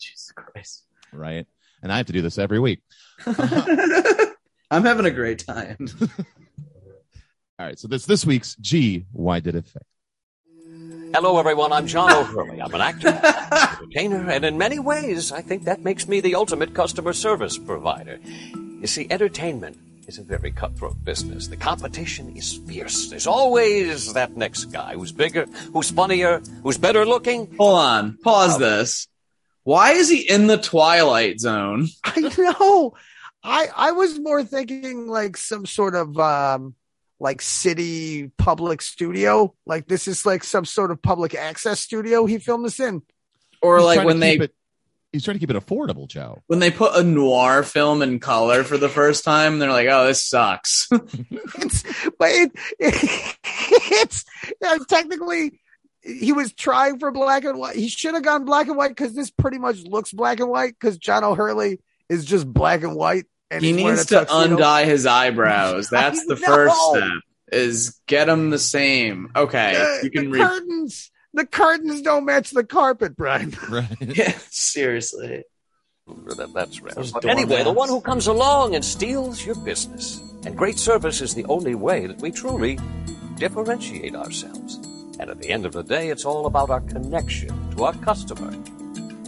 [0.00, 0.86] Jesus Christ.
[1.12, 1.46] right?
[1.82, 2.80] And I have to do this every week.
[4.70, 5.88] I'm having a great time.
[7.60, 9.06] All right, so this this week's G.
[9.12, 9.82] Why did it fail?
[11.12, 11.72] Hello, everyone.
[11.72, 12.60] I'm John O'Hurley.
[12.60, 13.08] I'm an actor,
[13.82, 18.20] entertainer, and in many ways, I think that makes me the ultimate customer service provider.
[18.54, 19.76] You see, entertainment
[20.08, 21.48] is a very cutthroat business.
[21.48, 23.10] The competition is fierce.
[23.10, 27.54] There's always that next guy who's bigger, who's funnier, who's better looking.
[27.58, 28.18] Hold on.
[28.24, 29.08] Pause this.
[29.64, 31.88] Why is he in the Twilight Zone?
[32.04, 32.94] I know.
[33.44, 36.74] I I was more thinking like some sort of um
[37.20, 39.54] like city public studio.
[39.66, 43.02] Like this is like some sort of public access studio he filmed this in.
[43.60, 44.54] Or He's like when they it,
[45.12, 46.42] he's trying to keep it affordable, Joe.
[46.46, 50.06] when they put a noir film in color for the first time, they're like, "Oh,
[50.06, 50.88] this sucks."
[51.60, 51.82] It's
[52.18, 54.24] but it, it's
[54.66, 55.60] uh, technically
[56.02, 57.76] he was trying for black and white.
[57.76, 60.74] He should have gone black and white because this pretty much looks black and white
[60.78, 63.26] because John O'Hurley is just black and white.
[63.50, 64.56] And he needs to tuxedo.
[64.56, 65.88] undye his eyebrows.
[65.90, 67.10] That's the I first step.
[67.50, 69.30] Is get them the same.
[69.34, 71.10] Okay, The, you can the re- curtains.
[71.34, 73.52] The curtains don't match the carpet, Brian.
[73.70, 73.86] Right.
[74.00, 75.44] Yeah, seriously.
[76.06, 76.94] That- That's right.
[76.94, 80.20] Those anyway, the one who comes along and steals your business.
[80.46, 82.78] And great service is the only way that we truly
[83.36, 84.76] differentiate ourselves.
[85.20, 88.54] And at the end of the day, it's all about our connection to our customer,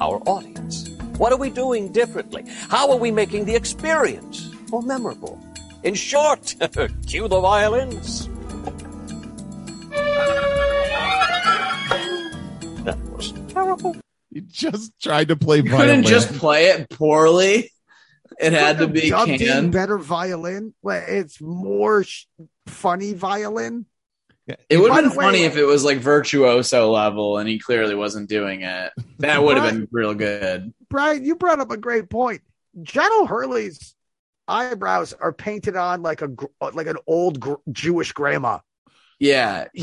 [0.00, 0.88] our audience.
[1.18, 2.44] What are we doing differently?
[2.70, 5.38] How are we making the experience more memorable?
[5.82, 6.54] In short,
[7.06, 8.28] cue the violins.
[12.84, 13.96] That was terrible.
[14.30, 15.86] You just tried to play You violin.
[15.88, 17.70] couldn't just play it poorly.
[18.38, 19.72] It had to be Dubbed in canned.
[19.72, 20.72] better violin.
[20.84, 22.26] It's more sh-
[22.66, 23.86] funny violin.
[24.68, 27.48] It would By have the been way- funny if it was like virtuoso level and
[27.48, 28.92] he clearly wasn't doing it.
[29.18, 30.72] That would have been real good.
[30.88, 32.40] Brian, you brought up a great point.
[32.82, 33.94] John O'Hurley's
[34.48, 38.58] eyebrows are painted on like a gr- like an old gr- Jewish grandma.
[39.18, 39.68] Yeah,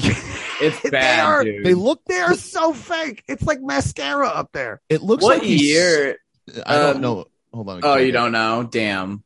[0.62, 1.66] it's They bad, are- dude.
[1.66, 2.04] They look.
[2.06, 3.24] They are so fake.
[3.28, 4.82] It's like mascara up there.
[4.90, 6.18] It looks what like he's- year?
[6.66, 7.26] I don't Um, know.
[7.54, 7.80] Hold on.
[7.84, 8.64] Oh, you don't know?
[8.70, 9.24] Damn.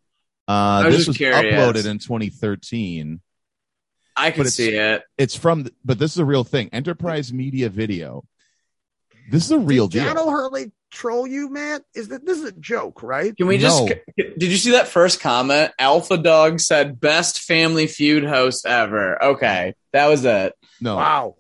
[0.48, 1.54] Uh, I was this just was curious.
[1.56, 3.22] uploaded in 2013.
[4.16, 5.04] I can see it.
[5.18, 6.70] It's from, but this is a real thing.
[6.74, 8.26] Enterprise Media Video.
[9.30, 10.28] This is a real Did John deal.
[10.28, 11.84] O'Hurley troll you, Matt?
[11.96, 13.36] Is that this is a joke, right?
[13.38, 13.88] Can we just?
[14.18, 15.72] Did you see that first comment?
[15.80, 20.54] Alpha Dog said, "Best Family Feud host ever." Okay, that was it.
[20.82, 21.36] No, Wow.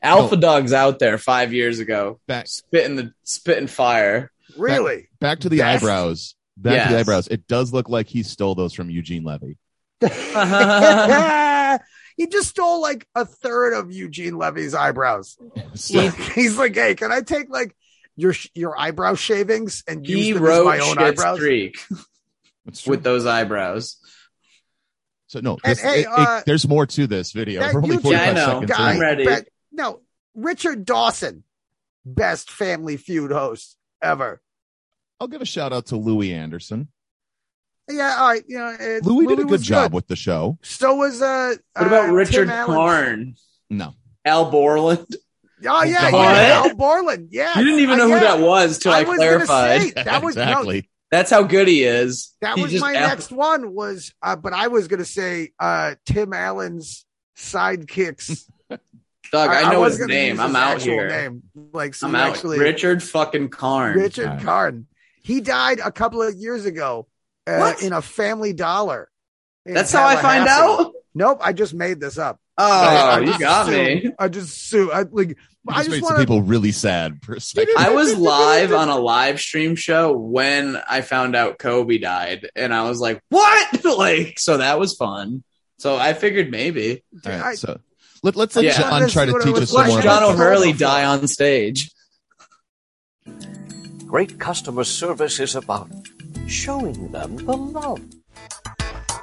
[0.00, 4.30] Alpha Dog's out there five years ago, back spitting the spitting fire.
[4.56, 5.08] Really?
[5.20, 5.82] back to the Best?
[5.84, 6.34] eyebrows.
[6.56, 7.28] Back to the eyebrows.
[7.28, 9.58] It does look like he stole those from Eugene Levy.
[12.16, 15.36] he just stole like a third of Eugene Levy's eyebrows.
[15.74, 17.76] So- He's like, "Hey, can I take like
[18.16, 21.76] your your eyebrow shavings and use he them as my own eyebrows?" streak
[22.86, 23.96] with those eyebrows.
[25.28, 27.60] So no, this- hey, it- it- uh, there's more to this video.
[27.60, 28.52] that We're only YouTube- 45 Yeah, I know.
[28.60, 29.24] seconds Guy- I'm ready.
[29.24, 30.00] bet- no,
[30.34, 31.44] Richard Dawson,
[32.04, 34.40] best Family Feud host ever.
[35.20, 36.88] I'll give a shout out to Louie Anderson.
[37.90, 38.44] Yeah, all right.
[38.46, 40.58] You know, it, Louis did a good was job with the show.
[40.62, 41.54] So was uh.
[41.74, 43.34] What about uh, Richard Karn?
[43.70, 43.94] No,
[44.24, 45.06] Al Borland?
[45.66, 47.28] Oh yeah, yeah, Al Borland.
[47.32, 48.18] Yeah, You didn't even Uh, know yeah.
[48.18, 49.82] who that was till I, was clarified.
[49.82, 50.90] say, that was no, exactly.
[51.10, 52.34] That's how good he is.
[52.40, 55.94] that He was my Al- next one was, uh, but I was gonna say uh
[56.04, 57.06] Tim Allen's
[57.36, 58.44] sidekicks.
[59.30, 60.40] Doug, I, know was his name.
[60.40, 61.08] I'm his out here.
[61.08, 61.42] Name.
[61.72, 62.30] Like some I'm out.
[62.30, 63.96] actually Richard fucking Karn.
[63.96, 64.40] Richard.
[64.40, 64.86] Karn.
[65.22, 67.06] He died a couple of years ago
[67.46, 69.10] uh, in a Family Dollar.
[69.66, 70.92] That's how I find out.
[71.14, 72.40] Nope, I just made this up.
[72.56, 74.10] Oh, I you got me.
[74.18, 74.90] I just sue.
[74.90, 75.36] I like.
[75.68, 77.74] You I just just made want some people really sad for a second.
[77.76, 82.72] I was live on a live stream show when I found out Kobe died, and
[82.74, 85.42] I was like, "What?" like, so that was fun.
[85.78, 87.80] So I figured maybe All right, I- so
[88.22, 88.78] let, let's let Yeah.
[88.78, 90.00] John try to teach let's us some watch more.
[90.02, 91.90] John about Let's- O'Hurley die on stage.
[94.06, 95.90] Great customer service is about
[96.46, 98.00] showing them the love.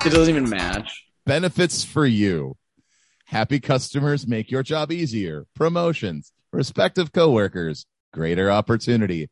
[0.05, 1.03] It doesn't even match.
[1.25, 2.55] benefits for you.
[3.25, 5.47] Happy customers make your job easier.
[5.55, 9.29] Promotions, Respective coworkers, greater opportunity.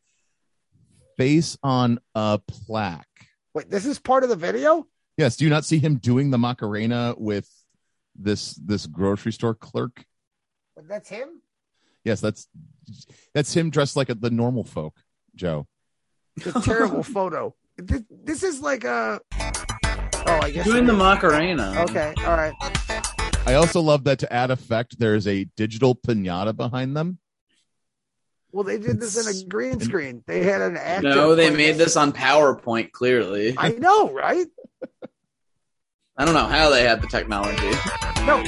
[1.15, 3.07] Face on a plaque.
[3.53, 4.87] Wait, this is part of the video?
[5.15, 7.49] Yes, do you not see him doing the Macarena with
[8.13, 10.03] this this grocery store clerk?
[10.75, 11.41] But That's him?
[12.03, 12.49] Yes, that's
[13.33, 14.97] that's him dressed like a, the normal folk,
[15.33, 15.65] Joe.
[16.35, 17.55] It's a terrible photo.
[17.77, 19.21] This, this is like a.
[19.31, 20.65] Oh, I guess.
[20.65, 20.99] Doing it the is.
[20.99, 21.85] Macarena.
[21.89, 22.53] Okay, all right.
[23.45, 27.19] I also love that to add effect, there is a digital pinata behind them.
[28.53, 30.23] Well, they did this in a green screen.
[30.27, 31.09] They had an actor.
[31.09, 33.55] No, they play made this on PowerPoint, clearly.
[33.57, 34.47] I know, right?
[36.17, 37.71] I don't know how they had the technology.
[38.25, 38.43] No,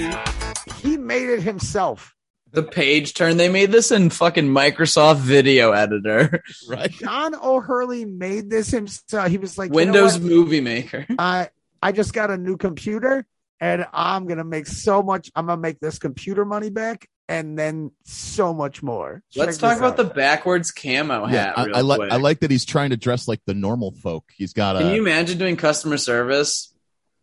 [0.78, 2.16] he made it himself.
[2.52, 6.42] The page turn, they made this in fucking Microsoft Video Editor.
[6.70, 6.92] Right.
[6.92, 9.28] John O'Hurley made this himself.
[9.28, 10.20] He was like, you know Windows?
[10.20, 11.06] Movie Maker.
[11.20, 11.50] I
[11.82, 13.26] I just got a new computer
[13.60, 15.32] and I'm gonna make so much.
[15.36, 19.24] I'm gonna make this computer money back and then so much more.
[19.36, 19.98] Let's talk this about out.
[19.98, 21.58] the backwards camo Yeah, hat.
[21.58, 22.12] I, real I like quick.
[22.12, 24.32] I like that he's trying to dress like the normal folk.
[24.36, 26.74] He's got a Can you imagine doing customer service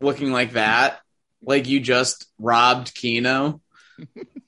[0.00, 1.00] looking like that?
[1.42, 3.60] Like you just robbed Keno?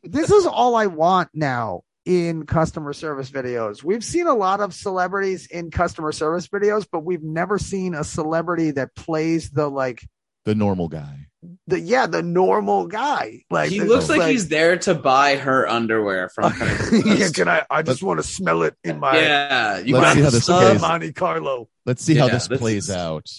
[0.02, 3.82] this is all I want now in customer service videos.
[3.82, 8.04] We've seen a lot of celebrities in customer service videos, but we've never seen a
[8.04, 10.06] celebrity that plays the like
[10.44, 11.26] the normal guy.
[11.66, 13.44] The yeah the normal guy.
[13.50, 16.52] Like he looks like, he's there to buy her underwear from
[17.04, 17.64] yeah, can I?
[17.70, 20.80] I just want to smell it in my Yeah, you Let's see how this plays.
[20.80, 21.68] Monte Carlo.
[21.86, 23.30] Let's see how this this plays is- out.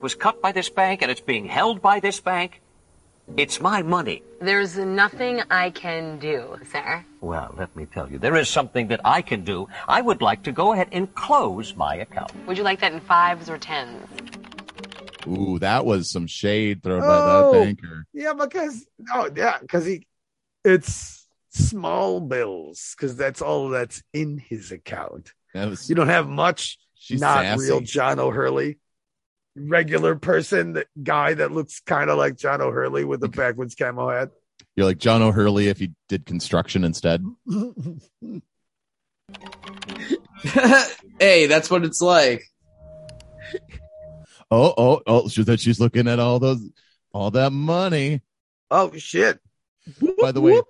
[0.00, 2.60] was cut by this bank and it's being held by this bank.
[3.36, 4.22] It's my money.
[4.40, 7.04] There's nothing I can do, sir.
[7.20, 9.68] Well, let me tell you, there is something that I can do.
[9.86, 12.32] I would like to go ahead and close my account.
[12.46, 14.08] Would you like that in fives or tens?
[15.26, 17.52] Ooh, that was some shade thrown by Oh.
[17.52, 18.04] that banker.
[18.12, 18.84] Yeah, because
[19.14, 20.06] oh yeah, because he
[20.64, 25.32] it's small bills because that's all that's in his account.
[25.54, 26.78] That was, You don't have much.
[26.94, 27.64] she's not sassy.
[27.64, 28.78] real John O'Hurley.
[29.54, 34.08] Regular person, that guy that looks kind of like John O'Hurley with a backwards camo
[34.08, 34.30] hat.
[34.76, 37.22] You're like John O'Hurley if he did construction instead.
[41.20, 42.44] hey, that's what it's like.
[44.54, 45.28] Oh, oh, oh!
[45.28, 46.60] She that she's looking at all those,
[47.14, 48.20] all that money.
[48.70, 49.40] oh shit!
[50.20, 50.60] By the way,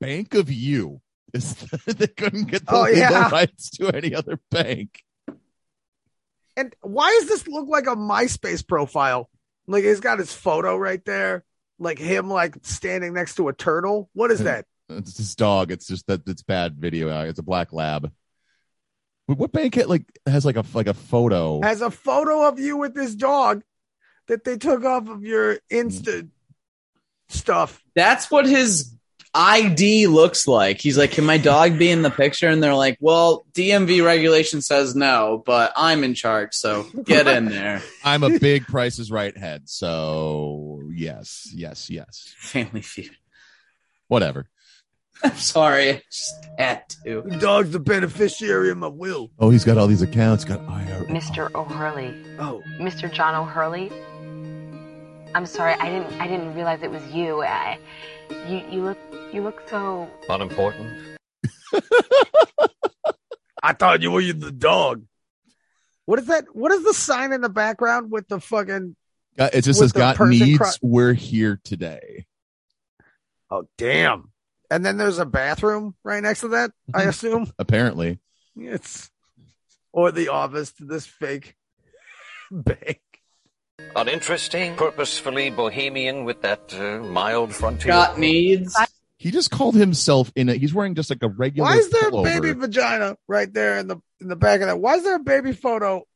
[0.00, 1.00] Bank of You
[1.34, 1.54] is
[1.86, 3.28] they couldn't get the Oh, legal yeah.
[3.30, 5.02] rights to any other bank.
[6.56, 9.28] And why does this look like a MySpace profile?
[9.66, 11.44] Like he's got his photo right there,
[11.80, 14.08] like him like standing next to a turtle.
[14.12, 14.66] What is that?
[14.88, 15.72] It's his dog.
[15.72, 17.08] It's just that it's bad video.
[17.28, 18.12] It's a black lab.
[19.28, 21.60] But What bank it like has like a like a photo?
[21.62, 23.62] Has a photo of you with this dog
[24.28, 26.28] that they took off of your Insta
[27.28, 27.82] stuff.
[27.94, 28.92] That's what his
[29.34, 30.80] ID looks like.
[30.80, 32.48] He's like, Can my dog be in the picture?
[32.48, 37.46] And they're like, Well, DMV regulation says no, but I'm in charge, so get in
[37.46, 37.82] there.
[38.04, 42.34] I'm a big Price is Right head, so yes, yes, yes.
[42.38, 43.10] Family feud.
[44.08, 44.48] Whatever.
[45.24, 45.90] I'm sorry.
[45.90, 47.22] I just had to.
[47.26, 49.30] The dog's the beneficiary of my will.
[49.38, 50.44] Oh, he's got all these accounts.
[50.44, 51.06] Got IRA.
[51.06, 51.52] Mr.
[51.54, 52.14] O'Hurley.
[52.38, 53.12] Oh, Mr.
[53.12, 53.90] John O'Hurley.
[55.34, 57.42] I'm sorry, I didn't I didn't realize it was you.
[57.42, 57.78] I
[58.48, 58.98] you you look
[59.32, 61.18] you look so Unimportant.
[63.62, 65.04] I thought you were the dog.
[66.04, 66.44] What is that?
[66.54, 68.94] What is the sign in the background with the fucking?
[69.36, 70.58] Got- It just With says the got needs.
[70.58, 72.26] cry- We're here today.
[73.50, 74.30] Oh, damn!
[74.70, 76.72] And then there's a bathroom right next to that.
[76.94, 78.18] I assume Apparently,
[78.56, 79.10] it's
[79.92, 81.56] or the office to this fake
[82.50, 83.00] bank.
[83.94, 87.92] Uninteresting, purposefully bohemian with that uh, mild frontier.
[87.92, 88.76] Got needs.
[89.18, 90.48] he just called himself in.
[90.48, 90.58] it.
[90.58, 91.68] he's wearing just like a regular.
[91.68, 92.24] Why is there a pullover.
[92.24, 94.80] baby vagina right there in the in the back of that?
[94.80, 96.06] Why is there a baby photo?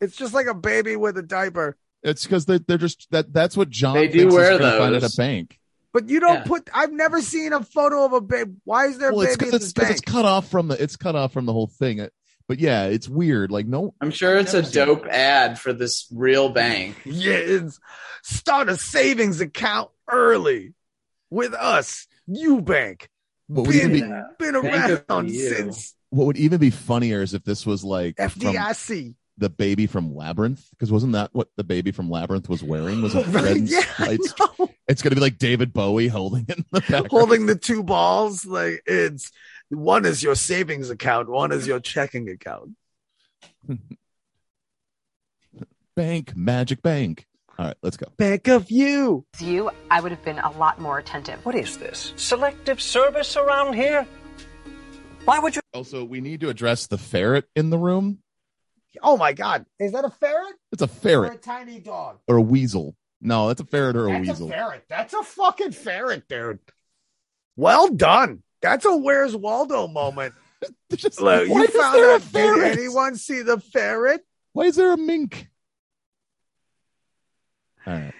[0.00, 1.76] It's just like a baby with a diaper.
[2.02, 3.32] It's because they, they're just that.
[3.32, 3.94] That's what John.
[3.94, 5.57] They do thinks he's wear gonna Find at a bank.
[5.92, 6.44] But you don't Yeah.
[6.44, 6.68] put.
[6.74, 8.52] I've never seen a photo of a baby.
[8.64, 9.98] Why is there a Well, it's baby because in it's, this 'cause bank?
[10.02, 10.82] it's cut off from the.
[10.82, 11.98] It's cut off from the whole thing.
[12.00, 12.12] It-
[12.46, 13.50] but yeah, it's weird.
[13.50, 16.96] Like no, I'm sure it's a Never seen dope ad for this real bank.
[17.04, 17.78] Yeah, it's
[18.22, 20.74] start a savings account early
[21.30, 23.06] with us, Eubank.
[23.48, 27.44] what would even Been, be been around since what would even be funnier is if
[27.44, 29.14] this was like from FDIC.
[29.38, 30.68] The baby from Labyrinth.
[30.70, 33.02] Because wasn't that what the baby from Labyrinth was wearing?
[33.02, 34.18] Was a red yeah, I.
[34.88, 37.08] It's gonna be like David Bowie holding it in the background.
[37.10, 39.30] Holding the two balls, like it's
[39.70, 42.70] one is your savings account, one is your checking account.
[45.96, 47.26] bank, magic bank.
[47.58, 48.06] All right, let's go.
[48.16, 49.26] Bank of you.
[49.40, 51.44] You, I would have been a lot more attentive.
[51.44, 52.12] What is this?
[52.14, 54.06] Selective service around here?
[55.24, 55.62] Why would you?
[55.74, 58.20] Also, we need to address the ferret in the room.
[59.02, 62.18] Oh my god, is that a ferret It's a or a ferret tiny dog?
[62.28, 62.94] or a weasel.
[63.20, 64.48] No, that's a ferret or a That's weasel.
[64.48, 64.84] a ferret.
[64.88, 66.60] That's a fucking ferret, dude.
[67.56, 68.42] Well done.
[68.62, 70.34] That's a Where's Waldo moment.
[70.96, 72.20] Just- Look, why you is found there a out.
[72.20, 72.78] Did ferret?
[72.78, 74.24] anyone see the ferret?
[74.52, 75.48] Why is there a mink?
[77.86, 78.14] All right.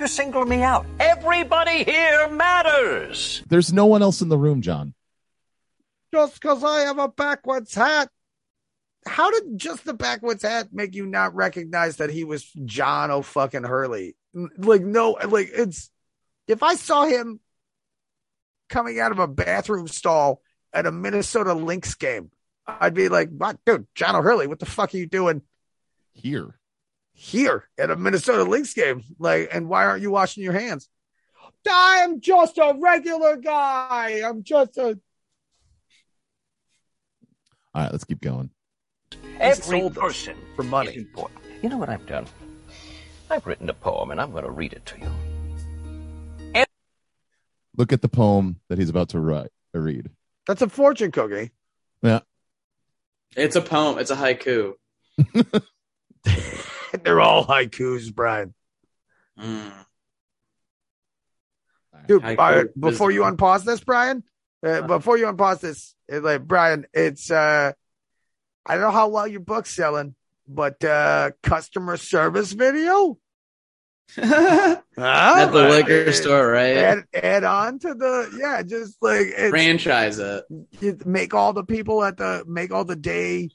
[0.00, 0.86] You single me out.
[1.00, 3.42] Everybody here matters.
[3.48, 4.94] There's no one else in the room, John.
[6.14, 8.08] Just because I have a backwards hat.
[9.08, 13.22] How did just the backwards hat make you not recognize that he was John O
[13.22, 14.16] fucking Hurley?
[14.34, 15.90] Like, no, like it's
[16.46, 17.40] if I saw him
[18.68, 22.30] coming out of a bathroom stall at a Minnesota Lynx game,
[22.66, 25.42] I'd be like, what, dude, John O'Hurley, what the fuck are you doing
[26.12, 26.58] Here.
[27.12, 29.02] here at a Minnesota Lynx game?
[29.18, 30.88] Like, and why aren't you washing your hands?
[31.70, 34.22] I'm just a regular guy.
[34.24, 34.98] I'm just a
[37.74, 38.50] All right, let's keep going.
[39.40, 40.90] Every sold person for money.
[40.90, 41.40] is important.
[41.62, 42.26] You know what I've done?
[43.30, 46.66] I've written a poem, and I'm going to read it to you.
[47.76, 50.10] Look at the poem that he's about to write or read.
[50.48, 51.52] That's a fortune cookie.
[52.02, 52.20] Yeah.
[53.36, 53.98] It's a poem.
[53.98, 54.72] It's a haiku.
[57.04, 58.52] They're all haikus, Brian.
[59.38, 59.72] Mm.
[62.08, 64.24] Dude, Haiku uh, before you unpause this, Brian,
[64.64, 67.72] uh, before you unpause this, it's like Brian, it's uh,
[68.68, 70.14] I don't know how well your book's selling,
[70.46, 73.18] but uh, customer service video
[74.16, 76.76] At the liquor store, right?
[76.76, 80.44] Add, add on to the yeah, just like it's, Franchise it.
[80.80, 83.50] you make all the people at the make all the day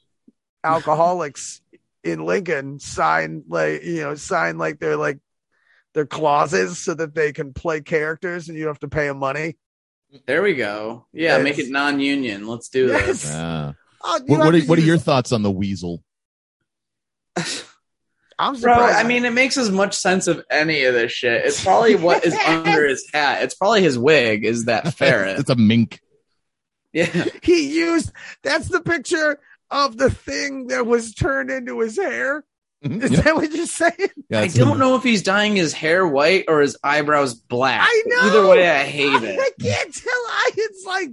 [0.64, 1.62] alcoholics
[2.04, 5.18] in Lincoln sign like you know sign like they're like
[5.96, 9.18] their clauses so that they can play characters and you don't have to pay them
[9.18, 9.58] money.
[10.28, 11.08] There we go.
[11.14, 11.44] Yeah, Yes.
[11.44, 12.46] make it non-union.
[12.48, 13.06] Let's do Yes.
[13.08, 13.32] this.
[13.34, 13.74] Ah.
[14.04, 16.04] Oh, What, what, are, what are your thoughts on the weasel?
[18.40, 18.74] I'm Bro.
[18.74, 21.46] I mean, it makes as much sense of any of this shit.
[21.46, 23.44] It's probably what is under his hat.
[23.44, 24.44] It's probably his wig.
[24.44, 25.40] Is that ferret?
[25.40, 26.02] it's a mink.
[26.92, 27.26] yeah.
[27.42, 28.12] he used
[28.44, 29.40] that's the picture
[29.72, 32.44] of the thing that was turned into his hair.
[32.84, 33.02] Mhm.
[33.04, 33.94] Is Yeah, that what you're saying?
[34.30, 34.78] yeah, I don't him.
[34.80, 37.82] know if he's dyeing his hair white or his eyebrows black.
[37.88, 38.20] I know.
[38.24, 39.40] Either way, I hate I it.
[39.40, 40.12] I can't tell.
[40.14, 41.10] I, it's like,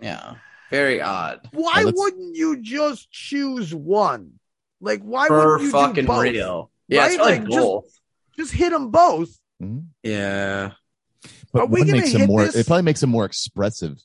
[0.00, 0.34] Yeah.
[0.70, 1.48] Very odd.
[1.52, 4.38] why Yeah, let's- wouldn't you just choose one?
[4.80, 6.22] Like, why For wouldn't you fucking do both?
[6.24, 6.70] real.
[6.88, 7.16] Yeah, it's Right?
[7.16, 8.00] probably Like, just- both.
[8.36, 9.30] Just hit them both.
[9.62, 9.86] Mhm.
[10.02, 10.72] Yeah.
[11.52, 12.44] But Are we one gonna makes him hit more.
[12.44, 12.54] this?
[12.56, 13.98] It probably makes him more expressive.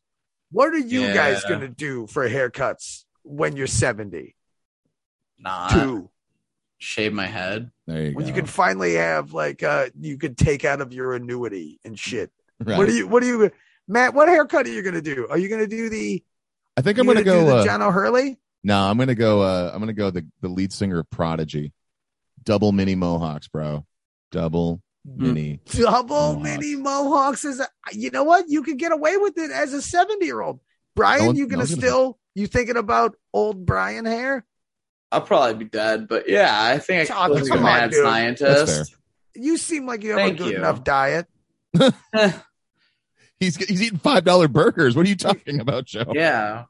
[0.51, 1.13] What are you Yeah.
[1.13, 4.35] guys gonna do for haircuts when you're 70?
[5.37, 6.09] Not Two.
[6.77, 7.69] shave my head.
[7.87, 8.29] There you When go.
[8.29, 12.31] you can finally have like uh you could take out of your annuity and shit.
[12.59, 12.77] Right.
[12.77, 13.51] What are you what are you
[13.87, 15.27] Matt, what haircut are you gonna do?
[15.29, 16.23] Are you gonna do the
[16.77, 17.45] I think I'm gonna, do go.
[17.45, 18.37] the Uh, John O'Hurley?
[18.63, 19.41] no, I'm gonna go.
[19.41, 21.73] Uh, I'm gonna go the the lead singer of Prodigy,
[22.43, 23.85] double mini mohawks, bro.
[24.31, 25.23] Double Hmm.
[25.33, 25.59] mini.
[25.65, 26.43] Double Mohawks.
[26.43, 28.45] mini mohawks is you know what?
[28.47, 30.59] You could get away with it as a 70 year old.
[30.95, 34.45] Brian, No you gonna one's gonna- still you thinking about old Brian hair?
[35.11, 37.63] I'll probably be dead, but yeah, I think I Oh, could be a come on,
[37.65, 38.03] mad dude.
[38.03, 38.95] Scientist.
[39.35, 40.57] You seem like you have Thank a good you.
[40.57, 41.27] enough diet.
[43.43, 44.95] He's he's eating five dollar burgers.
[44.95, 46.05] What are you talking about, Joe?
[46.13, 46.65] yeah.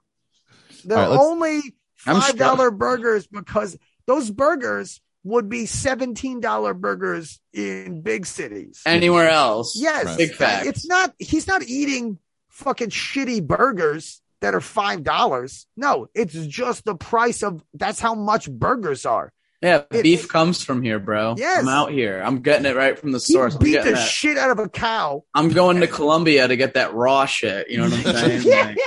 [0.85, 1.61] They're All right, only
[1.95, 8.81] five dollar burgers because those burgers would be seventeen dollar burgers in big cities.
[8.85, 9.75] Anywhere else.
[9.77, 10.17] yes, Right.
[10.17, 10.65] Big fact.
[10.65, 11.13] It's not.
[11.19, 12.19] He's not eating
[12.49, 15.65] fucking shitty burgers that are five dollars.
[15.77, 17.63] No, it's just the price of.
[17.73, 19.31] That's how much burgers are.
[19.63, 21.35] Yeah, It- beef comes from here, bro.
[21.37, 21.61] Yes.
[21.61, 22.21] I'm out here.
[22.23, 23.55] I'm getting it right from the He source.
[23.55, 25.23] I'm, beat the that- shit out of a cow.
[25.33, 27.69] I'm going to Colombia to get that raw shit.
[27.69, 28.41] You know what I'm saying?
[28.45, 28.77] yeah, Like,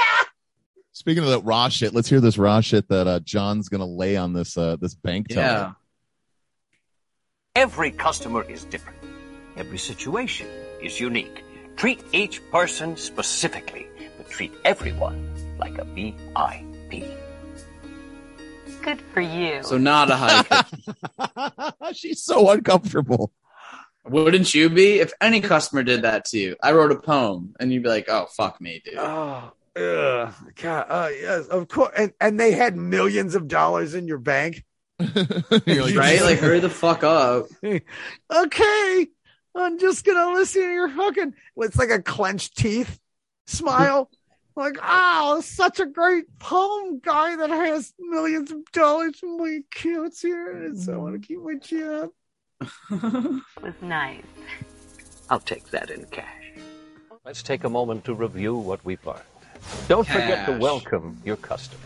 [0.92, 4.16] Speaking of that raw shit, let's hear this raw shit that uh, John's gonna lay
[4.16, 5.42] on this uh, this bank teller.
[5.46, 5.72] yeah.
[7.54, 8.98] Every customer is different.
[9.56, 10.46] Every situation
[10.82, 11.42] is unique.
[11.76, 13.86] Treat each person specifically,
[14.18, 17.04] but treat everyone like a VIP.
[18.86, 19.64] Good for you.
[19.64, 21.92] So not a haiku.
[21.96, 23.32] She's so uncomfortable.
[24.04, 25.00] Wouldn't you be?
[25.00, 28.08] If any customer did that to you, I wrote a poem, and you'd be like,
[28.08, 30.32] "Oh fuck me, dude." Oh, ugh,
[30.62, 31.94] God, uh, yes, of course.
[31.98, 34.62] And, and they had millions of dollars in your bank.
[35.00, 36.22] You're like, right?
[36.22, 37.46] Like, hurry the fuck up.
[37.64, 39.06] okay,
[39.56, 41.34] I'm just gonna listen to your fucking.
[41.56, 43.00] It's like a clenched teeth
[43.48, 44.12] smile.
[44.56, 49.42] Like, oh, such a great poem guy that has millions of dollars in mm-hmm.
[49.42, 52.10] my accounts here, and so I want to keep my job.
[52.90, 54.22] It was nice.
[55.28, 56.52] I'll take that in cash.
[57.24, 59.20] Let's take a moment to review what we've learned.
[59.88, 61.82] Don't forget to welcome your customer.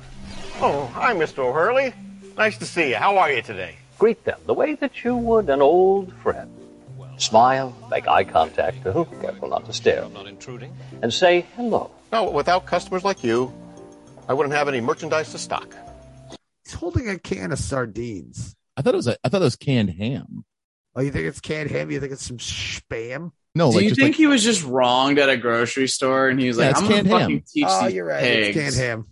[0.61, 1.39] Oh, hi, Mr.
[1.39, 1.95] O'Hurley.
[2.37, 2.97] Nice to see you.
[2.97, 3.77] How are you today?
[3.99, 6.51] Greet them the way that you would an old friend.
[7.17, 11.91] Smile, make eye contact, oh, careful not to stare, not intruding, and say hello.
[12.13, 13.53] No, without customers like you,
[14.29, 15.73] I wouldn't have any merchandise to stock.
[16.65, 18.55] He's holding a can of sardines.
[18.77, 20.45] I thought it was a, I thought it was canned ham.
[20.97, 21.91] Oh, you think it's canned ham?
[21.91, 23.33] You think it's some spam?
[23.55, 26.39] No, Do like you think like he was just wronged at a grocery store and
[26.41, 28.21] he was Yeah, like, I'm gonna canned fucking teach Oh, these you're right.
[28.23, 28.57] pigs.
[28.57, 29.07] It's canned ham.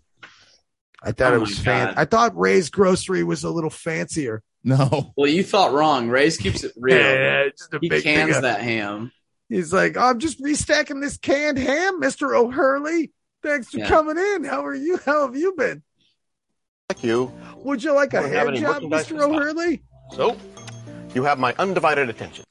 [1.02, 1.86] I thought Oh it was fan.
[1.88, 1.94] God.
[1.96, 4.42] I thought Ray's grocery was a little fancier.
[4.64, 5.12] no.
[5.16, 6.08] Well, you thought wrong.
[6.08, 6.96] Ray's keeps it real.
[6.96, 9.12] Yeah, just a he big cans thing of- that ham.
[9.48, 13.12] He's like, "Oh, I'm just restacking this canned ham, Mister O'Hurley.
[13.42, 13.88] Thanks for Yeah.
[13.88, 14.44] coming in.
[14.44, 14.98] How are you?
[15.04, 15.82] How have you been?
[16.88, 17.32] Thank you.
[17.56, 19.24] Would you like a Don't hand job, Mister to.
[19.24, 19.82] O'Hurley?
[20.14, 20.36] So,
[21.14, 22.44] you have my undivided attention.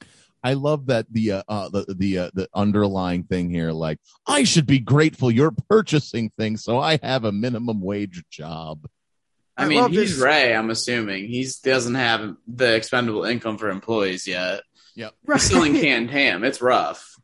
[0.44, 4.44] I love that the uh, uh the the uh, the underlying thing here like I
[4.44, 8.88] should be grateful you're purchasing things so I have a minimum wage job.
[9.58, 10.56] I, I mean, he's this- Ray.
[10.56, 14.62] I'm assuming he doesn't have the expendable income for employees yet.
[14.98, 15.14] Yep.
[15.32, 16.44] He's selling canned ham.
[16.44, 17.16] It's rough.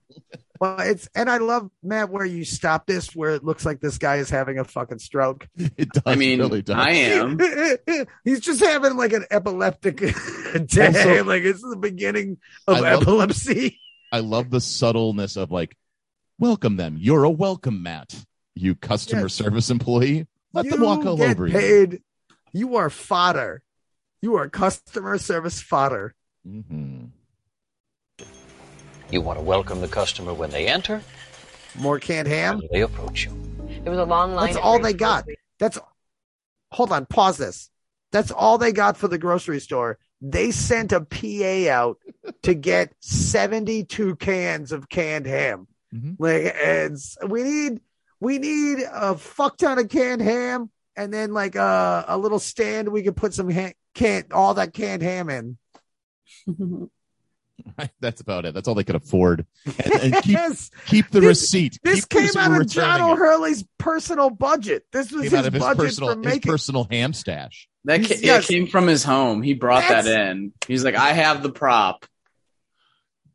[0.60, 3.98] Well, it's and I love Matt where you stop this where it looks like this
[3.98, 5.48] guy is having a fucking stroke.
[5.76, 6.76] It does I mean, really does.
[6.78, 7.38] I am.
[8.24, 9.98] He's just having like an epileptic
[10.68, 10.86] day.
[10.88, 12.38] Also- like it's the beginning
[12.68, 13.80] of I love- epilepsy.
[14.12, 15.76] I love the subtleness of like
[16.38, 16.95] welcome them.
[17.00, 18.14] You're a welcome Matt.
[18.56, 19.34] You customer Yes.
[19.34, 20.28] service employee.
[20.54, 21.54] Let them walk all get over you.
[21.54, 22.04] paid.
[22.54, 23.64] You are fodder.
[24.22, 26.14] You are customer service fodder.
[26.45, 26.93] hmm
[29.14, 30.99] You want to welcome the customer when they enter,
[31.76, 32.64] More canned ham.
[32.72, 33.31] they approach you.
[33.85, 34.48] It was a long line.
[34.48, 35.26] That's all they got.
[35.26, 35.38] grocery.
[35.60, 35.77] That's
[36.72, 37.69] hold on, pause this.
[38.11, 39.99] That's all they got for the grocery store.
[40.19, 41.99] They sent a PA out
[42.41, 45.68] to get 72 cans of canned ham.
[45.94, 46.15] Mhm.
[46.18, 47.81] Like it's we need
[48.19, 52.90] we need a fuck ton of canned ham and then like a, a little stand
[52.90, 55.60] we could put some ha- can all that canned ham in.
[57.99, 58.53] That's about it.
[58.53, 59.45] That's all they could afford.
[59.65, 61.80] And, and keep yes, keep the This- receipt.
[61.84, 63.13] this Keep came out of returning John it.
[63.13, 64.85] O'Hurley's personal budget.
[64.91, 66.51] This was Came his out of his budget personal for his making.
[66.51, 67.67] personal ham stash.
[67.85, 68.47] That ca- yeah, yes.
[68.47, 69.41] came from his home.
[69.43, 70.53] He brought That's- that in.
[70.67, 72.05] He's like, I have the prop.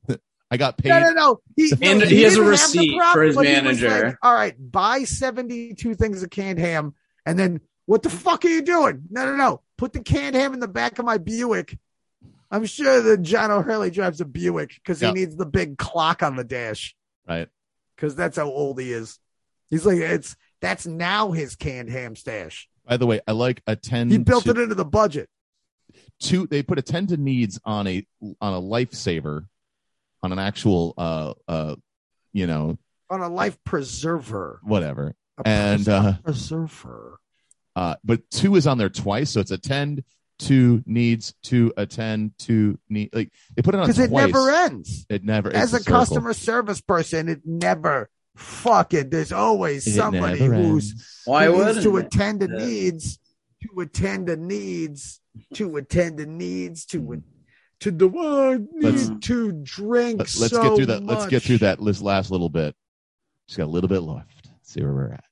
[0.50, 0.88] I got paid.
[0.88, 1.40] No, no, no.
[1.56, 3.52] He, And no, he has a didn't have the receipt prop, for his but he
[3.54, 4.06] was manager.
[4.06, 6.94] like, All right, buy 72 things of canned ham.
[7.26, 9.02] And then what the fuck are you doing?
[9.10, 9.60] No, no, no.
[9.76, 11.78] Put the canned ham in the back of my Buick.
[12.50, 15.08] I'm sure that John O'Hurley drives a Buick because Yeah.
[15.08, 16.94] he needs the big clock on the dash
[17.28, 17.48] Right.
[17.96, 19.18] because that's how old he is.
[19.70, 22.68] He's like, it's that's now his canned ham stash.
[22.86, 24.10] By the way, I like a 10.
[24.10, 25.28] He built to, it into the budget.
[26.20, 28.06] to they put attend to needs on a
[28.40, 29.46] on a lifesaver,
[30.22, 31.76] on an actual uh uh
[32.32, 32.78] you know
[33.10, 34.60] On a life preserver.
[34.62, 35.14] whatever.
[35.38, 37.20] A And, pres- uh, preserver.
[37.76, 40.02] Uh, but two is on there twice, so it's attend
[40.40, 43.10] to needs to attend to need.
[43.12, 44.24] Like they put it on Because twice.
[44.24, 45.06] it never ends.
[45.09, 45.52] It never.
[45.55, 46.01] as it's a circle.
[46.01, 49.10] customer service person, it never fucking.
[49.10, 51.23] There's always It somebody who's.
[51.24, 52.06] Why who needs to it?
[52.06, 52.65] attend to Yeah.
[52.65, 53.19] needs,
[53.62, 55.20] to attend to needs,
[55.55, 57.19] to attend to needs, to hmm.
[57.81, 60.19] to the one Let's- need to drink.
[60.19, 61.05] Let, us so get through that.
[61.05, 62.74] Let's get through that this last little bit.
[63.48, 64.51] Just got a little bit left.
[64.62, 65.24] see where we're at.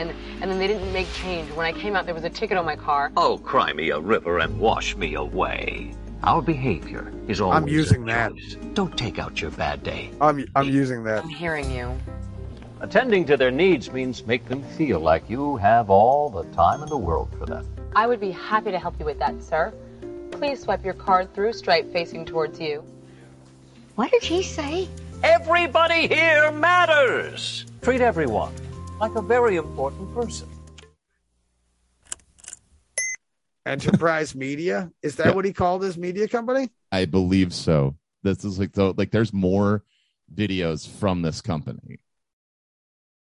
[0.00, 1.50] And and then they didn't make change.
[1.52, 3.12] When I came out, there was a ticket on my car.
[3.18, 5.94] Oh, cry me a river and wash me away.
[6.22, 8.32] Our behavior is always I'm using a that.
[8.32, 8.56] choice.
[8.72, 10.10] Don't take out your bad day.
[10.18, 11.22] I'm I'm using that.
[11.24, 11.94] I'm hearing you.
[12.80, 16.88] Attending to their needs means make them feel like you have all the time in
[16.88, 17.68] the world for them.
[17.94, 19.70] I would be happy to help you with that, sir.
[20.30, 22.82] Please swipe your card through, stripe facing towards you.
[23.96, 24.88] What did he say?
[25.22, 27.66] Everybody here matters.
[27.82, 28.54] Treat everyone
[29.00, 30.48] like a very important person.
[33.66, 35.32] Enterprise Media is that Yeah.
[35.34, 36.70] what he called his media company?
[36.92, 37.96] I believe so.
[38.22, 38.94] This is like so.
[38.96, 39.84] Like there's more
[40.34, 41.98] videos from this company.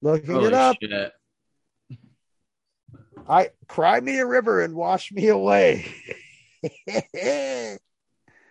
[0.02, 0.76] Looking Holy it up.
[0.80, 1.12] shit.
[3.28, 5.86] I cry me a river and wash me away.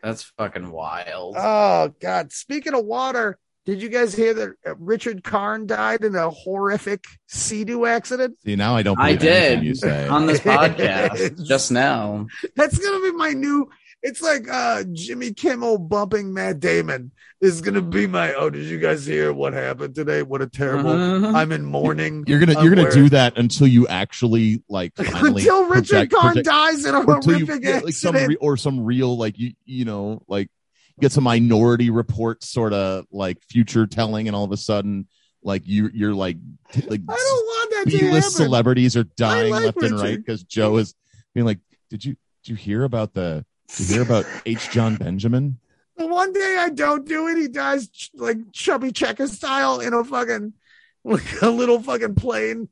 [0.03, 1.35] That's fucking wild.
[1.37, 2.31] Oh God!
[2.31, 7.03] Speaking of water, did you guys hear that uh, Richard Karn died in a horrific
[7.27, 8.37] sea-doo accident?
[8.45, 8.99] See now I don't.
[8.99, 10.39] I Believe anything did You say on this
[10.79, 12.27] podcast just now.
[12.55, 13.69] That's gonna be my new.
[14.03, 17.09] It's like uh Jimmy Kimmel bumping Matt Damon
[17.41, 18.35] is gonna be my.
[18.35, 20.21] Oh, did you guys hear what happened today?
[20.21, 20.91] What a terrible.
[20.91, 21.35] Uh-huh.
[21.35, 22.23] I'm in mourning.
[22.27, 26.11] you're gonna I'm you're gonna wearing- do that until you actually like finally until Richard
[26.11, 28.29] project- Karn project- dies in a or you horrific yeah, like some accident.
[28.29, 30.49] re- or some real like you you know like
[30.99, 35.07] get some minority report sort of like future telling, and all of a sudden,
[35.43, 36.37] like you you're like
[36.71, 38.45] t- like I don't want that to B list happen.
[38.47, 40.95] celebrities are dying like left and right because Joe is
[41.33, 41.59] being like,
[41.89, 44.69] did you did you hear about the did you hear about H.
[44.71, 45.59] Jon Benjamin?
[45.97, 49.93] The one day I don't do it, he does ch- like chubby checker style in
[49.93, 50.53] a fucking
[51.03, 52.67] like a little fucking plane.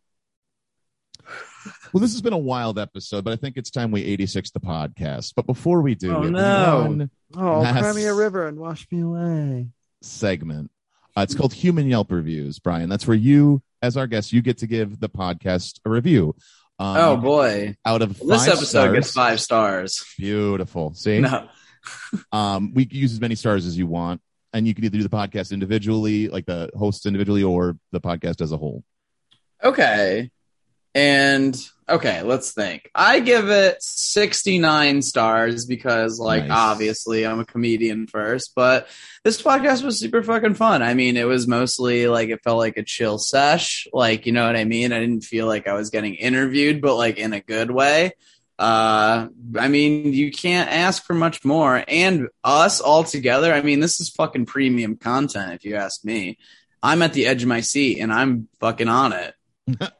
[1.93, 4.59] Well, this has been a wild episode, but I think it's time we 86 the
[4.59, 5.33] podcast.
[5.35, 6.81] But before we do, Oh, we no.
[6.87, 7.79] one Oh, Yes.
[7.79, 9.67] cry me a river and wash me away.
[10.01, 10.71] segment.
[11.15, 12.89] Uh, it's called Human Yelp Reviews, Brian.
[12.89, 16.35] That's where you, as our guest, you get to give the podcast a review.
[16.79, 20.03] Um, Oh boy, Out of five this episode stars, gets five stars.
[20.17, 20.95] Beautiful.
[20.95, 21.47] See, No.
[22.31, 24.19] um, we can use as many stars as you want,
[24.51, 28.41] and you can either do the podcast individually, like the host individually, or the podcast
[28.41, 28.83] as a whole.
[29.63, 30.31] Okay.
[30.95, 31.57] And
[31.89, 32.89] okay, let's think.
[32.93, 36.57] I give it 69 stars because, like, Nice.
[36.57, 38.87] obviously I'm a comedian first, but
[39.23, 40.81] this podcast was super fucking fun.
[40.81, 43.87] I mean, it was mostly like, it felt like a chill sesh.
[43.91, 44.93] Like, you know what I mean?
[44.93, 48.11] I didn't feel like I was getting interviewed, but like in a good way.
[48.59, 51.83] Uh, I mean, you can't ask for much more.
[51.87, 56.37] And us all together, I mean, this is fucking premium content, if you ask me.
[56.81, 59.33] I'm at the edge of my seat and I'm fucking on it.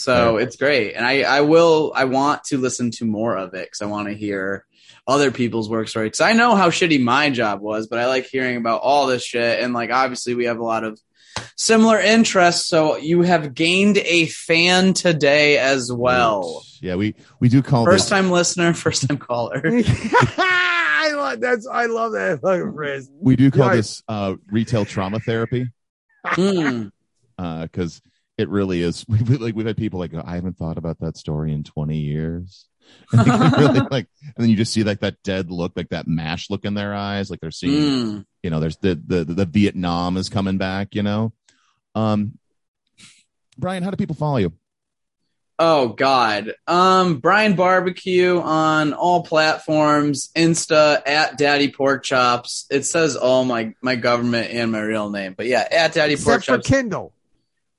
[0.00, 0.94] So it's great.
[0.94, 4.08] And I, I will, I want to listen to more of it because I want
[4.08, 4.64] to hear
[5.06, 6.08] other people's work stories.
[6.10, 9.24] Because I know how shitty my job was, but I like hearing about all this
[9.24, 9.60] shit.
[9.62, 11.00] And like, obviously, we have a lot of
[11.56, 12.66] similar interests.
[12.68, 16.64] So you have gained a fan today as well.
[16.80, 19.60] Yeah, we we do call First this time listener, first time caller.
[19.64, 23.10] I love that's I love that fucking phrase.
[23.20, 25.68] we do call Yeah, this uh, retail trauma therapy.
[26.24, 26.90] Mm.
[27.36, 28.02] because
[28.40, 29.04] it really is.
[29.08, 32.66] We've like we've had people like I haven't thought about that story in twenty years.
[33.12, 36.08] And, like, really, like, and then you just see like that dead look, like that
[36.08, 38.24] mash look in their eyes, like they're seeing, Mm.
[38.42, 41.32] you know, there's the, the the Vietnam is coming back, you know.
[41.94, 42.38] Um,
[43.56, 44.52] Brian, how do people follow you?
[45.60, 46.54] Oh God.
[46.66, 52.66] Um Brian Barbecue on all platforms, Insta at Daddy Pork Chops.
[52.70, 55.34] It says all my my government and my real name.
[55.36, 57.12] But yeah, at Daddy Pork Except for Kindle.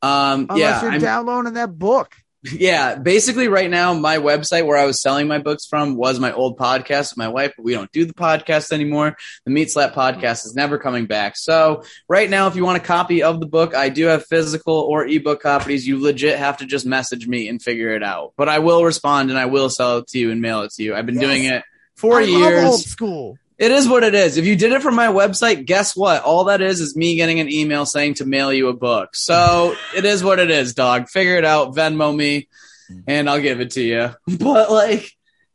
[0.01, 2.15] Um Unless yeah, you're I'm- downloading that book.
[2.53, 6.31] yeah, basically right now my website where I was selling my books from was my
[6.33, 9.15] old podcast with my wife, but we don't do the podcast anymore.
[9.45, 11.37] The Meat Slap podcast is never coming back.
[11.37, 14.73] So right now, if you want a copy of the book, I do have physical
[14.73, 15.87] or ebook copies.
[15.87, 18.33] You legit have to just message me and figure it out.
[18.37, 20.83] But I will respond and I will sell it to you and mail it to
[20.83, 20.95] you.
[20.95, 21.23] I've been Yes.
[21.23, 21.63] doing it
[21.95, 22.63] for I years.
[22.65, 23.37] old school.
[23.61, 24.37] It is what it is.
[24.37, 26.23] If you did it from my website, guess what?
[26.23, 29.15] All that is is me getting an email saying to mail you a book.
[29.15, 31.09] So it is what it is, dog.
[31.09, 31.75] Figure it out.
[31.75, 32.47] Venmo me,
[32.87, 33.01] hmm.
[33.05, 34.15] and I'll give it to you.
[34.39, 35.11] But like,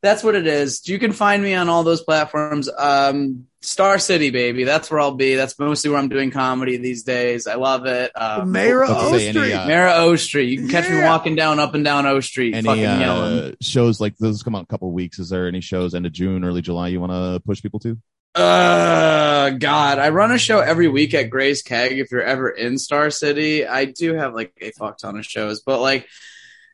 [0.06, 0.88] that's what it is.
[0.88, 2.70] You can find me on all those platforms.
[2.78, 4.62] Um, Star City, baby.
[4.62, 5.34] That's where I'll be.
[5.34, 7.48] That's mostly where I'm doing comedy these days.
[7.48, 8.12] I love it.
[8.14, 9.52] Um, Mayor O say any, Street.
[9.54, 10.48] uh, Mayor O Street.
[10.50, 13.38] You can catch me walking down up and down O Street, Any fucking yelling.
[13.38, 15.18] uh, shows like those come out in a couple of weeks?
[15.18, 17.98] Is there any shows end of June, early July you want to push people to?
[18.36, 21.98] Uh, God, I run a show every week at Gray's Keg.
[21.98, 25.60] If you're ever in Star City, I do have like a fuck ton of shows,
[25.62, 26.06] but like,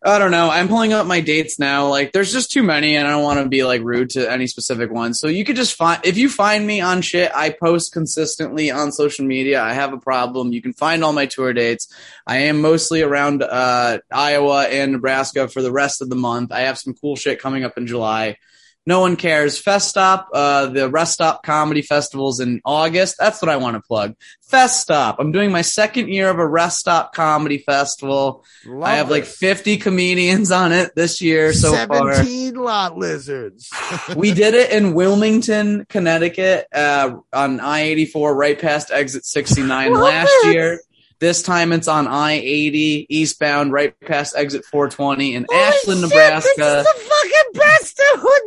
[0.05, 0.51] I don't know.
[0.51, 1.87] I'm pulling up my dates now.
[1.87, 4.49] Like, there's just too many, and I don't want to be like rude to any
[4.49, 5.15] specific one.
[5.15, 7.31] So you could just find if you find me on shit.
[7.33, 9.63] I post consistently on social media.
[9.63, 10.53] I have a problem.
[10.53, 11.87] You can find all my tour dates.
[12.27, 16.51] I am mostly around uh, Iowa and Nebraska for the rest of the month.
[16.51, 18.39] I have some cool shit coming up in July.
[18.85, 19.61] No one cares.
[19.61, 23.15] Fest Stop, uh, the Rest Stop Comedy Festivals in August.
[23.17, 24.17] That's what I want to plug.
[24.43, 25.21] Fest Stop.
[25.21, 28.45] I'm doing my second year of a Rest Stop Comedy Festival.
[28.67, 32.15] Love I have like 50 comedians on it this year so far.
[32.15, 33.71] 17 lot lizards.
[34.17, 40.31] We did it in Willington, Connecticut, uh, on I-84, right past exit 69 Love last
[40.45, 40.55] it.
[40.55, 40.81] year.
[41.21, 46.51] This time it's on I-80 eastbound, right past exit 420 in Holy Ashland, shit, Nebraska.
[46.57, 48.01] This is the fucking best,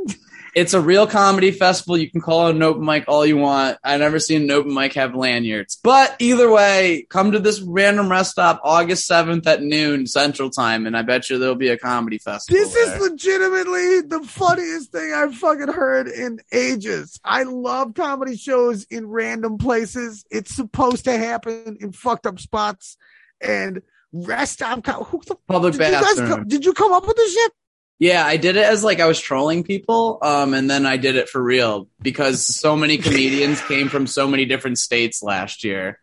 [0.10, 0.16] dude.
[0.56, 1.98] It's a real comedy festival.
[1.98, 3.78] You can call it an open mic all you want.
[3.84, 5.78] I've never seen an open mic have lanyards.
[5.84, 10.88] But either way, come to this random rest stop August 7th at noon Central Time,
[10.88, 12.58] and I bet you there'll be a comedy festival.
[12.58, 17.20] This is legitimately the funniest thing I've fucking heard in ages.
[17.26, 20.26] I love comedy shows in random places.
[20.32, 22.96] It's supposed to happen in fucked up spots.
[23.42, 23.82] And
[24.14, 24.86] rest stop.
[24.88, 26.30] Who the public did you guys bathroom.
[26.30, 27.52] come, Did you come up with this shit?
[27.98, 31.16] Yeah, I did it as like I was trolling people, um, and then I did
[31.16, 36.00] it for real because so many comedians came from so many different states last year.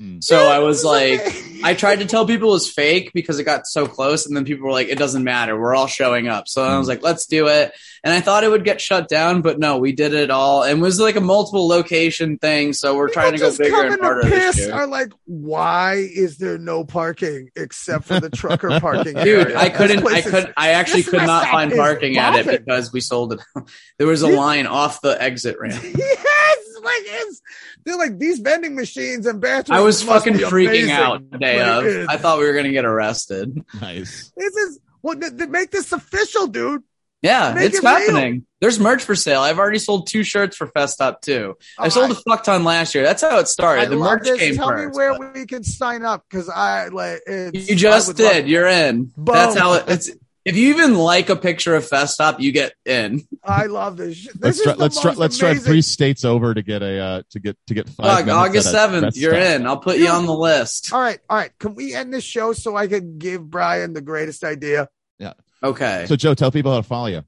[0.00, 0.22] Mm.
[0.22, 1.20] So I was like,
[1.64, 4.44] I tried to tell people it was fake because it got so close, and then
[4.44, 5.58] people were like, "It doesn't matter.
[5.58, 7.72] We're all showing up." So I was like, "Let's do it."
[8.04, 10.80] And I thought it would get shut down, but no, we did it all, and
[10.80, 12.72] it was like a multiple location thing.
[12.72, 14.74] So we're trying to go bigger and harder to this piss year.
[14.74, 19.56] are like, why is there no parking except for the trucker parking Dude, area?
[19.58, 20.04] I couldn't.
[20.04, 20.52] I is- could.
[20.56, 23.40] I actually could not find is parking at it because we sold it.
[23.98, 25.80] there was a line off the exit ramp.
[25.84, 27.40] yes, like it's
[27.84, 29.78] they're like these vending machines and bathrooms.
[29.78, 30.90] I was fucking freaking amazing.
[30.90, 32.08] out the day Like, of.
[32.08, 33.56] I thought we were gonna get arrested.
[33.80, 34.32] Nice.
[34.36, 36.82] This is well, th- th- make this official, dude.
[37.22, 37.92] Yeah, Make it's it real.
[37.92, 38.46] happening.
[38.60, 39.40] There's merch for sale.
[39.42, 41.54] I've already sold two shirts for Fest Up too.
[41.78, 43.04] I Oh, sold I- a fuck ton last year.
[43.04, 43.82] That's how it started.
[43.82, 44.38] I the merch this.
[44.40, 44.94] came Tell first.
[44.94, 47.20] me where we can sign up because I like.
[47.26, 48.48] It's, you just I would love- did.
[48.48, 49.04] You're in.
[49.16, 49.34] Boom.
[49.34, 50.10] That's how it, it's.
[50.44, 53.22] If you even like a picture of Fest Up, you get in.
[53.44, 54.16] I love this.
[54.16, 54.32] shit.
[54.40, 56.98] Let's This try, is the let's try, let's drive three states over to get a
[56.98, 58.26] uh, to get to get five.
[58.26, 59.60] Fuck, August seventh, you're stop.
[59.60, 59.66] in.
[59.68, 60.92] I'll put you on the list.
[60.92, 61.52] All right, all right.
[61.60, 64.88] Can we end this show so I can give Brian the greatest idea?
[65.20, 65.34] Yeah.
[65.62, 66.06] Okay.
[66.08, 67.24] So Joe, tell people how to follow you.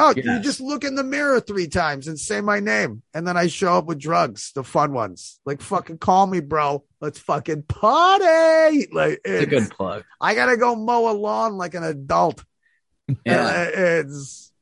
[0.00, 3.36] Oh, you just look in the mirror three times and say my name, and then
[3.36, 5.40] I show up with drugs, the fun ones.
[5.44, 6.84] Like fucking call me, bro.
[7.00, 8.86] Let's fucking party.
[8.92, 10.04] Like It's a good plug.
[10.20, 12.44] I gotta go mow a lawn like an adult.
[13.26, 13.48] Yeah.
[13.48, 14.52] And it's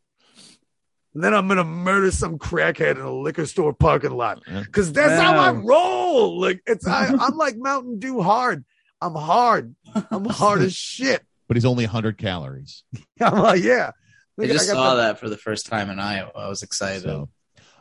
[1.13, 5.21] and then I'm gonna murder some crackhead in a liquor store parking lot because that's
[5.21, 6.41] how I roll.
[6.41, 8.65] Like it's I, I'm like Mountain Dew hard.
[9.03, 9.75] I'm hard.
[10.11, 11.23] I'm hard as shit.
[11.49, 12.83] But he's only 100 calories.
[13.21, 13.93] I'm like yeah.
[14.41, 16.31] I just got saw the- that for the first time in Iowa.
[16.35, 17.03] I was excited.
[17.03, 17.29] So,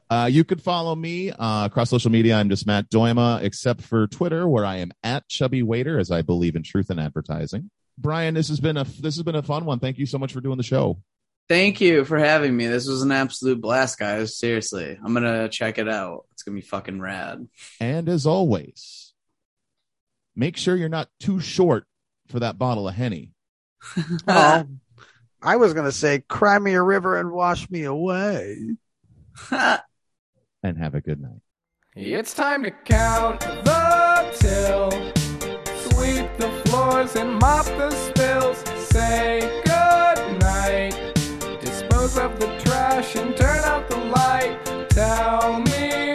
[0.10, 2.36] uh, you could follow me uh, across social media.
[2.36, 6.22] I'm just Matt Doima, except for Twitter, where I am at Chubby Waiter, as I
[6.22, 7.72] believe in truth in advertising.
[7.98, 9.80] Brian, this has been a this has been a fun one.
[9.80, 11.02] Thank you so much for doing the show.
[11.48, 12.68] Thank you for having me.
[12.68, 14.38] This was an absolute blast, guys.
[14.38, 16.26] Seriously, I'm gonna check it out.
[16.34, 17.48] It's gonna be fucking rad.
[17.80, 19.14] And as always,
[20.36, 21.86] make sure you're not too short
[22.28, 23.32] for that bottle of henny.
[24.28, 24.66] Oh,
[25.42, 28.78] I was gonna say, cry me a river and wash me away.
[30.64, 31.42] And have a good night.
[31.96, 34.90] It's time to count the till.
[35.92, 38.58] Sweep the floors and mop the spills.
[38.90, 40.96] Say good night.
[41.62, 44.58] Dispose of the trash and turn out the light.
[44.90, 46.15] Tell me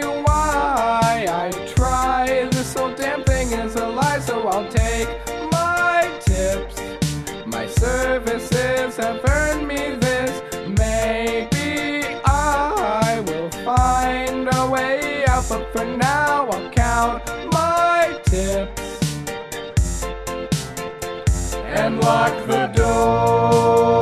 [17.01, 17.21] down
[17.51, 18.69] my tip
[21.63, 24.00] and lock the door.